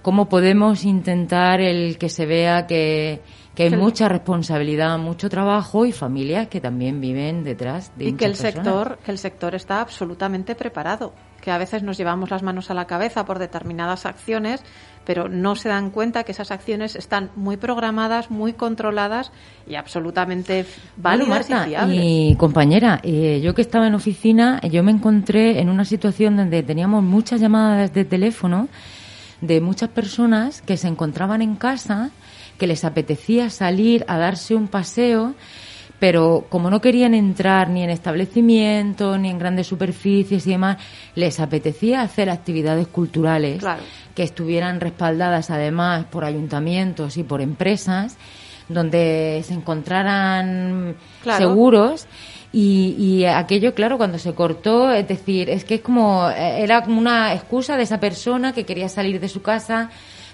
¿Cómo 0.02 0.30
podemos 0.30 0.84
intentar 0.84 1.62
el 1.62 2.00
que 2.00 2.10
se 2.10 2.26
vea 2.26 2.66
que, 2.66 3.22
que 3.60 3.76
hay 3.76 3.82
mucha 3.82 4.08
responsabilidad, 4.08 4.98
mucho 4.98 5.30
trabajo 5.30 5.86
y 5.86 5.92
familias 5.92 6.48
que 6.48 6.62
también 6.62 7.02
viven 7.02 7.44
detrás 7.44 7.92
de 7.98 8.06
y 8.06 8.14
que 8.14 8.24
el 8.24 8.32
personas? 8.32 8.54
sector 8.54 9.00
que 9.04 9.12
el 9.12 9.18
sector 9.18 9.54
está 9.54 9.82
absolutamente 9.82 10.56
preparado 10.56 11.14
que 11.42 11.52
a 11.52 11.58
veces 11.58 11.84
nos 11.84 11.98
llevamos 11.98 12.30
las 12.30 12.42
manos 12.42 12.72
a 12.72 12.74
la 12.74 12.86
cabeza 12.86 13.26
por 13.26 13.38
determinadas 13.38 14.06
acciones 14.06 14.64
pero 15.04 15.28
no 15.28 15.58
se 15.58 15.68
dan 15.68 15.90
cuenta 15.90 16.24
que 16.24 16.32
esas 16.32 16.52
acciones 16.52 16.96
están 16.96 17.32
muy 17.36 17.58
programadas 17.58 18.32
muy 18.32 18.54
controladas 18.54 19.34
y 19.68 19.76
absolutamente 19.76 20.66
válidas 20.96 21.50
Marta, 21.50 21.66
y 21.66 21.70
fiables 21.70 22.00
y 22.02 22.36
compañera, 22.38 23.02
eh, 23.04 23.42
yo 23.44 23.54
que 23.56 23.62
estaba 23.62 23.88
en 23.88 23.96
oficina, 23.96 24.62
yo 24.62 24.84
me 24.84 24.92
encontré 24.92 25.60
en 25.60 25.68
una 25.68 25.84
situación 25.84 26.38
donde 26.38 26.64
teníamos 26.64 27.04
muchas 27.04 27.42
llamadas 27.42 27.94
de 27.94 28.06
teléfono 28.06 28.70
de 29.42 29.62
muchas 29.62 29.90
personas 29.90 30.62
que 30.62 30.78
se 30.78 30.88
encontraban 30.88 31.42
en 31.42 31.56
casa, 31.56 32.12
que 32.60 32.68
les 32.68 32.84
apetecía 32.86 33.50
salir 33.50 34.06
a 34.08 34.18
darse 34.20 34.54
un 34.54 34.68
paseo, 34.68 35.34
pero 35.98 36.46
como 36.50 36.70
no 36.70 36.80
querían 36.80 37.14
entrar 37.14 37.70
ni 37.70 37.84
en 37.84 37.90
establecimientos, 37.90 39.20
ni 39.20 39.30
en 39.30 39.40
grandes 39.40 39.68
superficies 39.68 40.46
y 40.48 40.52
demás, 40.52 40.78
les 41.16 41.40
apetecía 41.40 42.02
hacer 42.02 42.30
actividades 42.30 42.88
culturales 42.88 43.60
Claro. 43.60 43.82
que 44.16 44.24
estuvieran 44.24 44.80
respaldadas 44.80 45.50
además 45.50 46.06
por 46.06 46.24
ayuntamientos 46.24 47.18
y 47.18 47.24
por 47.24 47.42
empresas, 47.42 48.18
donde 48.70 49.44
se 49.46 49.54
encontraran 49.56 50.96
Claro. 51.24 51.40
seguros. 51.50 52.08
Y, 52.52 52.96
y 52.98 53.26
aquello, 53.26 53.76
claro, 53.76 53.98
cuando 53.98 54.18
se 54.18 54.34
cortó, 54.34 54.92
es 54.92 55.08
decir, 55.08 55.50
es 55.50 55.64
que 55.66 55.76
es 55.76 55.82
como, 55.82 56.30
eh, 56.32 56.64
era 56.64 56.82
como 56.84 56.98
una 57.00 57.34
excusa 57.34 57.78
de 57.78 57.84
esa 57.84 58.00
persona 58.00 58.54
que 58.54 58.66
quería 58.66 58.90
salir 58.90 59.20
de 59.20 59.28
su 59.28 59.42
casa, 59.44 59.92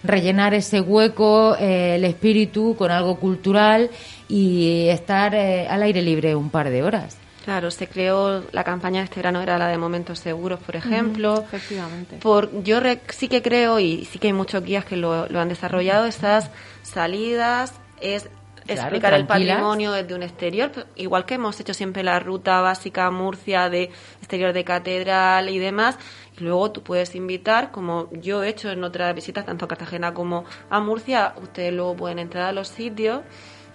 rellenar 0.08 0.54
ese 0.54 0.82
hueco, 0.82 1.56
eh, 1.60 1.96
el 1.96 2.04
espíritu 2.06 2.76
con 2.78 2.92
algo 2.92 3.18
cultural 3.20 3.90
y 4.28 4.88
estar 4.90 5.36
eh, 5.36 5.68
al 5.68 5.84
aire 5.84 6.02
libre 6.02 6.36
un 6.36 6.50
par 6.50 6.70
de 6.70 6.84
horas. 6.84 7.18
Claro, 7.44 7.70
se 7.70 7.88
creó 7.88 8.44
la 8.54 8.64
campaña 8.64 9.02
de 9.02 9.06
este 9.06 9.18
verano 9.18 9.40
era 9.40 9.60
la 9.60 9.68
de 9.68 9.78
momentos 9.78 10.18
seguros, 10.18 10.60
por 10.60 10.76
ejemplo. 10.76 11.44
efectivamente 11.44 12.18
Por, 12.18 12.64
yo 12.64 12.80
re- 12.80 13.02
sí 13.10 13.28
que 13.28 13.44
creo, 13.44 13.80
y 13.80 14.06
sí 14.06 14.18
que 14.18 14.28
hay 14.28 14.34
muchos 14.34 14.64
guías 14.64 14.84
que 14.84 14.96
lo, 14.96 15.28
lo 15.28 15.40
han 15.40 15.50
desarrollado, 15.50 16.06
estas 16.08 16.50
salidas 16.82 17.74
es 18.02 18.30
explicar 18.68 19.14
el 19.14 19.28
patrimonio 19.28 19.92
desde 19.92 20.16
un 20.16 20.24
exterior, 20.24 20.72
igual 20.96 21.26
que 21.26 21.36
hemos 21.36 21.60
hecho 21.60 21.76
siempre 21.76 22.02
la 22.02 22.20
ruta 22.20 22.62
básica 22.62 23.12
Murcia 23.12 23.70
de 23.70 23.92
exterior 24.22 24.54
de 24.54 24.64
catedral 24.64 25.50
y 25.50 25.60
demás. 25.60 26.00
Luego 26.40 26.72
tú 26.72 26.84
puedes 26.84 27.16
invitar, 27.16 27.72
como 27.72 28.10
yo 28.12 28.44
he 28.44 28.50
hecho 28.50 28.70
en 28.70 28.84
otras 28.84 29.16
visitas, 29.16 29.46
tanto 29.46 29.66
a 29.66 29.68
Cartagena 29.68 30.14
como 30.14 30.46
a 30.70 30.80
Murcia, 30.80 31.34
ustedes 31.42 31.74
luego 31.74 31.96
pueden 31.96 32.20
entrar 32.20 32.46
a 32.46 32.52
los 32.52 32.68
sitios 32.68 33.22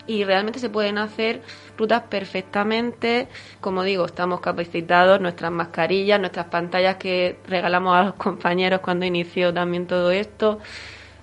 y 0.06 0.24
realmente 0.24 0.58
se 0.58 0.68
pueden 0.68 0.98
hacer 0.98 1.42
rutas 1.78 2.02
perfectamente. 2.08 3.28
Como 3.60 3.82
digo, 3.82 4.04
estamos 4.04 4.40
capacitados, 4.40 5.20
nuestras 5.20 5.52
mascarillas, 5.52 6.18
nuestras 6.18 6.46
pantallas 6.46 6.96
que 6.96 7.38
regalamos 7.46 7.94
a 7.96 8.02
los 8.04 8.14
compañeros 8.14 8.80
cuando 8.80 9.06
inició 9.06 9.54
también 9.54 9.86
todo 9.86 10.10
esto. 10.10 10.58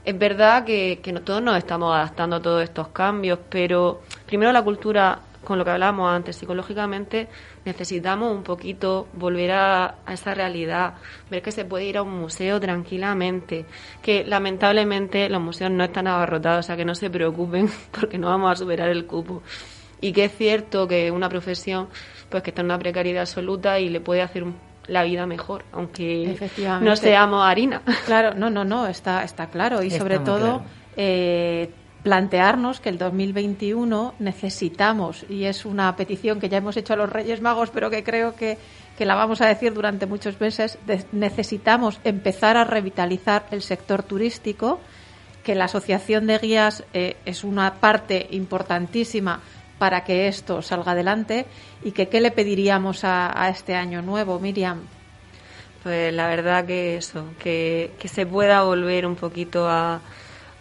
Es 0.05 0.17
verdad 0.17 0.63
que, 0.63 0.99
que 1.03 1.11
todos 1.13 1.41
nos 1.41 1.57
estamos 1.57 1.93
adaptando 1.93 2.37
a 2.37 2.41
todos 2.41 2.63
estos 2.63 2.87
cambios, 2.89 3.39
pero 3.49 4.01
primero 4.25 4.53
la 4.53 4.63
cultura, 4.63 5.19
con 5.43 5.57
lo 5.57 5.65
que 5.65 5.71
hablábamos 5.71 6.09
antes, 6.09 6.37
psicológicamente 6.37 7.27
necesitamos 7.67 8.35
un 8.35 8.43
poquito 8.43 9.07
volver 9.13 9.51
a, 9.51 9.95
a 10.05 10.13
esa 10.13 10.33
realidad, 10.33 10.95
ver 11.29 11.41
que 11.41 11.51
se 11.51 11.65
puede 11.65 11.85
ir 11.85 11.97
a 11.97 12.01
un 12.01 12.19
museo 12.19 12.59
tranquilamente, 12.59 13.65
que 14.01 14.23
lamentablemente 14.25 15.29
los 15.29 15.41
museos 15.41 15.69
no 15.71 15.83
están 15.83 16.07
abarrotados, 16.07 16.65
o 16.65 16.67
sea 16.67 16.75
que 16.77 16.85
no 16.85 16.95
se 16.95 17.09
preocupen 17.09 17.69
porque 17.91 18.17
no 18.17 18.27
vamos 18.29 18.51
a 18.51 18.55
superar 18.55 18.89
el 18.89 19.05
cupo. 19.05 19.43
Y 20.01 20.11
que 20.13 20.25
es 20.25 20.35
cierto 20.35 20.87
que 20.87 21.09
una 21.11 21.27
profesión 21.29 21.87
pues 22.29 22.43
que 22.43 22.51
está 22.51 22.61
en 22.61 22.65
una 22.67 22.77
precariedad 22.79 23.21
absoluta 23.21 23.79
y 23.79 23.89
le 23.89 23.99
puede 24.01 24.21
hacer 24.21 24.43
un- 24.43 24.55
la 24.87 25.03
vida 25.03 25.25
mejor, 25.25 25.65
aunque 25.73 26.37
no 26.85 26.95
seamos 26.95 27.45
harina. 27.45 27.81
Claro, 28.05 28.33
no, 28.35 28.49
no, 28.49 28.63
no, 28.63 28.87
está, 28.87 29.23
está 29.23 29.47
claro. 29.47 29.83
Y 29.83 29.87
Está 29.87 29.99
sobre 29.99 30.19
todo, 30.19 30.37
claro. 30.59 30.63
eh, 30.95 31.69
plantearnos 32.07 32.79
que 32.79 32.87
el 32.87 32.97
2021 32.97 34.13
necesitamos, 34.19 35.25
y 35.27 35.43
es 35.43 35.65
una 35.65 35.93
petición 35.97 36.39
que 36.39 36.47
ya 36.47 36.59
hemos 36.59 36.77
hecho 36.77 36.93
a 36.93 36.95
los 36.95 37.09
Reyes 37.09 37.41
Magos, 37.41 37.69
pero 37.69 37.89
que 37.89 38.01
creo 38.01 38.33
que, 38.33 38.57
que 38.97 39.05
la 39.05 39.13
vamos 39.13 39.41
a 39.41 39.47
decir 39.47 39.73
durante 39.73 40.05
muchos 40.05 40.39
meses, 40.39 40.79
necesitamos 41.11 41.99
empezar 42.05 42.55
a 42.55 42.63
revitalizar 42.63 43.47
el 43.51 43.61
sector 43.61 44.03
turístico, 44.03 44.79
que 45.43 45.53
la 45.53 45.65
Asociación 45.65 46.27
de 46.27 46.37
Guías 46.37 46.85
eh, 46.93 47.17
es 47.25 47.43
una 47.43 47.73
parte 47.73 48.27
importantísima 48.31 49.41
para 49.77 50.05
que 50.05 50.29
esto 50.29 50.61
salga 50.61 50.93
adelante 50.93 51.45
y 51.83 51.91
que 51.91 52.07
qué 52.07 52.21
le 52.21 52.31
pediríamos 52.31 53.03
a, 53.03 53.37
a 53.37 53.49
este 53.49 53.75
año 53.75 54.01
nuevo, 54.01 54.39
Miriam. 54.39 54.79
Pues 55.83 56.13
la 56.13 56.29
verdad 56.29 56.65
que 56.65 56.95
eso, 56.95 57.25
que, 57.37 57.91
que 57.99 58.07
se 58.07 58.25
pueda 58.25 58.63
volver 58.63 59.05
un 59.05 59.17
poquito 59.17 59.67
a, 59.67 59.99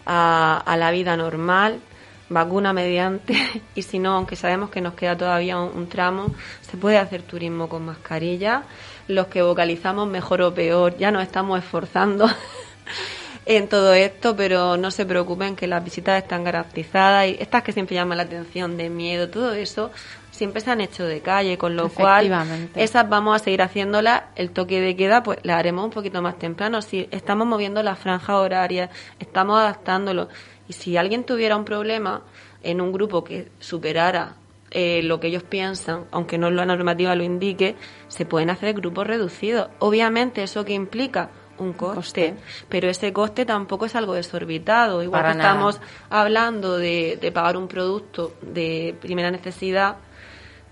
a, 0.06 0.62
a 0.64 0.76
la 0.76 0.90
vida 0.90 1.16
normal, 1.16 1.80
vacuna 2.28 2.72
mediante, 2.72 3.62
y 3.74 3.82
si 3.82 3.98
no, 3.98 4.14
aunque 4.14 4.36
sabemos 4.36 4.70
que 4.70 4.80
nos 4.80 4.94
queda 4.94 5.16
todavía 5.16 5.58
un, 5.58 5.76
un 5.76 5.88
tramo, 5.88 6.34
se 6.62 6.76
puede 6.76 6.98
hacer 6.98 7.22
turismo 7.22 7.68
con 7.68 7.84
mascarilla. 7.84 8.62
Los 9.08 9.26
que 9.28 9.42
vocalizamos 9.42 10.08
mejor 10.08 10.42
o 10.42 10.54
peor, 10.54 10.96
ya 10.96 11.10
nos 11.10 11.22
estamos 11.22 11.58
esforzando 11.58 12.28
en 13.46 13.68
todo 13.68 13.94
esto, 13.94 14.34
pero 14.34 14.76
no 14.76 14.90
se 14.90 15.06
preocupen 15.06 15.54
que 15.54 15.68
las 15.68 15.82
visitas 15.82 16.20
están 16.20 16.42
garantizadas 16.42 17.28
y 17.28 17.36
estas 17.38 17.62
que 17.62 17.72
siempre 17.72 17.94
llaman 17.94 18.18
la 18.18 18.24
atención 18.24 18.76
de 18.76 18.90
miedo, 18.90 19.30
todo 19.30 19.52
eso 19.52 19.92
siempre 20.36 20.60
se 20.60 20.70
han 20.70 20.80
hecho 20.80 21.04
de 21.04 21.20
calle, 21.20 21.56
con 21.56 21.76
lo 21.76 21.88
cual 21.88 22.30
esas 22.74 23.08
vamos 23.08 23.36
a 23.36 23.44
seguir 23.44 23.62
haciéndolas. 23.62 24.24
El 24.34 24.50
toque 24.50 24.80
de 24.80 24.94
queda, 24.94 25.22
pues 25.22 25.38
la 25.42 25.56
haremos 25.56 25.84
un 25.84 25.90
poquito 25.90 26.20
más 26.20 26.38
temprano. 26.38 26.82
Si 26.82 27.08
estamos 27.10 27.46
moviendo 27.46 27.82
la 27.82 27.96
franja 27.96 28.36
horaria, 28.36 28.90
estamos 29.18 29.58
adaptándolo. 29.58 30.28
Y 30.68 30.74
si 30.74 30.96
alguien 30.96 31.24
tuviera 31.24 31.56
un 31.56 31.64
problema 31.64 32.22
en 32.62 32.80
un 32.80 32.92
grupo 32.92 33.24
que 33.24 33.48
superara 33.60 34.34
eh, 34.70 35.00
lo 35.02 35.20
que 35.20 35.28
ellos 35.28 35.44
piensan, 35.44 36.04
aunque 36.10 36.36
no 36.36 36.50
la 36.50 36.66
normativa 36.66 37.14
lo 37.14 37.24
indique, 37.24 37.76
se 38.08 38.26
pueden 38.26 38.50
hacer 38.50 38.74
grupos 38.74 39.06
reducidos. 39.06 39.68
Obviamente, 39.78 40.42
eso 40.42 40.64
que 40.64 40.74
implica 40.74 41.30
un 41.58 41.72
coste, 41.72 41.96
coste. 41.96 42.34
pero 42.68 42.88
ese 42.88 43.12
coste 43.12 43.44
tampoco 43.44 43.86
es 43.86 43.94
algo 43.94 44.14
desorbitado. 44.14 45.02
Igual 45.02 45.22
Para 45.22 45.32
que 45.32 45.38
nada. 45.38 45.50
estamos 45.50 45.80
hablando 46.10 46.76
de, 46.78 47.18
de 47.20 47.32
pagar 47.32 47.56
un 47.56 47.68
producto 47.68 48.34
de 48.42 48.96
primera 49.00 49.30
necesidad 49.30 49.96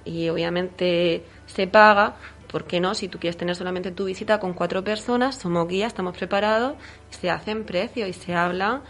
y 0.05 0.29
obviamente 0.29 1.25
se 1.47 1.67
paga. 1.67 2.17
¿Por 2.51 2.65
qué 2.67 2.79
no? 2.79 2.95
Si 2.95 3.09
tú 3.09 3.19
quieres 3.19 3.37
tener 3.37 3.57
solamente 3.57 3.91
tu 3.91 4.05
visita 4.05 4.39
con 4.39 4.53
cuatro 4.55 4.85
personas, 4.85 5.35
somos 5.37 5.67
guías, 5.67 5.89
estamos 5.89 6.17
preparados, 6.17 6.75
se 7.11 7.29
hacen 7.29 7.65
precios 7.65 8.09
y 8.09 8.13
se 8.13 8.35
hablan 8.35 8.83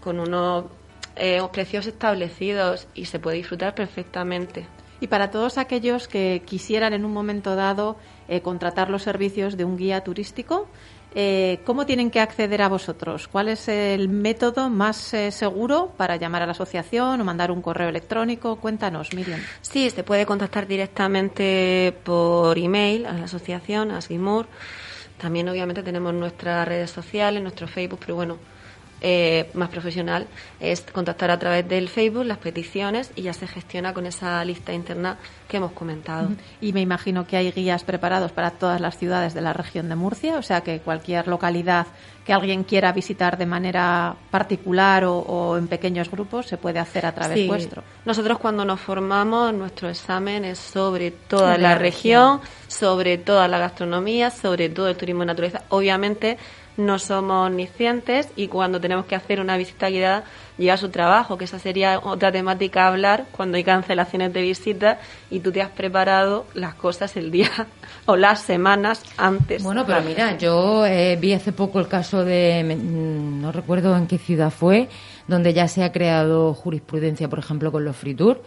con 0.00 0.20
unos 0.20 0.66
eh, 1.16 1.40
precios 1.52 1.86
establecidos 1.88 2.86
y 2.94 3.06
se 3.06 3.18
puede 3.18 3.38
disfrutar 3.38 3.74
perfectamente. 3.74 4.68
Y 5.00 5.08
para 5.08 5.30
todos 5.32 5.58
aquellos 5.58 6.06
que 6.06 6.42
quisieran 6.44 6.92
en 6.92 7.04
un 7.04 7.12
momento 7.12 7.56
dado 7.56 7.96
eh, 8.28 8.40
contratar 8.40 8.88
los 8.90 9.02
servicios 9.02 9.56
de 9.56 9.64
un 9.64 9.76
guía 9.76 10.02
turístico, 10.04 10.68
eh, 11.14 11.60
¿cómo 11.64 11.86
tienen 11.86 12.10
que 12.10 12.20
acceder 12.20 12.62
a 12.62 12.68
vosotros? 12.68 13.28
¿Cuál 13.28 13.48
es 13.48 13.68
el 13.68 14.08
método 14.08 14.68
más 14.68 15.14
eh, 15.14 15.30
seguro 15.30 15.92
para 15.96 16.16
llamar 16.16 16.42
a 16.42 16.46
la 16.46 16.52
asociación 16.52 17.20
o 17.20 17.24
mandar 17.24 17.50
un 17.50 17.62
correo 17.62 17.88
electrónico? 17.88 18.56
Cuéntanos, 18.56 19.12
Miriam. 19.14 19.40
Sí, 19.62 19.90
se 19.90 20.04
puede 20.04 20.26
contactar 20.26 20.66
directamente 20.66 21.94
por 22.04 22.58
email 22.58 23.06
a 23.06 23.14
la 23.14 23.24
asociación, 23.24 23.90
a 23.90 24.00
Sigmur. 24.00 24.46
También, 25.18 25.48
obviamente, 25.48 25.82
tenemos 25.82 26.14
nuestras 26.14 26.68
redes 26.68 26.90
sociales, 26.90 27.42
nuestro 27.42 27.66
Facebook, 27.66 28.00
pero 28.00 28.14
bueno, 28.14 28.38
eh, 29.00 29.50
más 29.54 29.68
profesional 29.68 30.26
es 30.60 30.80
contactar 30.82 31.30
a 31.30 31.38
través 31.38 31.68
del 31.68 31.88
Facebook 31.88 32.24
las 32.24 32.38
peticiones 32.38 33.10
y 33.14 33.22
ya 33.22 33.32
se 33.32 33.46
gestiona 33.46 33.94
con 33.94 34.06
esa 34.06 34.44
lista 34.44 34.72
interna 34.72 35.18
que 35.48 35.58
hemos 35.58 35.72
comentado. 35.72 36.30
Y 36.60 36.72
me 36.72 36.80
imagino 36.80 37.26
que 37.26 37.36
hay 37.36 37.50
guías 37.52 37.84
preparados 37.84 38.32
para 38.32 38.50
todas 38.50 38.80
las 38.80 38.98
ciudades 38.98 39.34
de 39.34 39.40
la 39.40 39.52
región 39.52 39.88
de 39.88 39.94
Murcia, 39.96 40.36
o 40.36 40.42
sea 40.42 40.60
que 40.62 40.80
cualquier 40.80 41.28
localidad 41.28 41.86
que 42.26 42.32
alguien 42.34 42.62
quiera 42.64 42.92
visitar 42.92 43.38
de 43.38 43.46
manera 43.46 44.14
particular 44.30 45.04
o, 45.04 45.16
o 45.18 45.56
en 45.56 45.66
pequeños 45.66 46.10
grupos 46.10 46.46
se 46.46 46.58
puede 46.58 46.78
hacer 46.78 47.06
a 47.06 47.12
través 47.12 47.38
Sí. 47.38 47.46
vuestro. 47.46 47.82
Nosotros 48.04 48.38
cuando 48.38 48.64
nos 48.66 48.80
formamos, 48.80 49.54
nuestro 49.54 49.88
examen 49.88 50.44
es 50.44 50.58
sobre 50.58 51.10
toda 51.10 51.56
la, 51.56 51.70
la 51.70 51.74
región, 51.78 52.40
sobre 52.66 53.16
toda 53.16 53.48
la 53.48 53.58
gastronomía, 53.58 54.30
sobre 54.30 54.68
todo 54.68 54.88
el 54.88 54.96
turismo 54.96 55.20
de 55.20 55.26
naturaleza. 55.26 55.62
Obviamente 55.70 56.36
no 56.78 56.98
somos 56.98 57.48
omniscientes 57.48 58.28
y 58.36 58.46
cuando 58.46 58.80
tenemos 58.80 59.04
que 59.04 59.16
hacer 59.16 59.40
una 59.40 59.56
visita 59.56 59.90
guiada 59.90 60.24
llega 60.56 60.76
su 60.76 60.88
trabajo, 60.88 61.36
que 61.36 61.44
esa 61.44 61.58
sería 61.58 61.98
otra 61.98 62.32
temática 62.32 62.84
a 62.84 62.88
hablar 62.88 63.26
cuando 63.32 63.56
hay 63.56 63.64
cancelaciones 63.64 64.32
de 64.32 64.42
visitas 64.42 64.98
y 65.28 65.40
tú 65.40 65.50
te 65.52 65.60
has 65.60 65.70
preparado 65.70 66.46
las 66.54 66.74
cosas 66.74 67.16
el 67.16 67.30
día 67.30 67.50
o 68.06 68.16
las 68.16 68.42
semanas 68.42 69.02
antes. 69.16 69.62
Bueno, 69.62 69.84
pero 69.84 70.00
mira, 70.02 70.38
yo 70.38 70.86
eh, 70.86 71.16
vi 71.20 71.32
hace 71.32 71.52
poco 71.52 71.80
el 71.80 71.88
caso 71.88 72.24
de, 72.24 72.62
mm, 72.64 73.42
no 73.42 73.50
recuerdo 73.50 73.96
en 73.96 74.06
qué 74.06 74.18
ciudad 74.18 74.50
fue, 74.50 74.88
donde 75.26 75.52
ya 75.52 75.66
se 75.66 75.82
ha 75.82 75.90
creado 75.90 76.54
jurisprudencia, 76.54 77.28
por 77.28 77.40
ejemplo, 77.40 77.72
con 77.72 77.84
los 77.84 77.96
free 77.96 78.14
tour, 78.14 78.40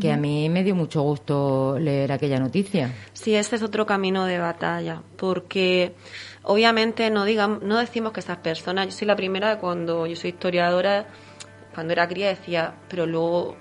que 0.00 0.10
a 0.10 0.16
mí 0.16 0.48
me 0.48 0.64
dio 0.64 0.74
mucho 0.74 1.02
gusto 1.02 1.78
leer 1.78 2.10
aquella 2.10 2.40
noticia. 2.40 2.92
Sí, 3.12 3.36
ese 3.36 3.54
es 3.54 3.62
otro 3.62 3.86
camino 3.86 4.24
de 4.24 4.38
batalla, 4.38 5.02
porque 5.16 5.94
obviamente 6.44 7.10
no 7.10 7.24
digamos, 7.24 7.62
no 7.62 7.78
decimos 7.78 8.12
que 8.12 8.20
esas 8.20 8.38
personas, 8.38 8.86
yo 8.86 8.92
soy 8.92 9.06
la 9.06 9.16
primera 9.16 9.58
cuando 9.58 10.06
yo 10.06 10.16
soy 10.16 10.30
historiadora, 10.30 11.06
cuando 11.74 11.92
era 11.92 12.08
cría 12.08 12.28
decía, 12.28 12.74
pero 12.88 13.06
luego 13.06 13.56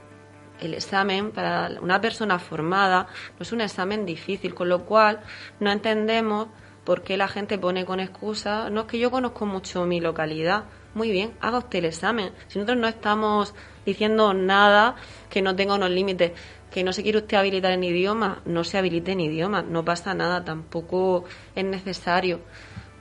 el 0.60 0.74
examen 0.76 1.32
para 1.32 1.72
una 1.82 2.00
persona 2.00 2.40
formada 2.40 3.08
no 3.38 3.42
es 3.44 3.52
un 3.52 3.62
examen 3.62 4.06
difícil, 4.06 4.54
con 4.54 4.70
lo 4.70 4.86
cual 4.86 5.22
no 5.60 5.72
entendemos 5.72 6.48
por 6.84 7.02
qué 7.04 7.18
la 7.18 7.28
gente 7.28 7.58
pone 7.58 7.86
con 7.86 8.00
excusa, 8.00 8.70
no 8.70 8.82
es 8.82 8.88
que 8.88 9.00
yo 9.00 9.10
conozco 9.10 9.46
mucho 9.46 9.86
mi 9.86 10.00
localidad, 10.00 10.66
muy 10.94 11.12
bien, 11.12 11.34
haga 11.42 11.60
usted 11.60 11.80
el 11.80 11.86
examen. 11.86 12.32
Si 12.48 12.60
nosotros 12.60 12.78
no 12.78 12.88
estamos 12.88 13.56
diciendo 13.86 14.34
nada 14.34 14.96
que 15.30 15.42
no 15.42 15.56
tenga 15.56 15.76
unos 15.76 15.90
límites, 15.90 16.34
que 16.72 16.84
no 16.84 16.94
se 16.94 17.04
quiere 17.04 17.20
usted 17.20 17.38
habilitar 17.38 17.72
en 17.72 17.84
idioma, 17.84 18.42
no 18.46 18.64
se 18.64 18.78
habilite 18.78 19.14
en 19.14 19.22
idioma, 19.22 19.62
no 19.62 19.86
pasa 19.86 20.14
nada, 20.14 20.44
tampoco 20.44 21.26
es 21.56 21.66
necesario. 21.66 22.42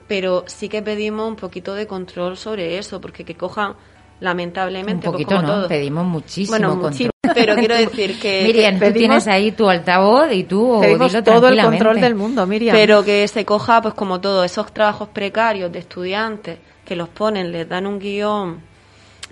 Pero 0.08 0.44
sí 0.46 0.68
que 0.68 0.82
pedimos 0.82 1.28
un 1.28 1.36
poquito 1.36 1.74
de 1.74 1.86
control 1.86 2.36
sobre 2.36 2.78
eso, 2.78 3.00
porque 3.00 3.24
que 3.24 3.34
cojan, 3.34 3.74
lamentablemente, 4.20 4.92
Un 4.94 5.00
pues 5.00 5.24
poquito, 5.24 5.36
como 5.36 5.42
¿no? 5.42 5.54
todo. 5.54 5.68
Pedimos 5.68 6.04
muchísimo 6.06 6.58
Bueno, 6.58 6.80
control. 6.80 7.10
pero 7.34 7.54
quiero 7.56 7.76
decir 7.76 8.18
que... 8.20 8.42
Miriam, 8.46 8.78
que 8.78 8.90
tú 8.92 8.98
tienes 8.98 9.26
ahí 9.28 9.52
tu 9.52 9.68
altavoz 9.68 10.32
y 10.32 10.44
tú 10.44 10.78
Pedimos 10.80 11.12
dilo 11.12 11.22
todo 11.24 11.48
el 11.48 11.60
control 11.62 12.00
del 12.00 12.14
mundo, 12.14 12.46
Miriam. 12.46 12.76
Pero 12.76 13.04
que 13.04 13.26
se 13.28 13.44
coja, 13.44 13.80
pues 13.80 13.94
como 13.94 14.20
todo, 14.20 14.44
esos 14.44 14.72
trabajos 14.72 15.08
precarios 15.08 15.70
de 15.72 15.78
estudiantes 15.78 16.58
que 16.84 16.96
los 16.96 17.08
ponen, 17.08 17.52
les 17.52 17.68
dan 17.68 17.86
un 17.86 17.98
guion 17.98 18.71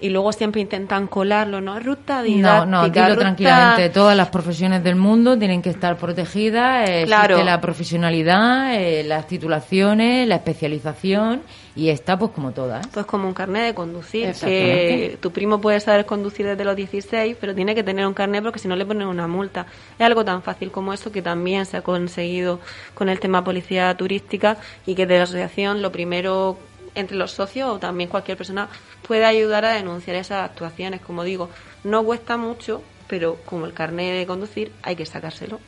y 0.01 0.09
luego 0.09 0.33
siempre 0.33 0.61
intentan 0.61 1.07
colarlo, 1.07 1.61
¿no? 1.61 1.79
Ruta 1.79 2.23
didáctica. 2.23 2.67
No, 2.67 2.83
no, 2.83 2.89
dilo 2.89 3.17
tranquilamente. 3.17 3.91
Todas 3.91 4.17
las 4.17 4.29
profesiones 4.29 4.83
del 4.83 4.97
mundo 4.97 5.39
tienen 5.39 5.63
que 5.63 5.71
estar 5.71 5.97
protegidas. 5.97 6.89
Existe 6.89 7.45
la 7.45 7.61
profesionalidad, 7.61 8.75
eh, 8.75 9.05
las 9.05 9.27
titulaciones, 9.27 10.27
la 10.27 10.37
especialización 10.37 11.43
y 11.77 11.89
está 11.89 12.19
pues 12.19 12.33
como 12.33 12.53
todas. 12.53 12.87
Pues 12.89 13.07
como 13.07 13.29
un 13.29 13.35
carnet 13.35 13.65
de 13.65 13.75
conducir, 13.75 14.33
que 14.35 15.19
tu 15.21 15.31
primo 15.31 15.61
puede 15.61 15.81
saber 15.81 16.07
conducir 16.07 16.47
desde 16.47 16.65
los 16.65 16.77
16, 16.77 17.37
pero 17.41 17.55
tiene 17.55 17.75
que 17.75 17.83
tener 17.83 18.07
un 18.07 18.15
carnet 18.15 18.43
porque 18.43 18.59
si 18.59 18.69
no 18.69 18.77
le 18.77 18.85
ponen 18.85 19.07
una 19.07 19.27
multa. 19.27 19.67
Es 19.99 20.05
algo 20.05 20.25
tan 20.25 20.43
fácil 20.43 20.71
como 20.71 20.93
eso 20.93 21.13
que 21.13 21.23
también 21.23 21.67
se 21.67 21.77
ha 21.77 21.83
conseguido 21.83 22.61
con 22.95 23.09
el 23.09 23.21
tema 23.21 23.45
policía 23.45 23.95
turística 23.97 24.57
y 24.87 24.95
que 24.95 25.07
de 25.07 25.19
la 25.19 25.25
asociación 25.25 25.83
lo 25.83 25.93
primero 25.93 26.59
entre 26.95 27.17
los 27.17 27.33
socios 27.33 27.69
o 27.69 27.79
también 27.79 28.09
cualquier 28.09 28.37
persona 28.37 28.69
puede 29.07 29.25
ayudar 29.25 29.65
a 29.65 29.73
denunciar 29.73 30.17
esas 30.17 30.45
actuaciones. 30.45 31.01
Como 31.01 31.25
digo, 31.25 31.51
no 31.85 32.05
cuesta 32.05 32.37
mucho, 32.37 32.83
pero 33.07 33.37
como 33.45 33.67
el 33.67 33.73
carnet 33.73 34.15
de 34.15 34.27
conducir 34.27 34.73
hay 34.83 34.97
que 34.97 35.07
sacárselo. 35.07 35.59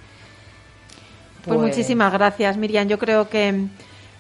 pues, 1.45 1.47
pues 1.57 1.61
muchísimas 1.61 2.13
gracias, 2.13 2.57
Miriam. 2.57 2.89
Yo 2.89 2.99
creo 2.99 3.29
que 3.29 3.69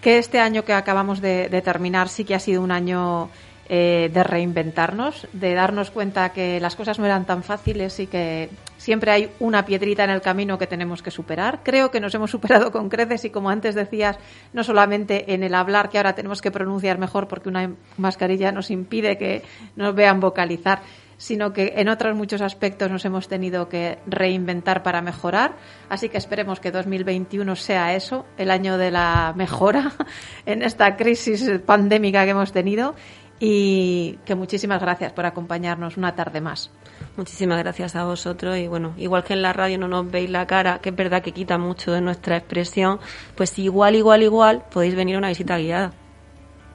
que 0.02 0.18
este 0.18 0.40
año 0.40 0.64
que 0.64 0.74
acabamos 0.74 1.22
de, 1.22 1.62
terminar 1.64 2.08
sí 2.08 2.24
que 2.24 2.34
ha 2.34 2.40
sido 2.40 2.60
un 2.60 2.72
año 2.72 3.30
eh, 3.68 4.10
de 4.12 4.24
reinventarnos, 4.24 5.28
de 5.32 5.54
darnos 5.54 5.90
cuenta 5.90 6.32
que 6.32 6.60
las 6.60 6.76
cosas 6.76 6.98
no 6.98 7.06
eran 7.06 7.24
tan 7.24 7.44
fáciles 7.44 8.00
y 8.00 8.08
que 8.08 8.50
siempre 8.82 9.12
hay 9.12 9.30
una 9.38 9.64
piedrita 9.64 10.02
en 10.02 10.10
el 10.10 10.20
camino 10.20 10.58
que 10.58 10.66
tenemos 10.66 11.02
que 11.02 11.12
superar. 11.12 11.60
Creo 11.62 11.92
que 11.92 12.00
nos 12.00 12.12
hemos 12.16 12.32
superado 12.32 12.72
con 12.72 12.88
creces 12.88 13.24
y, 13.24 13.30
como 13.30 13.48
antes 13.48 13.76
decías, 13.76 14.18
no 14.52 14.64
solamente 14.64 15.34
en 15.34 15.44
el 15.44 15.54
hablar, 15.54 15.88
que 15.88 15.98
ahora 15.98 16.16
tenemos 16.16 16.42
que 16.42 16.50
pronunciar 16.50 16.98
mejor 16.98 17.28
porque 17.28 17.48
una 17.48 17.70
mascarilla 17.96 18.50
nos 18.50 18.72
impide 18.72 19.16
que 19.16 19.42
nos 19.76 19.94
vean 19.94 20.18
vocalizar, 20.18 20.82
sino 21.16 21.52
que 21.52 21.74
en 21.76 21.88
otros 21.88 22.16
muchos 22.16 22.40
aspectos 22.40 22.90
nos 22.90 23.04
hemos 23.04 23.28
tenido 23.28 23.68
que 23.68 23.98
reinventar 24.06 24.82
para 24.82 25.00
mejorar. 25.00 25.54
Así 25.88 26.08
que 26.08 26.18
esperemos 26.18 26.58
que 26.58 26.72
2021 26.72 27.54
sea 27.54 27.94
eso, 27.94 28.26
el 28.36 28.50
año 28.50 28.78
de 28.78 28.90
la 28.90 29.32
mejora 29.36 29.92
en 30.46 30.62
esta 30.62 30.96
crisis 30.96 31.48
pandémica 31.64 32.24
que 32.24 32.30
hemos 32.30 32.50
tenido. 32.50 32.96
Y 33.44 34.20
que 34.24 34.36
muchísimas 34.36 34.80
gracias 34.80 35.12
por 35.12 35.26
acompañarnos 35.26 35.96
una 35.96 36.14
tarde 36.14 36.40
más. 36.40 36.70
Muchísimas 37.16 37.58
gracias 37.58 37.96
a 37.96 38.04
vosotros 38.04 38.56
y 38.56 38.68
bueno, 38.68 38.94
igual 38.96 39.24
que 39.24 39.32
en 39.32 39.42
la 39.42 39.52
radio 39.52 39.78
no 39.78 39.88
nos 39.88 40.08
veis 40.08 40.30
la 40.30 40.46
cara, 40.46 40.78
que 40.78 40.90
es 40.90 40.94
verdad 40.94 41.22
que 41.22 41.32
quita 41.32 41.58
mucho 41.58 41.90
de 41.90 42.00
nuestra 42.00 42.36
expresión, 42.36 43.00
pues 43.34 43.58
igual, 43.58 43.96
igual, 43.96 44.22
igual 44.22 44.62
podéis 44.72 44.94
venir 44.94 45.16
a 45.16 45.18
una 45.18 45.28
visita 45.30 45.58
guiada. 45.58 45.92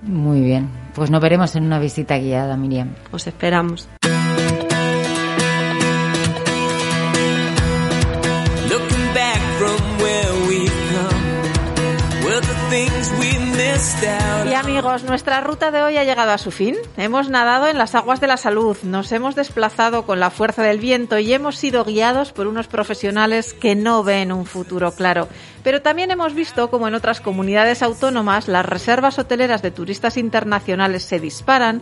Muy 0.01 0.41
bien, 0.41 0.70
pues 0.93 1.09
nos 1.09 1.22
veremos 1.22 1.55
en 1.55 1.63
una 1.63 1.80
visita 1.80 2.18
guiada, 2.18 2.57
Miriam. 2.57 2.95
Os 3.13 3.26
esperamos. 3.26 3.88
Amigos, 14.78 15.05
nuestra 15.05 15.41
ruta 15.41 15.71
de 15.71 15.82
hoy 15.82 15.97
ha 15.97 16.03
llegado 16.03 16.30
a 16.30 16.38
su 16.38 16.51
fin. 16.51 16.75
Hemos 16.97 17.30
nadado 17.30 17.65
en 17.65 17.80
las 17.80 17.95
aguas 17.95 18.21
de 18.21 18.28
la 18.28 18.38
salud, 18.38 18.78
nos 18.84 19.11
hemos 19.11 19.34
desplazado 19.34 20.05
con 20.05 20.19
la 20.19 20.30
fuerza 20.30 20.61
del 20.61 20.80
viento 20.80 21.17
y 21.17 21.34
hemos 21.34 21.55
sido 21.57 21.84
guiados 21.84 22.32
por 22.32 22.45
unos 22.45 22.67
profesionales 22.67 23.55
que 23.55 23.73
no 23.73 24.03
ven 24.03 24.32
un 24.32 24.45
futuro 24.45 24.91
claro. 24.91 25.30
Pero 25.63 25.82
también 25.82 26.11
hemos 26.11 26.36
visto 26.36 26.69
como 26.69 26.88
en 26.88 26.93
otras 26.93 27.21
comunidades 27.21 27.82
autónomas 27.82 28.47
las 28.47 28.67
reservas 28.67 29.17
hoteleras 29.17 29.63
de 29.63 29.71
turistas 29.71 30.15
internacionales 30.15 31.01
se 31.01 31.19
disparan 31.19 31.82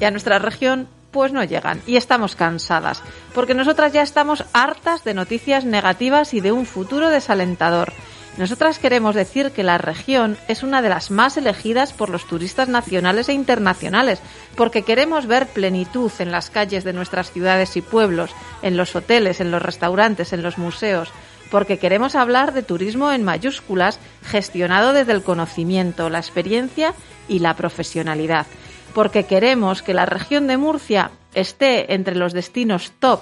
y 0.00 0.04
a 0.04 0.12
nuestra 0.12 0.38
región 0.38 0.86
pues 1.10 1.32
no 1.32 1.42
llegan 1.42 1.82
y 1.84 1.96
estamos 1.96 2.36
cansadas, 2.36 3.02
porque 3.34 3.54
nosotras 3.54 3.92
ya 3.92 4.02
estamos 4.02 4.44
hartas 4.52 5.02
de 5.02 5.14
noticias 5.14 5.64
negativas 5.64 6.32
y 6.32 6.40
de 6.40 6.52
un 6.52 6.64
futuro 6.64 7.08
desalentador. 7.08 7.92
Nosotras 8.38 8.78
queremos 8.78 9.14
decir 9.14 9.52
que 9.52 9.62
la 9.62 9.78
región 9.78 10.36
es 10.46 10.62
una 10.62 10.82
de 10.82 10.90
las 10.90 11.10
más 11.10 11.38
elegidas 11.38 11.94
por 11.94 12.10
los 12.10 12.26
turistas 12.26 12.68
nacionales 12.68 13.30
e 13.30 13.32
internacionales, 13.32 14.20
porque 14.56 14.82
queremos 14.82 15.26
ver 15.26 15.46
plenitud 15.46 16.12
en 16.18 16.30
las 16.30 16.50
calles 16.50 16.84
de 16.84 16.92
nuestras 16.92 17.32
ciudades 17.32 17.78
y 17.78 17.80
pueblos, 17.80 18.30
en 18.60 18.76
los 18.76 18.94
hoteles, 18.94 19.40
en 19.40 19.50
los 19.50 19.62
restaurantes, 19.62 20.34
en 20.34 20.42
los 20.42 20.58
museos, 20.58 21.08
porque 21.50 21.78
queremos 21.78 22.14
hablar 22.14 22.52
de 22.52 22.62
turismo 22.62 23.10
en 23.10 23.24
mayúsculas, 23.24 23.98
gestionado 24.22 24.92
desde 24.92 25.12
el 25.12 25.22
conocimiento, 25.22 26.10
la 26.10 26.18
experiencia 26.18 26.92
y 27.28 27.38
la 27.38 27.56
profesionalidad, 27.56 28.46
porque 28.94 29.24
queremos 29.24 29.80
que 29.80 29.94
la 29.94 30.04
región 30.04 30.46
de 30.46 30.58
Murcia 30.58 31.10
esté 31.34 31.94
entre 31.94 32.16
los 32.16 32.34
destinos 32.34 32.92
top 32.98 33.20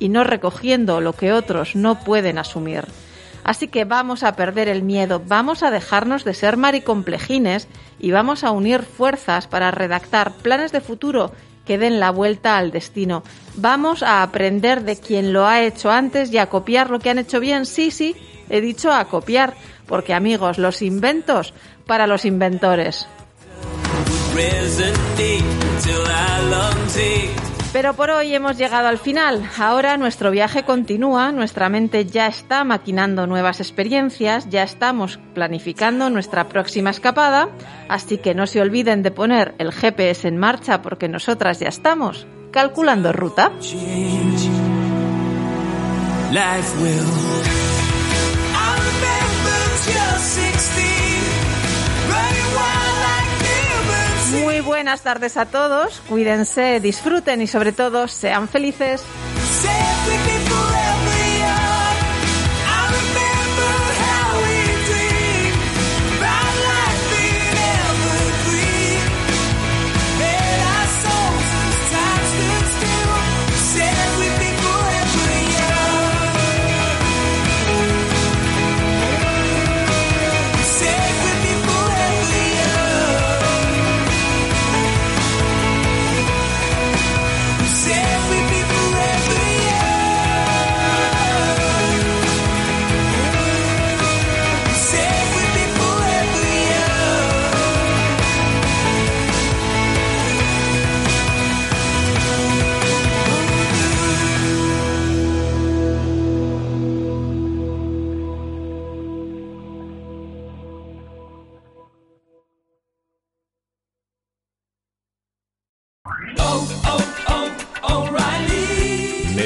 y 0.00 0.08
no 0.08 0.24
recogiendo 0.24 1.00
lo 1.00 1.12
que 1.12 1.32
otros 1.32 1.76
no 1.76 2.00
pueden 2.00 2.38
asumir. 2.38 2.84
Así 3.46 3.68
que 3.68 3.84
vamos 3.84 4.24
a 4.24 4.34
perder 4.34 4.66
el 4.66 4.82
miedo, 4.82 5.22
vamos 5.24 5.62
a 5.62 5.70
dejarnos 5.70 6.24
de 6.24 6.34
ser 6.34 6.56
maricomplejines 6.56 7.68
y 8.00 8.10
vamos 8.10 8.42
a 8.42 8.50
unir 8.50 8.82
fuerzas 8.82 9.46
para 9.46 9.70
redactar 9.70 10.32
planes 10.32 10.72
de 10.72 10.80
futuro 10.80 11.30
que 11.64 11.78
den 11.78 12.00
la 12.00 12.10
vuelta 12.10 12.58
al 12.58 12.72
destino. 12.72 13.22
Vamos 13.54 14.02
a 14.02 14.24
aprender 14.24 14.82
de 14.82 14.96
quien 14.96 15.32
lo 15.32 15.46
ha 15.46 15.62
hecho 15.62 15.92
antes 15.92 16.32
y 16.32 16.38
a 16.38 16.48
copiar 16.48 16.90
lo 16.90 16.98
que 16.98 17.08
han 17.08 17.20
hecho 17.20 17.38
bien. 17.38 17.66
Sí, 17.66 17.92
sí, 17.92 18.16
he 18.50 18.60
dicho 18.60 18.92
a 18.92 19.04
copiar, 19.04 19.54
porque 19.86 20.12
amigos, 20.12 20.58
los 20.58 20.82
inventos 20.82 21.54
para 21.86 22.08
los 22.08 22.24
inventores. 22.24 23.06
Pero 27.76 27.92
por 27.92 28.08
hoy 28.08 28.34
hemos 28.34 28.56
llegado 28.56 28.88
al 28.88 28.96
final. 28.96 29.46
Ahora 29.58 29.98
nuestro 29.98 30.30
viaje 30.30 30.62
continúa, 30.62 31.30
nuestra 31.30 31.68
mente 31.68 32.06
ya 32.06 32.26
está 32.26 32.64
maquinando 32.64 33.26
nuevas 33.26 33.60
experiencias, 33.60 34.48
ya 34.48 34.62
estamos 34.62 35.20
planificando 35.34 36.08
nuestra 36.08 36.48
próxima 36.48 36.88
escapada, 36.88 37.50
así 37.90 38.16
que 38.16 38.34
no 38.34 38.46
se 38.46 38.62
olviden 38.62 39.02
de 39.02 39.10
poner 39.10 39.54
el 39.58 39.72
GPS 39.74 40.26
en 40.26 40.38
marcha 40.38 40.80
porque 40.80 41.06
nosotras 41.06 41.60
ya 41.60 41.68
estamos 41.68 42.26
calculando 42.50 43.12
ruta. 43.12 43.52
Muy 54.42 54.60
buenas 54.60 55.02
tardes 55.02 55.36
a 55.36 55.46
todos, 55.46 56.00
cuídense, 56.08 56.80
disfruten 56.80 57.42
y 57.42 57.46
sobre 57.46 57.72
todo 57.72 58.08
sean 58.08 58.48
felices. 58.48 59.04